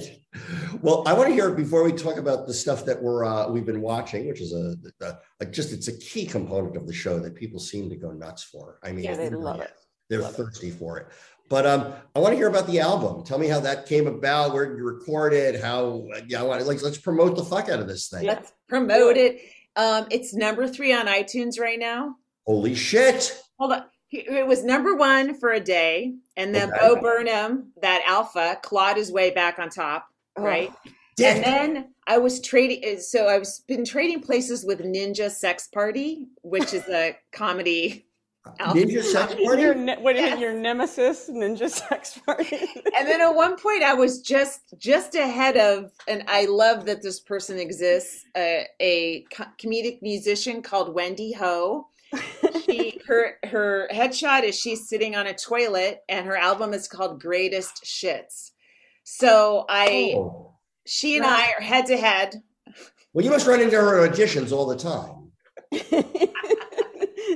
Well, 0.82 1.04
I 1.06 1.12
want 1.12 1.28
to 1.28 1.34
hear 1.34 1.52
before 1.52 1.84
we 1.84 1.92
talk 1.92 2.16
about 2.16 2.48
the 2.48 2.54
stuff 2.54 2.86
that 2.86 3.04
we're 3.04 3.26
uh, 3.26 3.50
we've 3.50 3.66
been 3.66 3.82
watching, 3.82 4.26
which 4.26 4.40
is 4.40 4.54
a, 4.54 4.74
a, 5.06 5.18
a 5.42 5.46
just 5.48 5.74
it's 5.74 5.90
a 5.90 5.98
key 5.98 6.26
component 6.26 6.78
of 6.78 6.88
the 6.88 6.94
show 6.94 7.20
that 7.20 7.36
people 7.36 7.60
seem 7.60 7.90
to 7.90 7.98
go 7.98 8.12
nuts 8.12 8.44
for. 8.44 8.80
I 8.84 8.94
mean, 8.94 9.04
Yeah, 9.04 9.16
they 9.18 9.30
love 9.30 9.60
it 9.60 9.74
they're 10.10 10.22
Love 10.22 10.34
it. 10.34 10.38
thirsty 10.38 10.70
for 10.72 10.98
it. 11.00 11.08
But 11.52 11.68
um, 11.68 11.94
I 12.16 12.20
want 12.20 12.32
to 12.32 12.38
hear 12.38 12.48
about 12.48 12.66
the 12.66 12.80
album. 12.80 13.26
Tell 13.26 13.38
me 13.38 13.48
how 13.48 13.60
that 13.60 13.86
came 13.86 14.08
about, 14.08 14.54
where 14.54 14.76
you 14.76 14.86
recorded, 14.86 15.62
how 15.62 16.08
yeah, 16.26 16.40
I 16.40 16.44
want 16.44 16.62
to, 16.62 16.66
like 16.66 16.82
let's 16.82 16.98
promote 16.98 17.36
the 17.36 17.44
fuck 17.44 17.68
out 17.68 17.82
of 17.82 17.90
this 17.90 18.08
thing. 18.08 18.26
Let's 18.26 18.54
promote 18.70 19.18
it. 19.18 19.42
Um, 19.76 20.08
it's 20.10 20.34
number 20.34 20.66
three 20.66 20.94
on 20.94 21.08
iTunes 21.08 21.60
right 21.60 21.78
now. 21.78 22.16
Holy 22.48 22.74
shit! 22.74 23.38
Hold 23.60 23.74
on. 23.74 23.84
It 24.14 24.48
was 24.48 24.64
number 24.64 24.96
one 24.96 25.36
for 25.40 25.52
a 25.52 25.60
day, 25.60 26.16
and 26.38 26.56
then 26.56 26.70
Okay. 26.70 26.80
Bo 26.80 27.02
Burnham, 27.02 27.74
that 27.82 28.02
alpha, 28.08 28.58
clawed 28.64 28.96
his 28.96 29.12
way 29.12 29.32
back 29.32 29.60
on 29.60 29.70
top, 29.70 30.08
Oh, 30.38 30.44
right? 30.44 30.72
Dick. 31.18 31.36
And 31.36 31.44
then 31.44 31.94
I 32.08 32.18
was 32.18 32.40
trading. 32.42 33.00
So 33.00 33.28
I've 33.28 33.46
been 33.68 33.84
trading 33.84 34.22
places 34.22 34.66
with 34.66 34.80
Ninja 34.80 35.30
Sex 35.30 35.68
Party, 35.68 36.28
which 36.44 36.74
is 36.74 36.88
a 36.88 37.18
comedy 37.34 38.06
Ninja 38.46 39.04
sex 39.04 39.36
party? 39.46 39.62
Your, 39.62 39.76
ne- 39.76 39.98
what 39.98 40.16
is 40.16 40.22
Yes. 40.22 40.38
it, 40.38 40.40
your 40.42 40.54
nemesis 40.54 41.30
ninja 41.30 41.70
sex 41.82 42.20
party? 42.26 42.58
and 42.98 43.08
then 43.08 43.22
at 43.22 43.30
one 43.36 43.56
point 43.56 43.84
i 43.84 43.94
was 43.94 44.20
just 44.22 44.62
just 44.80 45.14
ahead 45.16 45.58
of 45.58 45.92
and 46.08 46.24
i 46.28 46.46
love 46.46 46.86
that 46.86 47.04
this 47.04 47.20
person 47.20 47.60
exists 47.60 48.26
uh, 48.36 48.62
a 48.80 49.24
co- 49.32 49.46
comedic 49.64 50.02
musician 50.02 50.62
called 50.64 50.94
wendy 50.96 51.32
ho 51.34 51.88
she 52.66 53.00
her 53.08 53.36
her 53.44 53.88
headshot 53.94 54.42
is 54.44 54.58
she's 54.60 54.90
sitting 54.90 55.16
on 55.16 55.28
a 55.28 55.34
toilet 55.36 56.00
and 56.10 56.26
her 56.26 56.36
album 56.36 56.74
is 56.74 56.88
called 56.88 57.22
greatest 57.22 57.84
shits 57.86 58.52
so 59.04 59.66
i 59.70 60.14
Oh. 60.18 60.56
she 60.88 61.16
and 61.18 61.26
i 61.28 61.52
are 61.58 61.62
head 61.62 61.86
to 61.88 61.96
head 61.98 62.42
Well, 63.14 63.24
you 63.24 63.30
must 63.32 63.46
run 63.46 63.62
into 63.62 63.76
her 63.80 64.08
auditions 64.08 64.52
all 64.52 64.66
the 64.66 64.78
time. 64.78 65.18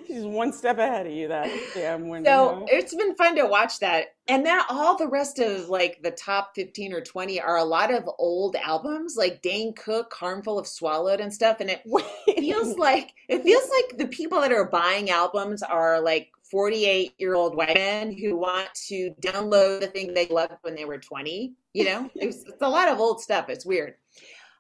She's 0.07 0.23
one 0.23 0.53
step 0.53 0.77
ahead 0.77 1.07
of 1.07 1.13
you. 1.13 1.27
That 1.27 1.49
damn 1.73 2.07
Wendy. 2.07 2.27
so 2.27 2.65
it's 2.69 2.95
been 2.95 3.15
fun 3.15 3.35
to 3.35 3.45
watch 3.45 3.79
that. 3.79 4.07
And 4.27 4.43
now 4.43 4.63
all 4.69 4.97
the 4.97 5.07
rest 5.07 5.39
of 5.39 5.69
like 5.69 6.01
the 6.01 6.11
top 6.11 6.51
15 6.55 6.93
or 6.93 7.01
20 7.01 7.39
are 7.41 7.57
a 7.57 7.63
lot 7.63 7.93
of 7.93 8.09
old 8.17 8.55
albums 8.55 9.15
like 9.17 9.41
dane 9.41 9.73
cook 9.73 10.13
harmful 10.13 10.59
if 10.59 10.67
swallowed 10.67 11.19
and 11.19 11.33
stuff. 11.33 11.59
And 11.59 11.69
it 11.69 11.81
feels 12.39 12.77
like 12.77 13.13
it 13.27 13.43
feels 13.43 13.69
like 13.69 13.97
the 13.97 14.07
people 14.07 14.41
that 14.41 14.51
are 14.51 14.69
buying 14.69 15.09
albums 15.09 15.63
are 15.63 16.01
like 16.01 16.29
48 16.51 17.13
year 17.17 17.35
old 17.35 17.55
white 17.55 17.75
men 17.75 18.11
who 18.11 18.37
want 18.37 18.69
to 18.87 19.11
download 19.21 19.81
the 19.81 19.87
thing 19.87 20.13
they 20.13 20.27
loved 20.27 20.53
when 20.61 20.75
they 20.75 20.85
were 20.85 20.97
20 20.99 21.55
you 21.75 21.83
know? 21.83 22.09
It's, 22.15 22.43
it's 22.45 22.61
a 22.61 22.69
lot 22.69 22.87
of 22.87 22.99
old 22.99 23.21
stuff. 23.21 23.49
It's 23.49 23.65
weird. 23.65 23.95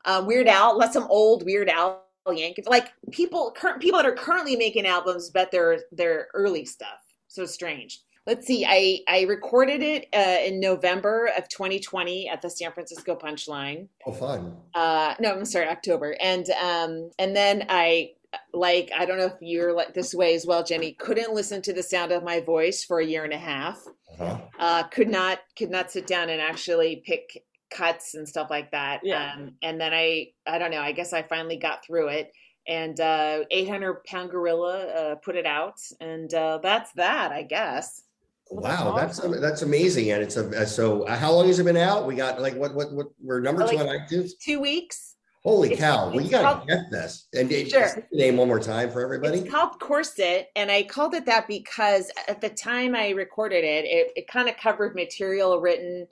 Um, 0.03 0.27
weird 0.27 0.47
al 0.47 0.77
let 0.77 0.93
some 0.93 1.07
old 1.09 1.43
weird 1.43 1.67
al 1.67 2.04
yankovic 2.33 2.67
like 2.67 2.91
people 3.11 3.51
current 3.55 3.81
people 3.81 3.97
that 3.99 4.05
are 4.05 4.15
currently 4.15 4.55
making 4.55 4.85
albums 4.85 5.29
bet 5.29 5.51
their 5.51 5.79
their 5.91 6.27
early 6.33 6.65
stuff. 6.65 7.01
So 7.27 7.45
strange. 7.45 8.01
Let's 8.25 8.47
see 8.47 8.65
i 8.65 8.99
i 9.07 9.21
recorded 9.23 9.83
it 9.83 10.07
uh, 10.15 10.43
in 10.47 10.59
november 10.59 11.29
of 11.37 11.47
2020 11.49 12.27
at 12.27 12.41
the 12.41 12.49
san 12.49 12.71
francisco 12.71 13.15
punchline. 13.15 13.87
Oh, 14.05 14.11
fun. 14.13 14.57
uh 14.73 15.13
no 15.19 15.31
i'm 15.31 15.45
sorry 15.45 15.67
october. 15.67 16.15
And 16.19 16.49
um 16.61 17.11
and 17.19 17.35
then 17.35 17.67
i 17.69 18.11
like 18.53 18.91
i 18.97 19.05
don't 19.05 19.17
know 19.19 19.27
if 19.27 19.35
you're 19.41 19.73
like 19.73 19.93
this 19.93 20.13
way 20.13 20.33
as 20.35 20.45
well 20.45 20.63
jenny 20.63 20.91
couldn't 20.93 21.33
listen 21.33 21.61
to 21.61 21.71
the 21.73 21.83
sound 21.83 22.11
of 22.11 22.23
my 22.23 22.41
voice 22.41 22.83
for 22.83 22.99
a 22.99 23.05
year 23.05 23.23
and 23.23 23.33
a 23.33 23.37
half. 23.37 23.85
Uh-huh. 24.19 24.37
uh 24.59 24.83
could 24.83 25.09
not 25.09 25.39
could 25.57 25.69
not 25.69 25.91
sit 25.91 26.07
down 26.07 26.29
and 26.29 26.41
actually 26.41 27.03
pick 27.05 27.43
cuts 27.71 28.13
and 28.15 28.27
stuff 28.27 28.49
like 28.49 28.71
that 28.71 29.01
Yeah. 29.03 29.33
um 29.35 29.53
and 29.61 29.79
then 29.81 29.93
i 29.93 30.27
i 30.47 30.57
don't 30.57 30.71
know 30.71 30.81
i 30.81 30.91
guess 30.91 31.13
i 31.13 31.21
finally 31.23 31.57
got 31.57 31.83
through 31.85 32.09
it 32.09 32.31
and 32.67 32.99
uh 32.99 33.43
800 33.51 34.03
pound 34.05 34.29
gorilla 34.29 34.85
uh 34.87 35.15
put 35.15 35.35
it 35.35 35.45
out 35.45 35.79
and 35.99 36.33
uh 36.33 36.59
that's 36.61 36.91
that 36.93 37.31
i 37.31 37.41
guess 37.43 38.03
Well, 38.51 38.61
Wow, 38.63 38.95
that's 38.95 39.19
awesome. 39.19 39.41
that's 39.41 39.63
amazing, 39.63 40.11
and 40.11 40.21
it's 40.21 40.37
a 40.37 40.67
so. 40.67 41.03
uh, 41.03 41.17
How 41.17 41.31
long 41.31 41.47
has 41.47 41.57
it 41.59 41.63
been 41.63 41.77
out? 41.77 42.05
We 42.05 42.13
got 42.15 42.39
like 42.39 42.53
what 42.55 42.75
what 42.75 42.93
what? 42.93 43.07
We're 43.19 43.39
number 43.41 43.67
two 43.67 43.77
Like- 43.77 43.87
on 43.89 43.97
iTunes. 44.07 44.31
two 44.39 44.59
weeks 44.61 45.15
Holy 45.43 45.73
it's- 45.73 45.79
cow! 45.79 46.09
Well, 46.11 46.21
you 46.21 46.29
gotta 46.29 46.63
get 46.65 46.91
this. 46.91 47.27
And 47.33 47.51
it- 47.51 47.69
Sure. 47.71 47.87
say 47.87 48.03
name 48.11 48.37
one 48.37 48.47
more 48.47 48.59
time 48.59 48.91
for 48.91 49.01
everybody. 49.03 49.39
It's 49.39 49.49
called 49.49 49.79
Corset, 49.79 50.49
and 50.55 50.69
I 50.71 50.83
called 50.83 51.13
it 51.15 51.25
that 51.25 51.47
because 51.47 52.11
at 52.27 52.39
the 52.39 52.49
time 52.49 52.95
I 52.95 53.09
recorded 53.09 53.63
it, 53.63 53.85
it, 53.85 54.11
it 54.15 54.27
kind 54.27 54.47
of 54.47 54.57
covered 54.57 54.93
material 54.95 55.59
written 55.59 56.07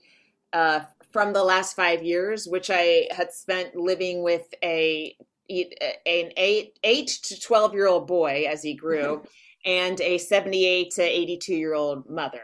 uh, 0.53 0.81
from 1.13 1.31
the 1.31 1.43
last 1.43 1.75
five 1.75 2.03
years, 2.03 2.47
which 2.47 2.69
I 2.69 3.07
had 3.11 3.31
spent 3.31 3.75
living 3.75 4.23
with 4.23 4.53
a 4.63 5.15
an 5.49 6.31
eight 6.37 6.79
eight 6.83 7.19
to 7.23 7.39
twelve 7.39 7.73
year 7.73 7.87
old 7.87 8.07
boy 8.07 8.45
as 8.49 8.63
he 8.63 8.73
grew, 8.73 9.17
mm-hmm. 9.17 9.25
and 9.65 10.01
a 10.01 10.17
seventy 10.17 10.65
eight 10.65 10.91
to 10.95 11.03
eighty 11.03 11.37
two 11.37 11.55
year 11.55 11.75
old 11.75 12.09
mother. 12.09 12.41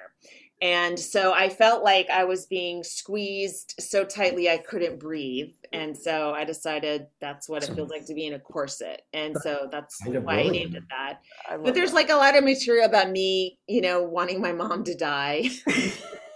And 0.61 0.99
so 0.99 1.31
I 1.33 1.47
felt 1.47 1.83
like 1.83 2.09
I 2.09 2.25
was 2.25 2.45
being 2.45 2.83
squeezed 2.83 3.75
so 3.79 4.03
tightly 4.03 4.49
I 4.49 4.57
couldn't 4.57 4.99
breathe. 4.99 5.51
And 5.71 5.97
so 5.97 6.33
I 6.33 6.43
decided 6.43 7.07
that's 7.21 7.47
what 7.47 7.63
it 7.63 7.73
feels 7.73 7.89
like 7.89 8.05
to 8.07 8.13
be 8.13 8.27
in 8.27 8.33
a 8.33 8.39
corset. 8.39 9.03
And 9.13 9.37
so 9.37 9.69
that's 9.71 10.05
of 10.05 10.21
why 10.23 10.39
I 10.39 10.49
named 10.49 10.75
it 10.75 10.83
that. 10.89 11.21
But 11.63 11.75
there's 11.75 11.91
that. 11.91 11.95
like 11.95 12.09
a 12.09 12.15
lot 12.15 12.37
of 12.37 12.43
material 12.43 12.85
about 12.85 13.09
me, 13.09 13.57
you 13.67 13.79
know, 13.79 14.03
wanting 14.03 14.41
my 14.41 14.51
mom 14.51 14.83
to 14.83 14.95
die. 14.95 15.49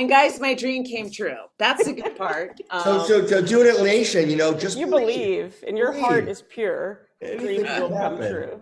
and 0.00 0.08
guys, 0.08 0.40
my 0.40 0.54
dream 0.54 0.82
came 0.82 1.10
true. 1.10 1.36
That's 1.58 1.84
the 1.84 1.92
good 1.92 2.16
part. 2.16 2.58
so, 2.82 2.90
Um, 3.00 3.06
so, 3.06 3.26
so 3.26 3.42
doing 3.42 3.66
it 3.66 3.82
nation, 3.82 4.30
you 4.30 4.36
know, 4.36 4.54
just 4.54 4.78
you 4.78 4.86
believe, 4.86 5.62
and 5.66 5.76
your 5.76 5.92
heart 5.92 6.26
is 6.26 6.42
pure. 6.42 7.06
Dreams 7.20 7.64
can 7.64 7.82
will 7.82 7.90
come 7.90 8.16
true. 8.16 8.60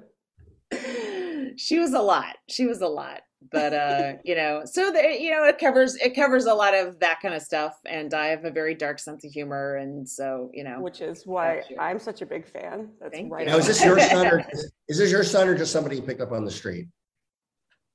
she 1.57 1.79
was 1.79 1.93
a 1.95 2.01
lot. 2.01 2.37
She 2.49 2.67
was 2.67 2.81
a 2.81 2.89
lot. 2.89 3.21
But 3.53 3.73
uh, 3.73 4.13
you 4.25 4.35
know, 4.35 4.63
so 4.65 4.91
the, 4.91 5.17
you 5.19 5.31
know, 5.31 5.45
it 5.45 5.59
covers 5.59 5.95
it 5.95 6.17
covers 6.17 6.47
a 6.47 6.55
lot 6.55 6.75
of 6.75 6.99
that 6.99 7.21
kind 7.21 7.35
of 7.35 7.43
stuff. 7.43 7.79
And 7.87 8.13
I 8.13 8.27
have 8.27 8.45
a 8.45 8.51
very 8.51 8.75
dark 8.75 8.99
sense 8.99 9.25
of 9.25 9.31
humor, 9.31 9.77
and 9.77 10.09
so 10.09 10.51
you 10.53 10.65
know, 10.65 10.81
Which 10.81 11.01
is 11.01 11.25
why 11.25 11.63
I'm 11.79 12.01
such 12.01 12.21
a 12.21 12.27
big 12.27 12.47
fan. 12.47 12.89
That's 13.01 13.15
Thank 13.15 13.33
right. 13.33 13.47
you. 13.47 13.53
Now, 13.53 13.59
is 13.59 13.69
this 13.69 13.85
your 13.85 14.01
son, 14.01 14.27
or 14.27 14.45
is 14.89 14.99
this 14.99 15.13
your 15.13 15.25
son, 15.25 15.49
or 15.49 15.57
just 15.57 15.73
somebody 15.73 15.97
you 15.97 16.03
picked 16.03 16.21
up 16.21 16.33
on 16.33 16.45
the 16.45 16.51
street? 16.51 16.89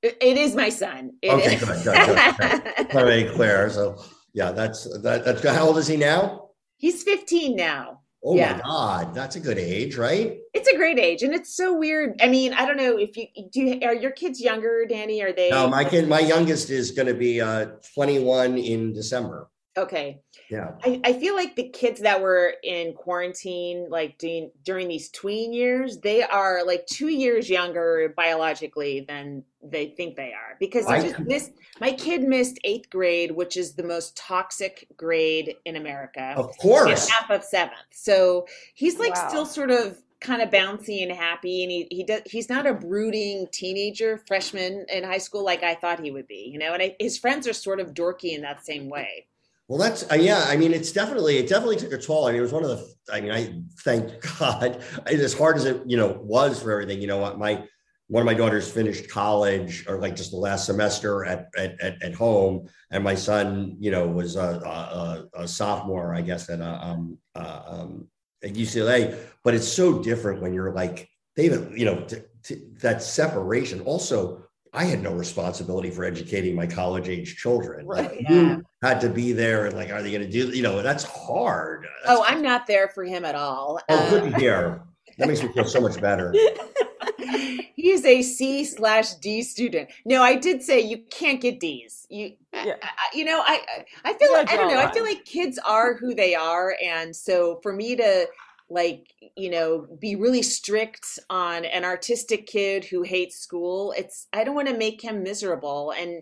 It, 0.04 0.38
is 0.38 0.56
my 0.56 0.70
son. 0.70 1.12
It 1.22 1.32
Okay, 1.32 1.56
is. 1.56 1.64
good, 1.64 1.84
good, 1.84 1.96
good, 1.96 2.78
Not 2.78 2.92
very 2.92 3.24
clear. 3.26 3.70
So, 3.70 4.02
yeah, 4.34 4.52
that's 4.52 4.84
that. 5.02 5.24
That's 5.26 5.44
how 5.44 5.68
old 5.68 5.78
is 5.78 5.88
he 5.88 5.98
now? 5.98 6.50
He's 6.78 7.04
15 7.04 7.56
now. 7.56 8.00
Oh 8.26 8.36
Yeah. 8.38 8.54
my 8.56 8.62
God, 8.62 9.14
that's 9.14 9.36
a 9.36 9.40
good 9.40 9.58
age, 9.58 9.98
right? 9.98 10.38
It's 10.54 10.70
a 10.70 10.76
great 10.78 10.98
age, 10.98 11.24
and 11.24 11.34
it's 11.34 11.56
so 11.56 11.78
weird. 11.78 12.20
I 12.22 12.28
mean, 12.28 12.54
I 12.54 12.66
don't 12.66 12.78
know 12.78 12.98
if 12.98 13.18
you 13.18 13.28
do. 13.52 13.62
You, 13.62 13.88
are 13.88 13.94
your 13.94 14.12
kids 14.12 14.40
younger, 14.40 14.86
Danny? 14.86 15.22
Are 15.22 15.34
they? 15.34 15.50
No, 15.50 15.68
my 15.70 15.84
kid, 15.84 16.08
my 16.08 16.20
youngest 16.22 16.70
is 16.70 16.92
going 16.92 17.08
to 17.08 17.14
be 17.14 17.42
uh, 17.42 17.66
21 17.96 18.58
in 18.58 18.94
December. 18.94 19.50
Okay. 19.76 20.22
Yeah. 20.52 20.72
I, 20.84 21.02
I 21.04 21.14
feel 21.14 21.34
like 21.36 21.56
the 21.56 21.70
kids 21.70 22.02
that 22.02 22.22
were 22.22 22.54
in 22.64 22.94
quarantine, 22.94 23.88
like 23.90 24.18
during 24.20 24.52
during 24.64 24.88
these 24.88 25.10
tween 25.10 25.52
years, 25.52 26.00
they 26.00 26.22
are 26.22 26.64
like 26.66 26.86
two 26.86 27.08
years 27.08 27.50
younger 27.50 28.14
biologically 28.16 29.04
than 29.08 29.44
they 29.64 29.88
think 29.88 30.16
they 30.16 30.32
are 30.34 30.58
because 30.60 30.86
they 30.86 30.94
Right. 30.94 31.02
just 31.02 31.20
missed. 31.22 31.52
My 31.82 31.92
kid 31.92 32.22
missed 32.22 32.60
eighth 32.64 32.90
grade, 32.92 33.32
which 33.32 33.58
is 33.58 33.74
the 33.74 33.84
most 33.84 34.16
toxic 34.16 34.88
grade 34.96 35.56
in 35.66 35.76
America. 35.76 36.36
Of 36.38 36.46
and 36.48 36.56
course. 36.58 37.10
half 37.10 37.32
of 37.32 37.44
seventh. 37.44 37.80
So 37.92 38.46
he's 38.76 39.00
like 39.00 39.16
Wow. 39.16 39.28
still 39.30 39.46
sort 39.48 39.72
of 39.72 39.98
kind 40.20 40.42
of 40.42 40.50
bouncy 40.52 41.04
and 41.04 41.12
happy 41.12 41.64
and 41.64 41.72
he 41.72 41.86
he 41.92 42.04
does 42.04 42.22
he's 42.26 42.48
not 42.48 42.66
a 42.66 42.74
brooding 42.74 43.46
teenager 43.52 44.18
freshman 44.26 44.86
in 44.88 45.04
high 45.04 45.18
school 45.18 45.44
like 45.44 45.64
I 45.64 45.76
thought 45.76 46.00
he 46.00 46.12
would 46.12 46.28
be, 46.28 46.50
you 46.54 46.60
know. 46.60 46.74
And 46.74 46.82
I, 46.84 46.96
his 47.00 47.18
friends 47.18 47.48
are 47.48 47.54
sort 47.54 47.80
of 47.80 47.94
dorky 47.94 48.34
in 48.36 48.42
that 48.42 48.64
same 48.66 48.88
way. 48.88 49.26
Well, 49.68 49.80
that's 49.80 50.10
uh, 50.12 50.16
yeah. 50.16 50.46
I 50.48 50.58
mean, 50.58 50.74
it's 50.74 50.92
definitely 50.92 51.38
it 51.38 51.48
definitely 51.48 51.78
took 51.78 51.94
a 51.94 51.98
toll. 51.98 52.26
I 52.26 52.32
mean, 52.32 52.40
it 52.40 52.42
was 52.44 52.52
one 52.54 52.64
of 52.64 52.70
the. 52.70 52.86
I 53.12 53.22
mean, 53.22 53.32
I 53.32 53.62
thank 53.82 54.12
God. 54.40 54.84
As 55.06 55.34
hard 55.34 55.56
as 55.58 55.66
it 55.66 55.82
you 55.86 55.98
know 55.98 56.20
was 56.22 56.62
for 56.62 56.72
everything, 56.72 57.02
you 57.02 57.08
know, 57.08 57.36
my 57.38 57.64
one 58.08 58.22
of 58.22 58.26
my 58.26 58.34
daughters 58.34 58.70
finished 58.70 59.10
college 59.10 59.86
or 59.88 59.98
like 60.00 60.16
just 60.16 60.32
the 60.32 60.38
last 60.38 60.66
semester 60.66 61.24
at 61.26 61.48
at, 61.58 61.80
at, 61.82 62.04
at 62.04 62.14
home, 62.14 62.68
and 62.92 63.04
my 63.04 63.16
son, 63.16 63.78
you 63.80 63.90
know, 63.90 64.06
was 64.08 64.36
a, 64.36 64.42
a, 64.42 65.42
a 65.44 65.48
sophomore, 65.48 66.14
I 66.14 66.22
guess, 66.22 66.50
at 66.50 66.60
uh, 66.62 66.80
um, 66.82 67.18
uh, 67.34 67.62
um, 67.66 68.08
at 68.44 68.54
UCLA. 68.54 69.18
But 69.46 69.54
it's 69.54 69.68
so 69.68 70.04
different 70.04 70.42
when 70.42 70.54
you're 70.54 70.74
like 70.74 71.08
they've 71.38 71.72
you 71.78 71.86
know 71.86 72.02
t- 72.02 72.18
t- 72.44 72.64
that 72.82 73.02
separation. 73.02 73.80
Also, 73.82 74.43
I 74.76 74.86
had 74.86 75.04
no 75.04 75.12
responsibility 75.14 75.92
for 75.92 76.04
educating 76.04 76.56
my 76.56 76.66
college 76.66 77.08
age 77.08 77.36
children. 77.38 77.86
Right. 77.86 78.20
you 78.22 78.26
Yeah. 78.36 78.58
had 78.82 79.00
to 79.02 79.10
be 79.10 79.32
there 79.32 79.66
and 79.68 79.76
like, 79.76 79.92
are 79.92 80.02
they 80.02 80.10
going 80.12 80.24
to 80.24 80.30
do, 80.30 80.50
you 80.50 80.64
know, 80.64 80.82
that's 80.82 81.04
hard. 81.04 81.84
That's- 82.04 82.18
Oh, 82.20 82.24
I'm 82.28 82.42
not 82.42 82.66
there 82.66 82.88
for 82.90 83.04
him 83.04 83.24
at 83.24 83.36
all. 83.36 83.80
oh, 83.88 83.96
Uh, 83.96 84.10
good 84.10 84.32
to 84.34 84.40
hear. 84.40 84.82
That 85.20 85.28
makes 85.28 85.44
me 85.44 85.50
feel 85.54 85.66
so 85.66 85.80
much 85.80 86.02
better. 86.02 86.34
he's 87.76 88.04
a 88.06 88.22
C 88.24 88.66
slash 88.66 89.14
D 89.16 89.44
student. 89.44 89.90
No, 90.06 90.24
I 90.24 90.36
did 90.36 90.64
say 90.64 90.80
you 90.82 91.04
can't 91.12 91.40
get 91.40 91.60
D's. 91.60 92.08
You, 92.10 92.32
Yeah. 92.52 92.76
I, 92.82 92.88
I- 92.88 93.16
you 93.16 93.26
know, 93.26 93.42
I, 93.46 93.62
I 94.06 94.14
feel 94.14 94.30
You 94.30 94.38
like 94.38 94.52
I 94.52 94.56
don't 94.56 94.70
draw 94.72 94.80
a 94.80 94.84
know. 94.84 94.90
I 94.90 94.92
feel 94.92 95.04
like 95.04 95.24
kids 95.26 95.60
are 95.66 95.94
who 95.96 96.16
they 96.16 96.34
are, 96.34 96.76
and 96.84 97.16
so 97.16 97.60
for 97.62 97.74
me 97.74 97.96
to 97.96 98.28
like, 98.74 99.08
you 99.38 99.50
know, 99.50 99.88
be 100.00 100.16
really 100.16 100.42
strict 100.42 101.20
on 101.30 101.64
an 101.66 101.86
artistic 101.86 102.48
kid 102.48 102.84
who 102.86 103.04
hates 103.04 103.38
school, 103.38 103.94
it's 103.98 104.28
I 104.34 104.44
don't 104.44 104.56
want 104.56 104.68
to 104.70 104.78
make 104.78 105.02
him 105.02 105.24
miserable 105.24 105.92
and. 105.98 106.22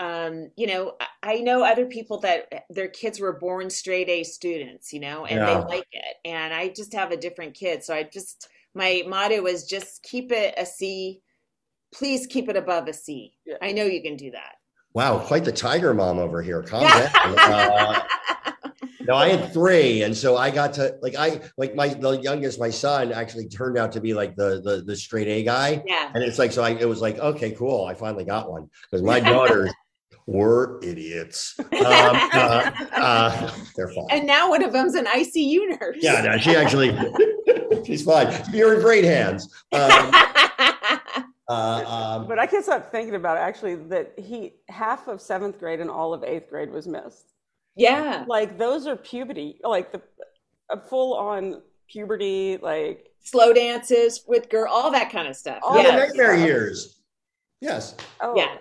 Um, 0.00 0.52
you 0.56 0.68
know, 0.68 0.94
I- 1.00 1.32
I 1.34 1.40
know 1.40 1.64
other 1.64 1.84
people 1.86 2.20
that 2.20 2.66
their 2.70 2.86
kids 2.86 3.18
were 3.18 3.32
born 3.32 3.68
straight 3.68 4.08
A 4.08 4.22
students, 4.22 4.92
you 4.92 5.00
know, 5.00 5.24
and 5.26 5.40
Yeah. 5.40 5.46
they 5.46 5.60
like 5.76 5.88
it. 5.90 6.16
And 6.24 6.54
I 6.54 6.68
just 6.68 6.92
have 6.94 7.10
a 7.10 7.16
different 7.16 7.54
kid. 7.54 7.82
So 7.82 7.92
I 7.96 8.04
just, 8.04 8.48
my 8.74 9.02
motto 9.08 9.44
is 9.46 9.64
just 9.64 10.04
keep 10.04 10.30
it 10.30 10.54
a 10.56 10.64
C. 10.64 11.20
Please 11.92 12.28
keep 12.28 12.48
it 12.48 12.56
above 12.56 12.86
a 12.86 12.92
C. 12.92 13.32
Yeah. 13.44 13.56
I 13.60 13.72
know 13.72 13.86
you 13.86 14.00
can 14.00 14.14
do 14.14 14.30
that. 14.30 14.58
Wow, 14.94 15.18
quite 15.18 15.44
the 15.44 15.50
tiger 15.50 15.92
mom 15.92 16.20
over 16.20 16.42
here. 16.42 16.62
Calm 16.62 16.82
down. 16.86 17.10
Uh, 17.36 18.00
No, 19.08 19.14
I 19.14 19.30
had 19.30 19.52
three, 19.54 20.02
and 20.02 20.14
so 20.14 20.36
I 20.36 20.50
got 20.50 20.74
to 20.74 20.96
like 21.00 21.16
I 21.16 21.40
like 21.56 21.74
my 21.74 21.88
the 21.88 22.10
youngest, 22.20 22.60
my 22.60 22.68
son 22.68 23.10
actually 23.10 23.48
turned 23.48 23.78
out 23.78 23.90
to 23.92 24.00
be 24.00 24.12
like 24.12 24.36
the 24.36 24.60
the 24.62 24.82
the 24.84 24.94
straight 24.94 25.26
A 25.28 25.42
guy, 25.42 25.82
Yeah. 25.86 26.10
and 26.14 26.22
it's 26.22 26.38
like 26.38 26.52
so 26.52 26.62
I 26.62 26.70
it 26.72 26.86
was 26.86 27.00
like 27.00 27.18
okay, 27.18 27.52
cool, 27.52 27.86
I 27.86 27.94
finally 27.94 28.24
got 28.24 28.50
one 28.50 28.68
because 28.90 29.02
my 29.02 29.18
daughters 29.32 29.72
were 30.26 30.78
idiots. 30.82 31.54
Um, 31.58 31.68
uh, 31.80 32.70
uh, 32.96 33.50
they're 33.74 33.88
fine. 33.88 34.06
And 34.10 34.26
now 34.26 34.50
one 34.50 34.62
of 34.62 34.74
them's 34.74 34.94
an 34.94 35.06
ICU 35.06 35.80
nurse. 35.80 35.96
yeah, 36.02 36.20
no, 36.20 36.36
she 36.36 36.54
actually 36.54 36.94
she's 37.86 38.04
fine. 38.04 38.30
You're 38.52 38.74
in 38.74 38.82
great 38.82 39.04
hands. 39.04 39.48
Um, 39.72 39.80
uh, 41.48 41.48
um, 41.48 42.26
But 42.28 42.38
I 42.38 42.46
can't 42.46 42.62
stop 42.62 42.92
thinking 42.92 43.14
about 43.14 43.38
it, 43.38 43.40
actually 43.40 43.76
that 43.88 44.12
he 44.18 44.56
half 44.68 45.08
of 45.08 45.22
seventh 45.22 45.58
grade 45.58 45.80
and 45.80 45.90
all 45.90 46.12
of 46.12 46.22
eighth 46.24 46.50
grade 46.50 46.70
was 46.70 46.86
missed. 46.86 47.32
Yeah. 47.78 48.24
Like 48.26 48.58
those 48.58 48.86
are 48.86 48.96
puberty, 48.96 49.60
like 49.62 49.92
the 49.92 50.02
a 50.70 50.78
full 50.78 51.14
on 51.14 51.62
puberty, 51.88 52.58
like 52.60 53.08
Slow 53.30 53.52
dances 53.52 54.24
with 54.26 54.48
girl, 54.48 54.72
all 54.72 54.90
that 54.92 55.12
kind 55.12 55.28
of 55.28 55.36
stuff. 55.36 55.58
All 55.62 55.76
all 55.76 55.82
the 55.82 55.92
nightmare 55.92 56.34
years. 56.34 57.00
Yes. 57.60 57.94
oh 58.22 58.34
Yeah. 58.34 58.56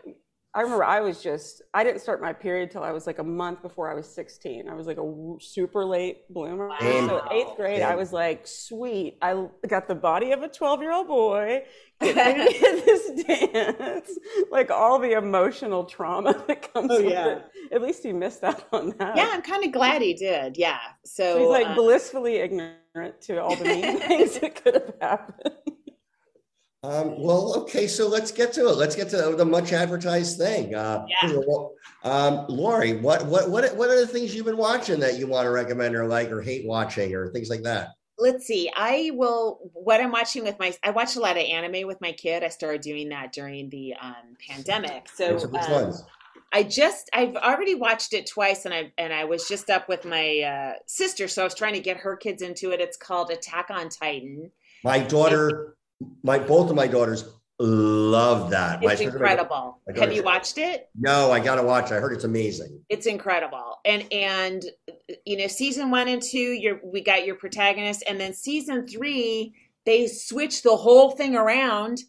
I 0.58 0.62
remember 0.62 0.84
I 0.84 1.02
was 1.02 1.22
just 1.22 1.62
I 1.72 1.84
didn't 1.84 2.02
start 2.02 2.20
my 2.20 2.34
period 2.34 2.72
till 2.72 2.84
I 2.84 2.92
was 2.92 3.06
like 3.06 3.20
a 3.20 3.24
month 3.24 3.62
before 3.62 3.92
I 3.92 3.94
was 3.94 4.08
16. 4.10 4.68
I 4.68 4.74
was 4.74 4.88
like 4.88 4.98
a 4.98 5.02
w- 5.06 5.38
super 5.40 5.86
late 5.86 6.28
bloomer. 6.34 6.72
Damn. 6.80 7.08
So 7.08 7.24
eighth 7.32 7.56
grade, 7.56 7.84
I 7.84 7.96
was 7.96 8.12
like, 8.12 8.48
sweet. 8.48 9.20
I 9.22 9.46
got 9.68 9.88
the 9.88 9.94
body 9.94 10.32
of 10.32 10.42
a 10.42 10.48
12 10.48 10.82
year 10.82 10.92
old 10.94 11.08
boy. 11.08 11.64
Get 12.02 12.38
me 12.38 12.58
this 12.60 13.24
dance. 13.24 14.18
Like 14.50 14.72
all 14.72 14.98
the 14.98 15.12
emotional 15.12 15.84
trauma 15.84 16.34
that 16.48 16.74
comes 16.74 16.90
Oh, 16.92 17.04
with 17.04 17.12
yeah. 17.14 17.28
it. 17.28 17.46
At 17.72 17.84
least 17.84 18.02
he 18.02 18.12
missed 18.12 18.44
out 18.44 18.66
on 18.72 18.96
that. 18.98 19.16
Yeah, 19.16 19.30
I'm 19.32 19.44
kind 19.44 19.64
of 19.64 19.72
glad 19.72 20.02
he 20.02 20.16
did. 20.16 20.58
Yeah. 20.58 20.80
So, 21.06 21.34
So 21.34 21.40
he's 21.40 21.50
like 21.50 21.68
uh, 21.68 21.76
blissfully 21.76 22.38
ignorant 22.38 23.22
to 23.22 23.38
all 23.44 23.56
the 23.56 23.64
mean 23.66 24.00
things 24.08 24.40
that 24.40 24.56
could 24.64 24.74
have 24.74 24.94
happened. 25.00 25.54
Um, 26.84 27.22
well, 27.22 27.56
okay, 27.58 27.88
so 27.88 28.08
let's 28.08 28.32
get 28.32 28.54
to 28.54 28.68
it. 28.70 28.78
Let's 28.78 28.96
get 28.96 29.10
to 29.10 29.36
the 29.36 29.46
much 29.46 29.74
advertised 29.74 30.38
thing. 30.38 30.76
Uh, 30.76 31.06
Yeah. 31.24 31.34
Um, 32.04 32.46
Laurie, 32.48 32.98
what 32.98 33.26
what 33.26 33.50
what 33.50 33.76
what 33.76 33.90
are 33.90 34.00
the 34.00 34.08
things 34.08 34.34
you've 34.34 34.46
been 34.46 34.58
watching 34.58 35.00
that 35.00 35.18
you 35.18 35.28
want 35.28 35.46
to 35.46 35.52
recommend 35.52 35.96
or 35.96 36.06
like 36.06 36.32
or 36.32 36.42
hate 36.42 36.66
watching 36.68 37.14
or 37.16 37.30
things 37.32 37.50
like 37.50 37.64
that? 37.64 37.90
let's 38.20 38.46
see. 38.46 38.72
I 38.76 39.12
will. 39.14 39.60
What 39.74 40.02
I'm 40.02 40.12
watching 40.12 40.44
with 40.44 40.58
my, 40.60 40.74
I 40.84 40.92
watch 40.92 41.16
a 41.16 41.20
lot 41.20 41.38
of 41.38 41.44
anime 41.44 41.88
with 41.88 42.02
my 42.02 42.12
kid. 42.12 42.44
I 42.44 42.50
started 42.50 42.82
doing 42.82 43.10
that 43.10 43.32
during 43.32 43.70
the 43.70 43.94
um, 44.02 44.36
pandemic. 44.48 45.08
So 45.14 45.34
Which- 45.36 45.44
which 45.44 45.64
um, 45.64 45.72
ones? 45.72 46.04
I 46.54 46.64
just 46.64 47.10
I've 47.12 47.36
already 47.36 47.76
watched 47.76 48.14
it 48.14 48.26
twice 48.26 48.64
and 48.64 48.74
I 48.74 48.94
and 48.98 49.12
I 49.12 49.26
was 49.26 49.48
just 49.50 49.70
up 49.70 49.90
with 49.90 50.06
my 50.06 50.40
uh, 50.40 50.74
sister 50.86 51.28
so 51.28 51.42
I 51.42 51.44
was 51.44 51.54
trying 51.54 51.74
to 51.74 51.82
get 51.82 51.98
her 51.98 52.16
kids 52.16 52.42
into 52.42 52.72
it. 52.72 52.80
It's 52.80 52.96
called 52.96 53.32
Attack 53.32 53.68
on 53.70 53.90
Titan. 53.90 54.52
My 54.84 55.00
daughter, 55.00 55.76
my 56.24 56.40
both 56.40 56.70
of 56.70 56.76
my 56.76 56.88
daughters 56.88 57.26
love 57.60 58.52
that. 58.52 58.82
My 58.84 58.92
It's 58.92 59.02
sister- 59.02 59.18
incredible. 59.18 59.80
my 59.88 60.00
Have 60.00 60.14
you 60.14 60.22
watched 60.22 60.58
it? 60.60 60.90
No, 61.00 61.32
I 61.32 61.40
gotta 61.40 61.64
watch. 61.64 61.92
I 61.92 61.96
heard 61.96 62.14
it's 62.14 62.24
amazing. 62.24 62.80
It's 62.90 63.08
incredible. 63.08 63.80
And 63.84 64.06
and 64.12 64.64
you 65.26 65.38
know, 65.38 65.48
season 65.48 65.90
1 65.90 66.08
and 66.08 66.22
2 66.22 66.38
you're 66.38 66.80
we 66.84 67.02
got 67.02 67.26
your 67.26 67.36
protagonist 67.36 68.04
and 68.08 68.20
then 68.20 68.34
season 68.34 68.88
3 68.88 69.54
they 69.86 70.06
switch 70.08 70.62
the 70.64 70.76
whole 70.76 71.12
thing 71.12 71.36
around 71.36 72.00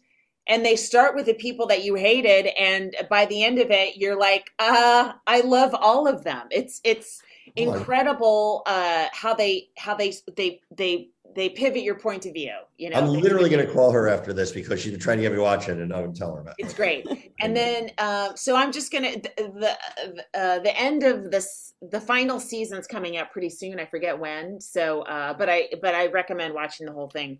and 0.47 0.65
they 0.65 0.75
start 0.75 1.15
with 1.15 1.25
the 1.25 1.33
people 1.33 1.65
that 1.67 1.83
you 1.83 1.95
hated 1.95 2.47
and 2.59 2.95
by 3.09 3.25
the 3.25 3.43
end 3.43 3.57
of 3.57 3.71
it 3.71 3.95
you're 3.97 4.19
like 4.19 4.49
uh 4.59 5.13
i 5.27 5.39
love 5.41 5.73
all 5.73 6.05
of 6.07 6.23
them 6.25 6.47
it's 6.51 6.81
it's 6.83 7.21
incredible 7.55 8.63
uh 8.65 9.05
how 9.13 9.33
they 9.33 9.69
how 9.77 9.95
they 9.95 10.13
they 10.35 10.59
they 10.75 11.09
they 11.35 11.49
pivot 11.49 11.83
your 11.83 11.95
point 11.95 12.25
of 12.25 12.33
view 12.33 12.53
you 12.77 12.89
know? 12.89 12.97
I'm 12.97 13.07
literally 13.07 13.49
gonna 13.49 13.71
call 13.71 13.91
her 13.91 14.07
after 14.07 14.33
this 14.33 14.51
because 14.51 14.81
she's 14.81 14.91
been 14.91 15.01
trying 15.01 15.17
to 15.17 15.23
get 15.23 15.31
me 15.31 15.39
watching 15.39 15.81
and 15.81 15.93
I 15.93 16.01
would 16.01 16.15
tell 16.15 16.33
her 16.33 16.41
about 16.41 16.55
it. 16.57 16.63
it's 16.63 16.73
great. 16.73 17.05
And 17.41 17.55
then 17.55 17.91
uh, 17.97 18.35
so 18.35 18.55
i'm 18.55 18.71
just 18.71 18.91
gonna 18.91 19.11
the 19.21 19.31
the, 19.37 20.25
uh, 20.39 20.59
the 20.59 20.77
end 20.77 21.03
of 21.03 21.31
this 21.31 21.73
the 21.81 22.01
final 22.01 22.39
season's 22.39 22.87
coming 22.87 23.17
out 23.17 23.31
pretty 23.31 23.49
soon. 23.49 23.79
I 23.79 23.85
forget 23.85 24.17
when. 24.17 24.59
So 24.59 25.01
uh, 25.03 25.33
but 25.33 25.49
i 25.49 25.69
but 25.81 25.95
i 25.95 26.07
recommend 26.07 26.53
watching 26.53 26.85
the 26.85 26.93
whole 26.93 27.09
thing 27.09 27.39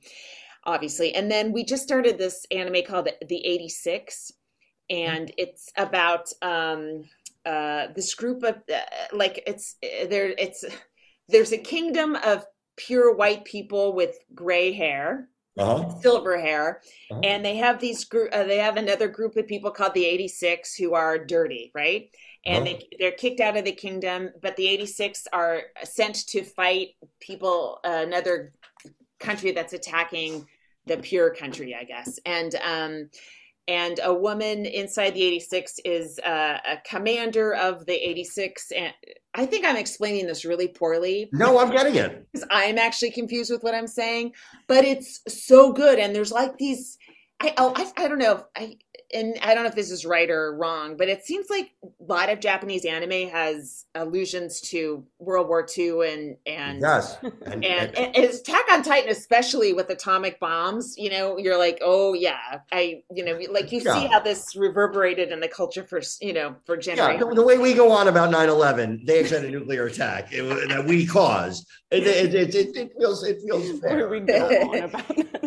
obviously. 0.65 1.15
And 1.15 1.31
then 1.31 1.51
we 1.51 1.63
just 1.63 1.83
started 1.83 2.17
this 2.17 2.45
anime 2.51 2.83
called 2.85 3.09
the 3.27 3.45
86 3.45 4.33
and 4.89 5.31
it's 5.37 5.69
about 5.77 6.31
um 6.41 7.03
uh 7.45 7.87
this 7.95 8.13
group 8.15 8.43
of 8.43 8.55
uh, 8.73 8.79
like 9.13 9.43
it's 9.47 9.75
uh, 9.83 10.07
there 10.07 10.33
it's 10.37 10.65
there's 11.29 11.53
a 11.53 11.57
kingdom 11.57 12.15
of 12.15 12.45
pure 12.87 13.13
white 13.15 13.43
people 13.45 13.85
with 13.93 14.15
gray 14.33 14.71
hair 14.73 15.29
Uh-huh. 15.57 15.83
silver 16.01 16.39
hair 16.39 16.65
Uh-huh. 17.11 17.21
and 17.29 17.43
they 17.45 17.57
have 17.57 17.79
these 17.79 18.05
group 18.05 18.29
uh, 18.33 18.45
they 18.45 18.59
have 18.67 18.77
another 18.77 19.07
group 19.17 19.35
of 19.37 19.47
people 19.53 19.71
called 19.71 19.93
the 19.93 20.05
86 20.05 20.75
who 20.75 20.93
are 20.93 21.17
dirty 21.35 21.71
right 21.75 22.03
and 22.45 22.65
Uh-huh. 22.67 22.77
they 22.79 22.97
they're 22.99 23.19
kicked 23.23 23.41
out 23.41 23.57
of 23.57 23.65
the 23.65 23.73
kingdom 23.85 24.29
but 24.41 24.55
the 24.55 24.67
86 24.67 25.27
are 25.33 25.57
sent 25.83 26.15
to 26.33 26.43
fight 26.43 26.89
people 27.19 27.79
uh, 27.89 28.03
another 28.07 28.53
country 29.19 29.51
that's 29.51 29.73
attacking 29.73 30.45
the 30.85 30.97
pure 30.97 31.29
country 31.41 31.75
i 31.75 31.83
guess 31.83 32.11
and 32.25 32.55
um 32.73 32.93
and 33.69 33.99
a 34.03 34.13
woman 34.13 34.65
inside 34.65 35.13
the 35.13 35.23
86 35.23 35.79
is 35.85 36.19
uh, 36.19 36.57
a 36.67 36.77
commander 36.89 37.53
of 37.53 37.85
the 37.85 37.93
86 37.93 38.71
and 38.71 38.93
i 39.35 39.45
think 39.45 39.65
i'm 39.65 39.77
explaining 39.77 40.25
this 40.25 40.43
really 40.43 40.67
poorly 40.67 41.29
No, 41.31 41.59
I'm 41.59 41.71
getting 41.71 41.95
it. 41.95 42.25
because 42.33 42.47
I'm 42.49 42.77
actually 42.77 43.11
confused 43.11 43.51
with 43.51 43.63
what 43.63 43.75
I'm 43.75 43.87
saying, 43.87 44.33
but 44.67 44.83
it's 44.85 45.21
so 45.27 45.71
good. 45.71 45.99
And 45.99 46.15
there's 46.15 46.31
like 46.31 46.57
these, 46.57 46.97
I, 47.39 47.53
oh, 47.57 47.73
I, 47.75 47.91
I 48.03 48.07
don't 48.07 48.19
know, 48.19 48.37
if 48.37 48.43
I, 48.55 48.77
and 49.13 49.37
I 49.41 49.53
don't 49.53 49.63
know 49.63 49.69
if 49.69 49.75
this 49.75 49.91
is 49.91 50.05
right 50.05 50.29
or 50.29 50.55
wrong, 50.55 50.97
but 50.97 51.09
it 51.09 51.25
seems 51.25 51.49
like 51.49 51.71
a 51.83 51.87
lot 52.03 52.29
of 52.29 52.39
Japanese 52.39 52.85
anime 52.85 53.29
has 53.29 53.85
allusions 53.95 54.61
to 54.61 55.03
World 55.19 55.47
War 55.47 55.65
II 55.77 56.07
and 56.07 56.37
and 56.45 56.81
Yes. 56.81 57.17
And, 57.23 57.65
and, 57.65 57.65
and- 57.65 57.97
and 57.97 58.15
it's 58.15 58.39
Attack 58.39 58.65
on 58.71 58.83
Titan, 58.83 59.09
especially 59.09 59.73
with 59.73 59.89
atomic 59.89 60.39
bombs, 60.39 60.95
you 60.97 61.09
know, 61.09 61.37
you're 61.37 61.57
like, 61.57 61.79
oh 61.81 62.13
yeah, 62.13 62.59
I, 62.71 63.03
you 63.13 63.23
know, 63.25 63.39
like 63.51 63.71
you 63.71 63.79
see 63.79 64.07
how 64.07 64.19
this 64.19 64.55
reverberated 64.55 65.31
in 65.31 65.39
the 65.39 65.47
culture 65.47 65.83
for, 65.83 66.01
you 66.21 66.33
know, 66.33 66.55
for 66.65 66.79
yeah, 66.81 67.17
the, 67.17 67.25
the 67.33 67.43
way 67.43 67.57
we 67.57 67.73
go 67.73 67.91
on 67.91 68.07
about 68.07 68.31
9-11, 68.31 69.05
they 69.05 69.23
had 69.23 69.43
a 69.43 69.49
nuclear 69.49 69.85
attack 69.87 70.29
it, 70.31 70.69
that 70.69 70.85
we 70.85 71.05
caused. 71.05 71.67
It, 71.91 72.05
it, 72.05 72.35
it, 72.35 72.55
it, 72.55 72.75
it 72.77 72.91
feels 72.97 73.23
it 73.23 73.41
feels 73.41 73.79
fair. 73.79 74.07
we 74.07 74.19
go 74.19 74.45
on 74.47 74.79
about 74.83 75.05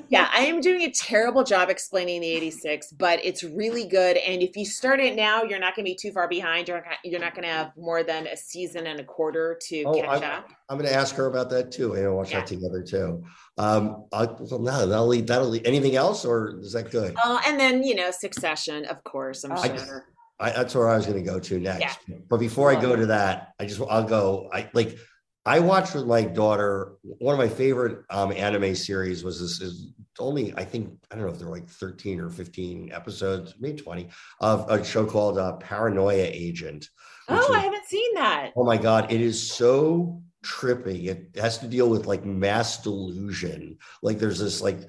yeah, 0.09 0.29
I 0.33 0.43
am 0.43 0.61
doing 0.61 0.83
a 0.83 0.91
terrible 0.91 1.45
job 1.45 1.71
explaining 1.71 2.21
the 2.21 2.29
86, 2.29 2.93
but 2.93 3.25
it's 3.25 3.43
really 3.55 3.87
good. 3.87 4.17
And 4.17 4.43
if 4.43 4.57
you 4.57 4.65
start 4.65 5.01
it 5.01 5.15
now, 5.17 5.43
you're 5.43 5.59
not 5.59 5.75
going 5.77 5.85
to 5.85 5.91
be 5.91 5.97
too 6.01 6.13
far 6.13 6.29
behind. 6.29 6.69
You're 6.69 6.79
not, 6.79 6.97
you're 7.05 7.21
not 7.21 7.35
going 7.35 7.45
to 7.47 7.53
have 7.53 7.73
more 7.77 8.03
than 8.03 8.27
a 8.27 8.37
season 8.37 8.87
and 8.87 9.01
a 9.01 9.05
quarter 9.05 9.59
to 9.69 9.83
Oh, 9.85 9.95
catch 10.01 10.23
I- 10.23 10.27
up. 10.37 10.49
I'm 10.69 10.79
going 10.79 10.89
to 10.89 10.95
ask 10.95 11.15
her 11.17 11.27
about 11.27 11.51
that 11.51 11.71
too. 11.73 11.95
and 11.95 12.15
watch 12.15 12.31
Yeah. 12.31 12.39
that 12.41 12.47
together 12.47 12.83
too. 12.83 13.25
Um, 13.59 14.07
I, 14.13 14.25
well, 14.25 14.59
no, 14.61 14.87
that'll 14.87 15.07
leave, 15.07 15.27
that'll 15.27 15.49
leave. 15.49 15.65
Anything 15.67 15.97
else, 15.97 16.25
or 16.25 16.59
is 16.61 16.73
that 16.73 16.91
good? 16.91 17.15
Uh, 17.23 17.41
and 17.47 17.59
then, 17.61 17.83
you 17.83 17.95
know, 17.95 18.11
Succession, 18.11 18.85
of 18.87 19.03
course, 19.05 19.45
I'm 19.45 19.53
Oh, 19.53 19.57
I- 19.63 19.77
sure. 19.77 20.07
I, 20.41 20.51
that's 20.51 20.75
where 20.75 20.89
I 20.89 20.97
was 20.97 21.07
going 21.07 21.23
to 21.25 21.31
go 21.31 21.39
to 21.39 21.61
next. 21.61 21.99
But 22.29 22.39
before 22.39 22.71
I 22.71 22.81
go 22.81 22.97
to 22.97 23.07
that, 23.07 23.53
I 23.61 23.67
just 23.67 23.81
I'll 23.89 24.03
go. 24.03 24.49
I 24.53 24.69
like 24.75 24.99
I 25.47 25.61
watched 25.61 25.95
with 25.95 26.07
my 26.07 26.23
daughter. 26.23 26.95
One 27.03 27.35
of 27.35 27.39
my 27.39 27.49
favorite 27.49 28.05
um, 28.11 28.33
anime 28.33 28.75
series 28.75 29.23
was 29.23 29.41
this. 29.41 29.61
Is 29.61 29.93
only 30.19 30.55
I 30.57 30.65
think 30.65 30.93
I 31.11 31.17
don't 31.17 31.27
know 31.27 31.33
if 31.33 31.39
they're 31.39 31.49
like 31.49 31.69
thirteen 31.69 32.21
or 32.21 32.29
fifteen 32.29 32.91
episodes, 32.93 33.55
maybe 33.59 33.81
twenty 33.81 34.09
of 34.41 34.71
a 34.71 34.85
show 34.85 35.07
called 35.07 35.39
uh, 35.39 35.57
Paranoia 35.57 36.29
Agent. 36.33 36.89
Oh, 37.29 37.55
I 37.55 37.61
haven't 37.61 37.87
seen 37.87 38.15
that. 38.15 38.53
Oh 38.57 38.65
my 38.65 38.77
God, 38.77 39.11
it 39.13 39.21
is 39.21 39.51
so 39.53 40.23
trippy. 40.45 41.07
It 41.07 41.41
has 41.41 41.59
to 41.59 41.69
deal 41.69 41.89
with 41.89 42.07
like 42.07 42.25
mass 42.25 42.83
delusion. 42.83 43.79
Like 44.03 44.19
there's 44.19 44.41
this 44.41 44.61
like 44.61 44.81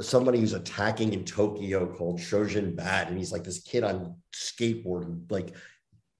somebody 0.00 0.40
who's 0.40 0.54
attacking 0.54 1.12
in 1.12 1.24
Tokyo 1.24 1.86
called 1.86 2.18
Shonen 2.18 2.74
Bat, 2.74 3.08
and 3.08 3.18
he's 3.18 3.32
like 3.32 3.44
this 3.44 3.60
kid 3.60 3.84
on 3.84 4.16
skateboard 4.34 5.30
like 5.30 5.54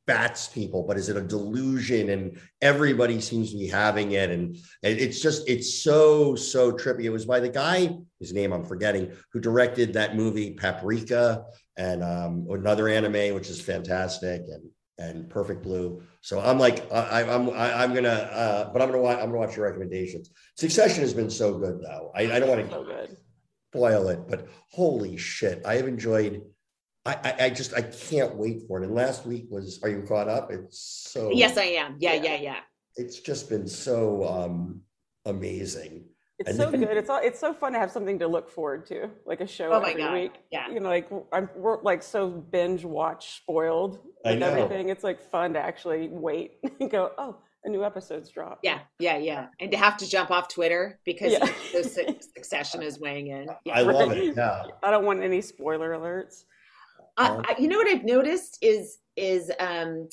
bats 0.08 0.48
people, 0.48 0.82
but 0.82 0.96
is 0.96 1.08
it 1.08 1.16
a 1.16 1.20
delusion? 1.20 2.10
And 2.10 2.40
everybody 2.60 3.20
seems 3.20 3.52
to 3.52 3.58
be 3.58 3.68
having 3.68 4.12
it. 4.12 4.30
And 4.30 4.56
it- 4.82 5.00
it's 5.00 5.20
just, 5.20 5.48
it's 5.48 5.82
so, 5.84 6.34
so 6.34 6.72
trippy. 6.72 7.04
It 7.04 7.10
was 7.10 7.26
by 7.26 7.38
the 7.38 7.48
guy, 7.48 7.96
his 8.18 8.32
name 8.32 8.52
I'm 8.52 8.64
forgetting, 8.64 9.12
who 9.32 9.38
directed 9.38 9.92
that 9.92 10.16
movie 10.16 10.54
Paprika 10.54 11.44
and 11.76 12.02
um, 12.02 12.48
another 12.50 12.88
anime, 12.88 13.34
which 13.36 13.48
is 13.48 13.60
fantastic. 13.60 14.42
And 14.48 14.64
and 15.00 15.30
Perfect 15.30 15.62
Blue. 15.62 16.02
So 16.22 16.40
I'm 16.40 16.58
like, 16.58 16.92
I, 16.92 17.22
I'm, 17.22 17.50
I, 17.50 17.84
I'm 17.84 17.94
gonna, 17.94 18.08
uh, 18.08 18.72
but 18.72 18.82
I'm 18.82 18.88
gonna 18.90 19.00
watch, 19.00 19.18
I'm 19.20 19.26
gonna 19.26 19.38
watch 19.38 19.56
your 19.56 19.66
recommendations. 19.66 20.30
Succession 20.56 21.02
has 21.02 21.14
been 21.14 21.30
so 21.30 21.56
good 21.56 21.80
though. 21.80 22.10
I, 22.16 22.22
I 22.32 22.40
don't 22.40 22.48
want 22.48 22.68
to 22.68 22.76
good. 22.82 23.16
spoil 23.72 24.08
it, 24.08 24.26
but 24.28 24.48
holy 24.72 25.16
shit, 25.16 25.62
I 25.64 25.74
have 25.76 25.86
enjoyed. 25.86 26.42
I, 27.06 27.14
I, 27.24 27.44
I 27.46 27.50
just, 27.50 27.74
I 27.74 27.82
can't 27.82 28.36
wait 28.36 28.62
for 28.66 28.80
it. 28.82 28.86
And 28.86 28.94
last 28.94 29.24
week 29.26 29.46
was, 29.50 29.80
are 29.82 29.88
you 29.88 30.02
caught 30.06 30.28
up? 30.28 30.50
It's 30.50 30.78
so. 31.10 31.30
Yes, 31.32 31.56
I 31.56 31.64
am. 31.64 31.96
Yeah, 31.98 32.14
Yeah. 32.14 32.22
yeah, 32.22 32.36
yeah. 32.40 32.56
it's 32.96 33.20
just 33.20 33.48
been 33.48 33.66
so 33.68 34.24
um, 34.28 34.82
amazing. 35.24 36.04
It's 36.38 36.50
And 36.50 36.58
so 36.58 36.70
then- 36.70 36.80
good. 36.80 36.96
It's 36.96 37.08
all, 37.10 37.20
it's 37.22 37.40
so 37.40 37.52
fun 37.52 37.72
to 37.72 37.78
have 37.78 37.90
something 37.90 38.18
to 38.20 38.28
look 38.28 38.48
forward 38.50 38.86
to, 38.86 39.10
like 39.26 39.40
a 39.40 39.46
show 39.46 39.72
Oh 39.72 39.80
my 39.80 39.90
every 39.90 40.02
God, 40.02 40.12
week. 40.14 40.32
yeah. 40.52 40.68
You 40.68 40.80
know, 40.80 40.88
like 40.88 41.08
I'm 41.32 41.48
we're 41.56 41.82
like 41.82 42.02
so 42.02 42.28
binge 42.28 42.84
watch 42.84 43.38
spoiled 43.38 43.98
I 44.24 44.34
with 44.34 44.42
everything. 44.42 44.88
It's 44.90 45.02
like 45.02 45.20
fun 45.20 45.54
to 45.54 45.58
actually 45.60 46.08
wait 46.08 46.58
and 46.80 46.90
go, 46.90 47.10
oh, 47.18 47.36
a 47.64 47.68
new 47.68 47.84
episode's 47.84 48.30
dropped. 48.30 48.60
Yeah, 48.64 48.80
yeah, 49.00 49.18
yeah. 49.18 49.46
And 49.58 49.70
to 49.72 49.76
have 49.76 49.96
to 49.96 50.08
jump 50.08 50.30
off 50.30 50.46
Twitter 50.48 51.00
because 51.04 51.32
Yeah. 51.32 51.48
the 51.72 51.82
Suc- 51.82 52.22
Succession 52.36 52.82
is 52.82 53.00
weighing 53.00 53.28
in. 53.28 53.48
Yeah. 53.64 53.78
I 53.78 53.82
love 53.82 54.12
it. 54.12 54.36
Yeah. 54.36 54.66
I 54.82 54.90
don't 54.92 55.04
want 55.04 55.22
any 55.24 55.40
spoiler 55.40 55.90
alerts. 55.90 56.44
Uh, 57.18 57.42
I, 57.46 57.56
you 57.58 57.68
know 57.68 57.76
what 57.76 57.88
I've 57.88 58.04
noticed 58.04 58.58
is 58.62 58.98
is 59.16 59.50
um 59.58 60.08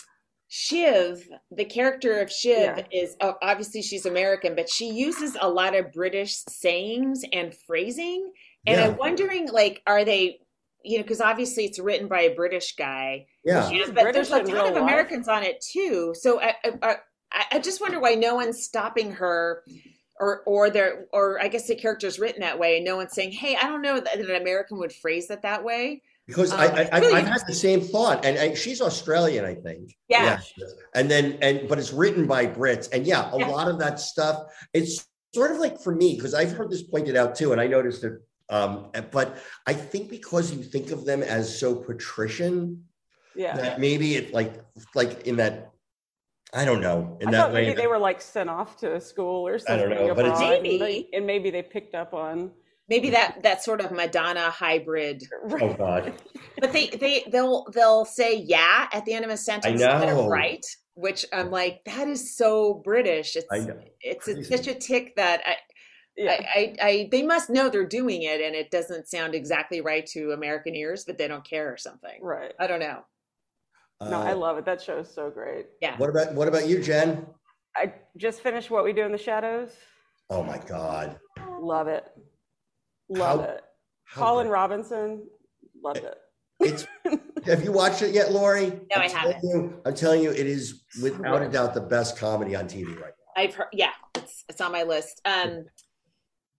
Shiv, 0.48 1.28
the 1.52 1.66
character 1.66 2.20
of 2.20 2.32
Shiv 2.32 2.78
Yeah. 2.78 2.84
is 2.92 3.16
oh, 3.22 3.36
obviously 3.42 3.82
she's 3.82 4.06
American, 4.06 4.56
but 4.56 4.70
she 4.70 4.90
uses 4.92 5.36
a 5.42 5.50
lot 5.50 5.76
of 5.76 5.92
British 5.92 6.36
sayings 6.48 7.24
and 7.34 7.54
phrasing. 7.68 8.32
And 8.68 8.80
Yeah. 8.80 8.86
I'm 8.88 8.98
wondering, 8.98 9.50
like, 9.52 9.82
are 9.88 10.06
they, 10.06 10.40
you 10.84 10.98
know, 10.98 11.04
because 11.04 11.20
obviously 11.22 11.66
it's 11.66 11.80
written 11.80 12.08
by 12.08 12.22
a 12.22 12.36
British 12.36 12.76
guy, 12.76 13.26
Yeah. 13.44 13.68
She's 13.70 13.88
but 13.88 14.04
British 14.04 14.30
there's 14.30 14.42
a 14.42 14.44
ton 14.46 14.54
real 14.54 14.68
of 14.68 14.74
life. 14.76 14.84
Americans 14.84 15.28
on 15.28 15.44
it 15.44 15.62
too. 15.62 16.14
So 16.18 16.40
I, 16.40 16.56
I, 16.64 16.98
I, 17.32 17.46
I 17.54 17.60
just 17.60 17.82
wonder 17.82 18.00
why 18.00 18.14
no 18.16 18.36
one's 18.36 18.62
stopping 18.64 19.12
her. 19.14 19.64
Or, 20.18 20.44
or 20.46 20.70
there, 20.70 21.08
or 21.12 21.42
I 21.42 21.50
guess 21.50 21.68
the 21.68 21.76
character's 21.76 22.20
written 22.20 22.40
that 22.40 22.58
way, 22.58 22.78
and 22.78 22.86
no 22.86 22.96
one's 22.96 23.12
saying, 23.12 23.34
"Hey, 23.34 23.58
I 23.58 23.64
don't 23.68 23.82
know 23.82 24.00
that 24.00 24.18
an 24.18 24.32
American 24.34 24.78
would 24.80 24.94
phrase 24.94 25.30
it 25.30 25.42
that 25.42 25.62
way." 25.66 26.04
Because 26.28 26.52
Um, 26.52 26.60
I, 26.60 26.66
I, 26.66 26.90
I, 26.92 27.00
really 27.00 27.14
I've 27.14 27.28
had 27.28 27.42
the 27.48 27.54
same 27.54 27.82
thought, 27.82 28.26
and, 28.26 28.36
and 28.38 28.58
she's 28.58 28.82
Australian, 28.82 29.46
I 29.46 29.54
think. 29.54 29.96
Yeah. 30.10 30.40
And 30.96 31.10
then, 31.10 31.38
and 31.42 31.68
but 31.70 31.78
it's 31.78 31.94
written 31.94 32.26
by 32.26 32.48
Brits, 32.48 32.92
and 32.92 33.06
yeah, 33.06 33.32
a 33.32 33.38
Yeah. 33.40 33.48
lot 33.50 33.68
of 33.68 33.78
that 33.80 34.00
stuff. 34.00 34.52
It's 34.74 35.06
sort 35.36 35.52
of 35.52 35.60
like 35.60 35.80
for 35.80 35.94
me 35.94 36.16
because 36.16 36.34
I've 36.34 36.52
heard 36.52 36.72
this 36.72 36.82
pointed 36.82 37.16
out 37.16 37.36
too, 37.36 37.52
and 37.52 37.62
I 37.62 37.68
noticed 37.68 38.04
it. 38.04 38.14
Um, 38.50 38.88
but 39.12 39.38
I 39.68 39.74
think 39.74 40.10
because 40.10 40.52
you 40.52 40.64
think 40.64 40.92
of 40.92 41.06
them 41.06 41.22
as 41.22 41.60
so 41.60 41.76
patrician, 41.76 42.86
Yeah. 43.36 43.56
that 43.58 43.80
maybe 43.80 44.16
it 44.16 44.34
like 44.34 44.54
like 44.96 45.28
in 45.28 45.36
that 45.38 45.72
I 46.54 46.64
don't 46.66 46.82
know 46.82 47.18
in 47.22 47.28
I 47.30 47.32
that 47.32 47.54
way. 47.54 47.66
maybe 47.66 47.76
they 47.76 47.88
were 47.88 47.98
like 48.00 48.22
sent 48.22 48.50
off 48.50 48.78
to 48.78 49.00
school 49.02 49.48
or 49.48 49.56
I 49.56 49.58
something 49.58 49.90
don't 49.90 50.08
know, 50.08 50.16
but 50.16 50.26
it's- 50.26 50.62
Maybe. 50.64 51.10
and 51.14 51.26
maybe 51.28 51.52
they 51.52 51.62
picked 51.62 51.94
up 51.96 52.14
on. 52.16 52.52
Maybe 52.90 53.10
that 53.12 53.44
that 53.44 53.64
sort 53.64 53.82
of 53.82 53.92
Madonna 53.92 54.50
hybrid. 54.50 55.24
oh 55.52 55.74
God, 55.74 56.14
But 56.60 56.72
they 56.74 56.88
they 56.90 57.24
they'll 57.32 57.66
they'll 57.74 58.06
say 58.06 58.38
yeah 58.38 58.88
at 58.94 59.06
the 59.06 59.14
end 59.14 59.26
of 59.26 59.32
a 59.32 59.38
sentence 59.38 59.82
instead 59.82 60.08
know. 60.08 60.22
of 60.22 60.28
right, 60.28 60.66
which 60.94 61.26
I'm 61.34 61.52
like 61.52 61.82
that 61.86 62.08
is 62.08 62.36
so 62.38 62.76
British. 62.84 63.36
It's 63.36 63.46
I 63.52 63.60
know. 63.60 63.78
it's, 64.02 64.28
it's 64.28 64.48
such 64.50 64.68
a 64.68 64.74
tick 64.74 65.16
that 65.18 65.42
I, 65.46 65.56
Yeah. 66.16 66.32
I, 66.32 66.58
I 66.58 66.76
I 66.88 67.10
they 67.12 67.24
must 67.24 67.50
know 67.50 67.70
they're 67.70 67.86
doing 67.86 68.24
it 68.24 68.40
and 68.42 68.56
it 68.56 68.72
doesn't 68.72 69.08
sound 69.10 69.36
exactly 69.36 69.82
right 69.82 70.06
to 70.08 70.32
American 70.32 70.76
ears, 70.76 71.04
but 71.06 71.18
they 71.18 71.28
don't 71.28 71.44
care 71.48 71.72
or 71.72 71.78
something. 71.78 72.20
right. 72.22 72.54
I 72.60 72.68
don't 72.68 72.80
know. 72.80 73.00
No, 74.02 74.22
I 74.22 74.32
Uh, 74.32 74.36
love 74.38 74.58
it. 74.58 74.66
That 74.66 74.82
show 74.82 75.00
is 75.00 75.10
so 75.14 75.30
great. 75.30 75.66
Yeah. 75.82 75.98
What 75.98 76.10
about 76.10 76.34
what 76.34 76.48
about 76.48 76.68
you, 76.68 76.82
Jen? 76.82 77.26
I 77.76 77.94
just 78.16 78.40
finished 78.42 78.72
What 78.72 78.86
We 78.86 78.94
Do 78.94 79.04
in 79.04 79.12
the 79.12 79.18
Shadows. 79.18 79.72
Oh 80.30 80.42
my 80.44 80.58
God, 80.60 81.20
Love 81.60 81.88
it. 81.90 82.06
Love 83.10 83.40
How- 83.42 83.46
it. 83.46 83.62
How 84.08 84.22
Colin 84.22 84.48
great. 84.48 84.54
Robinson, 84.54 85.28
loved 85.84 85.98
it. 85.98 86.16
It's 86.60 86.86
have 87.46 87.64
you 87.64 87.72
watched 87.72 88.02
it 88.02 88.14
yet, 88.14 88.32
Laurie? 88.32 88.68
No, 88.68 88.78
I 88.96 89.04
I'm 89.04 89.10
telling 89.10 89.34
haven't. 89.34 89.44
You, 89.50 89.82
I'm 89.86 89.94
telling 89.96 90.22
you, 90.24 90.30
it 90.32 90.46
is 90.46 90.84
without 91.02 91.42
a 91.42 91.50
doubt 91.50 91.74
the 91.74 91.82
best 91.82 92.18
comedy 92.18 92.56
on 92.56 92.66
TV 92.68 92.88
right 92.96 93.12
now. 93.14 93.42
I've 93.44 93.54
heard 93.56 93.68
yeah, 93.74 93.92
it's 94.16 94.46
it's 94.48 94.62
on 94.62 94.72
my 94.72 94.84
list. 94.84 95.22
Um 95.26 95.66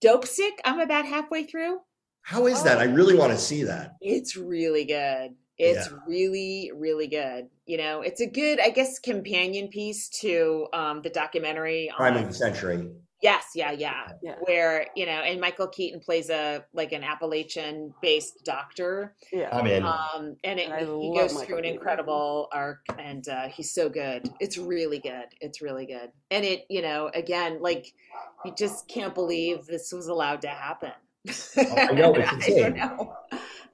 Dopesick, 0.03 0.51
I'm 0.65 0.79
about 0.79 1.05
halfway 1.05 1.45
through. 1.45 1.79
How 2.21 2.45
is 2.45 2.61
that? 2.63 2.77
I 2.77 2.83
really 2.83 3.15
want 3.17 3.31
to 3.31 3.37
see 3.37 3.63
that. 3.63 3.93
It's 4.01 4.35
really 4.35 4.85
good. 4.85 5.31
It's 5.57 5.89
Yeah. 5.89 5.97
really, 6.05 6.71
really 6.75 7.07
good. 7.07 7.47
You 7.65 7.77
know, 7.77 8.01
it's 8.01 8.21
a 8.21 8.27
good, 8.27 8.59
I 8.59 8.69
guess, 8.69 8.99
companion 8.99 9.69
piece 9.69 10.09
to 10.21 10.67
um, 10.73 11.01
the 11.01 11.09
documentary. 11.09 11.89
Crime 11.95 12.15
on- 12.17 12.23
of 12.23 12.29
the 12.29 12.35
century. 12.35 12.89
Yes, 13.21 13.45
yeah, 13.55 13.71
yeah, 13.71 14.11
Yeah. 14.21 14.35
Where 14.45 14.87
you 14.95 15.05
know, 15.05 15.11
and 15.21 15.39
Michael 15.41 15.67
Keaton 15.67 15.99
plays 15.99 16.29
a 16.29 16.65
like 16.73 16.91
an 16.91 17.03
Appalachian-based 17.03 18.43
doctor, 18.45 19.15
Yeah. 19.31 19.49
I'm 19.51 19.65
in. 19.67 19.83
um, 19.83 20.35
and 20.43 20.59
it, 20.59 20.65
And 20.69 20.73
I 20.73 20.79
he 20.79 21.13
goes 21.15 21.33
Michael 21.33 21.45
through 21.47 21.57
an 21.57 21.63
Keaton. 21.63 21.77
incredible 21.77 22.47
arc, 22.53 22.79
and 22.99 23.27
uh, 23.27 23.47
he's 23.49 23.71
so 23.73 23.89
good. 23.89 24.29
It's 24.39 24.57
really 24.57 24.99
good. 24.99 25.25
It's 25.41 25.61
really 25.61 25.85
good, 25.85 26.11
and 26.31 26.45
it, 26.45 26.65
you 26.69 26.81
know, 26.81 27.09
again, 27.13 27.61
like 27.61 27.93
you 28.45 28.53
just 28.57 28.87
can't 28.87 29.13
believe 29.15 29.65
this 29.65 29.91
was 29.91 30.07
allowed 30.07 30.41
to 30.41 30.49
happen. 30.49 30.91
Oh, 31.57 31.75
I 31.77 31.91
know, 31.93 32.13
it's 32.15 32.47
I 32.47 32.59
don't 32.59 32.75
know. 32.77 33.13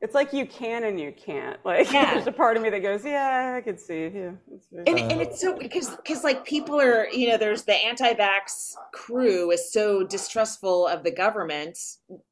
It's 0.03 0.13
like 0.13 0.33
you 0.33 0.45
can 0.45 0.83
and 0.83 0.99
you 0.99 1.13
can't. 1.13 1.57
Like 1.65 1.91
Yeah. 1.91 2.13
there's 2.13 2.27
a 2.27 2.31
part 2.31 2.57
of 2.57 2.61
me 2.63 2.69
that 2.69 2.81
goes, 2.81 3.05
yeah, 3.05 3.55
I 3.57 3.61
could 3.61 3.79
see. 3.79 4.11
Yeah. 4.13 4.31
that's 4.51 4.67
fair." 4.67 4.83
and, 4.85 4.99
and 4.99 5.21
it's 5.21 5.39
so 5.39 5.57
because 5.57 5.89
because 5.95 6.23
like 6.25 6.43
people 6.45 6.79
are 6.79 7.07
you 7.09 7.29
know 7.29 7.37
there's 7.37 7.63
the 7.63 7.73
anti-vax 7.73 8.73
crew 8.91 9.49
is 9.51 9.71
so 9.71 10.03
distrustful 10.03 10.87
of 10.87 11.03
the 11.03 11.11
government 11.11 11.77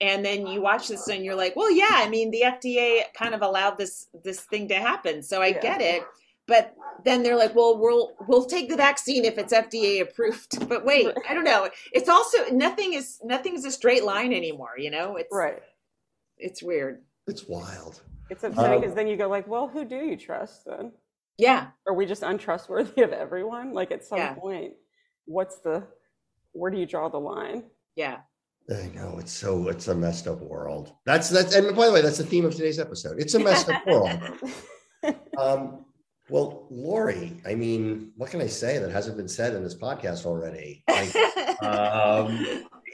and 0.01 0.23
then 0.25 0.45
you 0.45 0.61
watch 0.61 0.89
this 0.89 1.07
and 1.07 1.23
you're 1.23 1.35
like 1.43 1.55
well 1.55 1.71
yeah 1.71 1.87
i 1.93 2.09
mean 2.09 2.29
the 2.31 2.41
fda 2.45 3.03
kind 3.13 3.33
of 3.33 3.41
allowed 3.41 3.77
this 3.77 4.07
this 4.23 4.41
thing 4.41 4.67
to 4.67 4.75
happen 4.75 5.23
so 5.23 5.41
i 5.41 5.47
Yeah. 5.47 5.61
get 5.61 5.81
it 5.81 6.03
but 6.47 6.75
then 7.05 7.23
they're 7.23 7.37
like 7.37 7.55
well 7.55 7.77
we'll 7.77 8.11
we'll 8.27 8.45
take 8.45 8.69
the 8.69 8.75
vaccine 8.75 9.23
if 9.25 9.37
it's 9.37 9.53
fda 9.53 10.01
approved 10.01 10.67
but 10.69 10.83
wait 10.85 11.05
Right. 11.07 11.15
i 11.29 11.33
don't 11.33 11.45
know 11.45 11.69
it's 11.93 12.09
also 12.09 12.37
nothing 12.51 12.93
is 12.93 13.19
nothing's 13.23 13.63
a 13.65 13.71
straight 13.71 14.03
line 14.03 14.33
anymore 14.33 14.73
you 14.77 14.91
know 14.91 15.15
it's 15.15 15.33
right. 15.33 15.61
it's 16.37 16.61
weird 16.61 17.01
It's 17.27 17.47
wild. 17.47 18.01
It's 18.29 18.43
upsetting 18.43 18.75
Um, 18.75 18.81
because 18.81 18.95
then 18.95 19.07
you 19.07 19.17
go 19.17 19.27
like, 19.27 19.47
well, 19.47 19.67
who 19.67 19.85
do 19.85 19.95
you 19.97 20.17
trust 20.17 20.65
then? 20.65 20.91
yeah 21.37 21.67
Are 21.87 21.93
we 21.93 22.05
just 22.05 22.23
untrustworthy 22.23 23.01
of 23.01 23.11
everyone? 23.13 23.73
Like 23.73 23.91
at 23.91 24.03
some 24.05 24.19
Yeah. 24.19 24.33
point, 24.35 24.73
what's 25.25 25.59
the 25.59 25.87
where 26.53 26.69
do 26.71 26.77
you 26.77 26.85
draw 26.85 27.09
the 27.09 27.19
line? 27.19 27.63
yeah 27.95 28.19
I 28.69 28.89
know 28.95 29.17
it's 29.19 29.31
so 29.33 29.67
it's 29.69 29.87
a 29.89 29.95
messed 29.95 30.27
up 30.27 30.39
world. 30.41 30.93
That's 31.05 31.29
that's 31.29 31.53
and 31.55 31.75
by 31.75 31.87
the 31.87 31.93
way, 31.93 32.01
that's 32.01 32.17
the 32.19 32.23
theme 32.25 32.45
of 32.45 32.53
today's 32.55 32.79
episode. 32.79 33.19
It's 33.19 33.33
a 33.33 33.39
messed 33.39 33.69
up 33.69 33.85
world. 33.85 34.19
Um, 35.37 35.85
well, 36.29 36.67
Laurie, 36.69 37.41
I 37.45 37.55
mean, 37.55 38.11
what 38.17 38.29
can 38.29 38.39
I 38.39 38.45
say 38.47 38.77
that 38.77 38.91
hasn't 38.91 39.17
been 39.17 39.27
said 39.27 39.55
in 39.55 39.63
this 39.63 39.75
podcast 39.75 40.25
already? 40.27 40.83
Like, 40.87 41.15
um, 41.63 42.45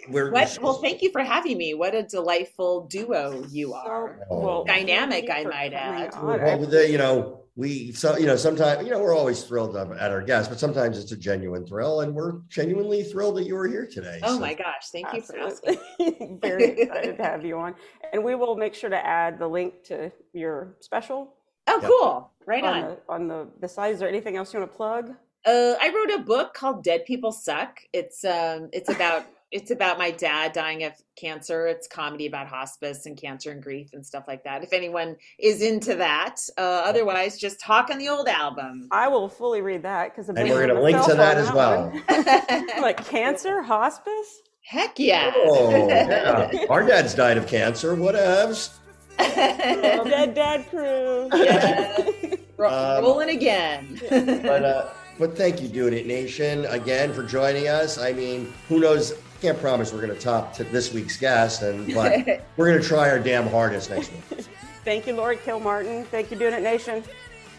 we're 0.09 0.31
What? 0.31 0.57
Well, 0.61 0.75
thank 0.75 1.01
you 1.01 1.11
for 1.11 1.21
having 1.21 1.57
me. 1.57 1.73
What 1.73 1.93
a 1.95 2.03
delightful 2.03 2.87
duo 2.87 3.45
you 3.49 3.69
So, 3.69 3.75
are. 3.75 4.19
well, 4.29 4.63
Dynamic, 4.65 5.29
I 5.29 5.43
might 5.43 5.73
add. 5.73 6.13
well, 6.21 6.57
the, 6.65 6.89
you 6.89 6.97
know, 6.97 7.41
we 7.55 7.91
so 7.91 8.15
you 8.17 8.27
know 8.27 8.35
sometimes 8.35 8.85
you 8.85 8.91
know 8.91 8.99
we're 8.99 9.15
always 9.15 9.41
thrilled 9.43 9.75
at 9.75 10.11
our 10.11 10.21
guests, 10.21 10.47
but 10.47 10.59
sometimes 10.59 10.99
it's 10.99 11.11
a 11.11 11.17
genuine 11.17 11.65
thrill, 11.65 12.01
and 12.01 12.13
we're 12.13 12.33
genuinely 12.49 13.01
thrilled 13.03 13.35
that 13.37 13.45
you 13.47 13.55
were 13.55 13.67
here 13.67 13.87
today. 13.91 14.19
Oh 14.23 14.35
So- 14.35 14.39
my 14.39 14.53
gosh! 14.53 14.89
Thank 14.91 15.11
you 15.13 15.21
for 15.21 15.37
asking. 15.39 15.79
Very 16.41 16.65
excited 16.81 17.17
to 17.17 17.23
have 17.23 17.43
you 17.43 17.57
on. 17.57 17.73
And 18.13 18.23
we 18.23 18.35
will 18.35 18.55
make 18.57 18.75
sure 18.75 18.91
to 18.91 19.05
add 19.05 19.39
the 19.39 19.47
link 19.47 19.83
to 19.85 20.11
your 20.33 20.75
special 20.81 21.33
Oh, 21.69 21.79
Yep. 21.81 21.89
cool! 21.89 22.31
Right 22.45 22.63
on 22.63 22.73
on. 22.77 22.81
the 22.89 22.97
on 23.09 23.27
the, 23.27 23.47
the 23.59 23.67
side. 23.67 23.93
Is 23.93 23.99
there 23.99 24.07
anything 24.07 24.37
else 24.37 24.53
you 24.53 24.59
want 24.59 24.71
to 24.71 24.77
plug? 24.77 25.15
Uh, 25.45 25.75
I 25.81 25.91
wrote 25.93 26.19
a 26.19 26.23
book 26.23 26.53
called 26.53 26.83
"Dead 26.83 27.05
People 27.05 27.31
Suck." 27.31 27.79
It's 27.91 28.23
um, 28.23 28.69
it's 28.71 28.89
about 28.89 29.25
it's 29.51 29.71
about 29.71 29.97
my 29.97 30.11
dad 30.11 30.51
dying 30.53 30.83
of 30.83 30.93
cancer. 31.15 31.67
It's 31.67 31.87
comedy 31.87 32.27
about 32.27 32.47
hospice 32.47 33.05
and 33.05 33.19
cancer 33.19 33.51
and 33.51 33.63
grief 33.63 33.89
and 33.93 34.05
stuff 34.05 34.25
like 34.27 34.43
that. 34.43 34.63
If 34.63 34.73
anyone 34.73 35.15
is 35.39 35.61
into 35.61 35.95
that, 35.95 36.35
uh, 36.57 36.61
otherwise, 36.61 37.37
just 37.37 37.59
talk 37.59 37.89
on 37.89 37.97
the 37.97 38.09
old 38.09 38.27
album. 38.27 38.87
I 38.91 39.07
will 39.07 39.29
fully 39.29 39.61
read 39.61 39.83
that 39.83 40.11
because 40.13 40.27
And 40.29 40.37
we're 40.49 40.67
gonna 40.67 40.81
link 40.81 41.01
to 41.05 41.15
that 41.15 41.37
as 41.37 41.51
well. 41.51 41.93
like 42.81 43.05
cancer, 43.07 43.61
hospice. 43.61 44.41
Heck 44.63 44.99
yeah! 44.99 45.31
Oh, 45.33 45.87
yeah. 45.87 46.65
Our 46.69 46.85
dad's 46.85 47.13
died 47.13 47.37
of 47.37 47.47
cancer. 47.47 47.95
What 47.95 48.15
Whatevs. 48.15 48.77
Dead 49.17 50.33
Dad 50.33 50.69
Crew. 50.69 51.29
Yeah. 51.33 52.09
Ro- 52.57 52.97
Um, 52.97 53.03
rolling 53.03 53.29
again. 53.29 53.99
But 54.09 54.63
uh, 54.65 54.89
but 55.17 55.37
thank 55.37 55.61
you, 55.61 55.67
Doing 55.67 55.93
It 55.93 56.05
Nation, 56.05 56.65
again 56.65 57.13
for 57.13 57.23
joining 57.23 57.67
us. 57.67 57.97
I 57.97 58.11
mean, 58.13 58.53
who 58.67 58.79
knows? 58.79 59.13
Can't 59.41 59.59
promise 59.59 59.93
we're 59.93 60.01
going 60.01 60.13
to 60.13 60.19
top 60.19 60.53
to 60.53 60.63
this 60.63 60.93
week's 60.93 61.17
guest, 61.17 61.61
and 61.61 61.93
but 61.93 62.43
we're 62.57 62.69
going 62.69 62.81
to 62.81 62.87
try 62.87 63.09
our 63.09 63.19
damn 63.19 63.47
hardest 63.47 63.89
next 63.89 64.11
week. 64.11 64.45
Thank 64.83 65.05
you, 65.05 65.13
Laurie 65.13 65.37
Kilmartin. 65.37 66.05
Thank 66.07 66.31
you, 66.31 66.37
Doing 66.37 66.53
It 66.53 66.63
Nation. 66.63 67.03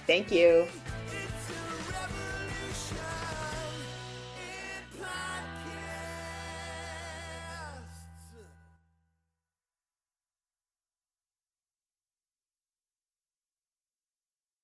Thank 0.07 0.33
you. 0.33 0.67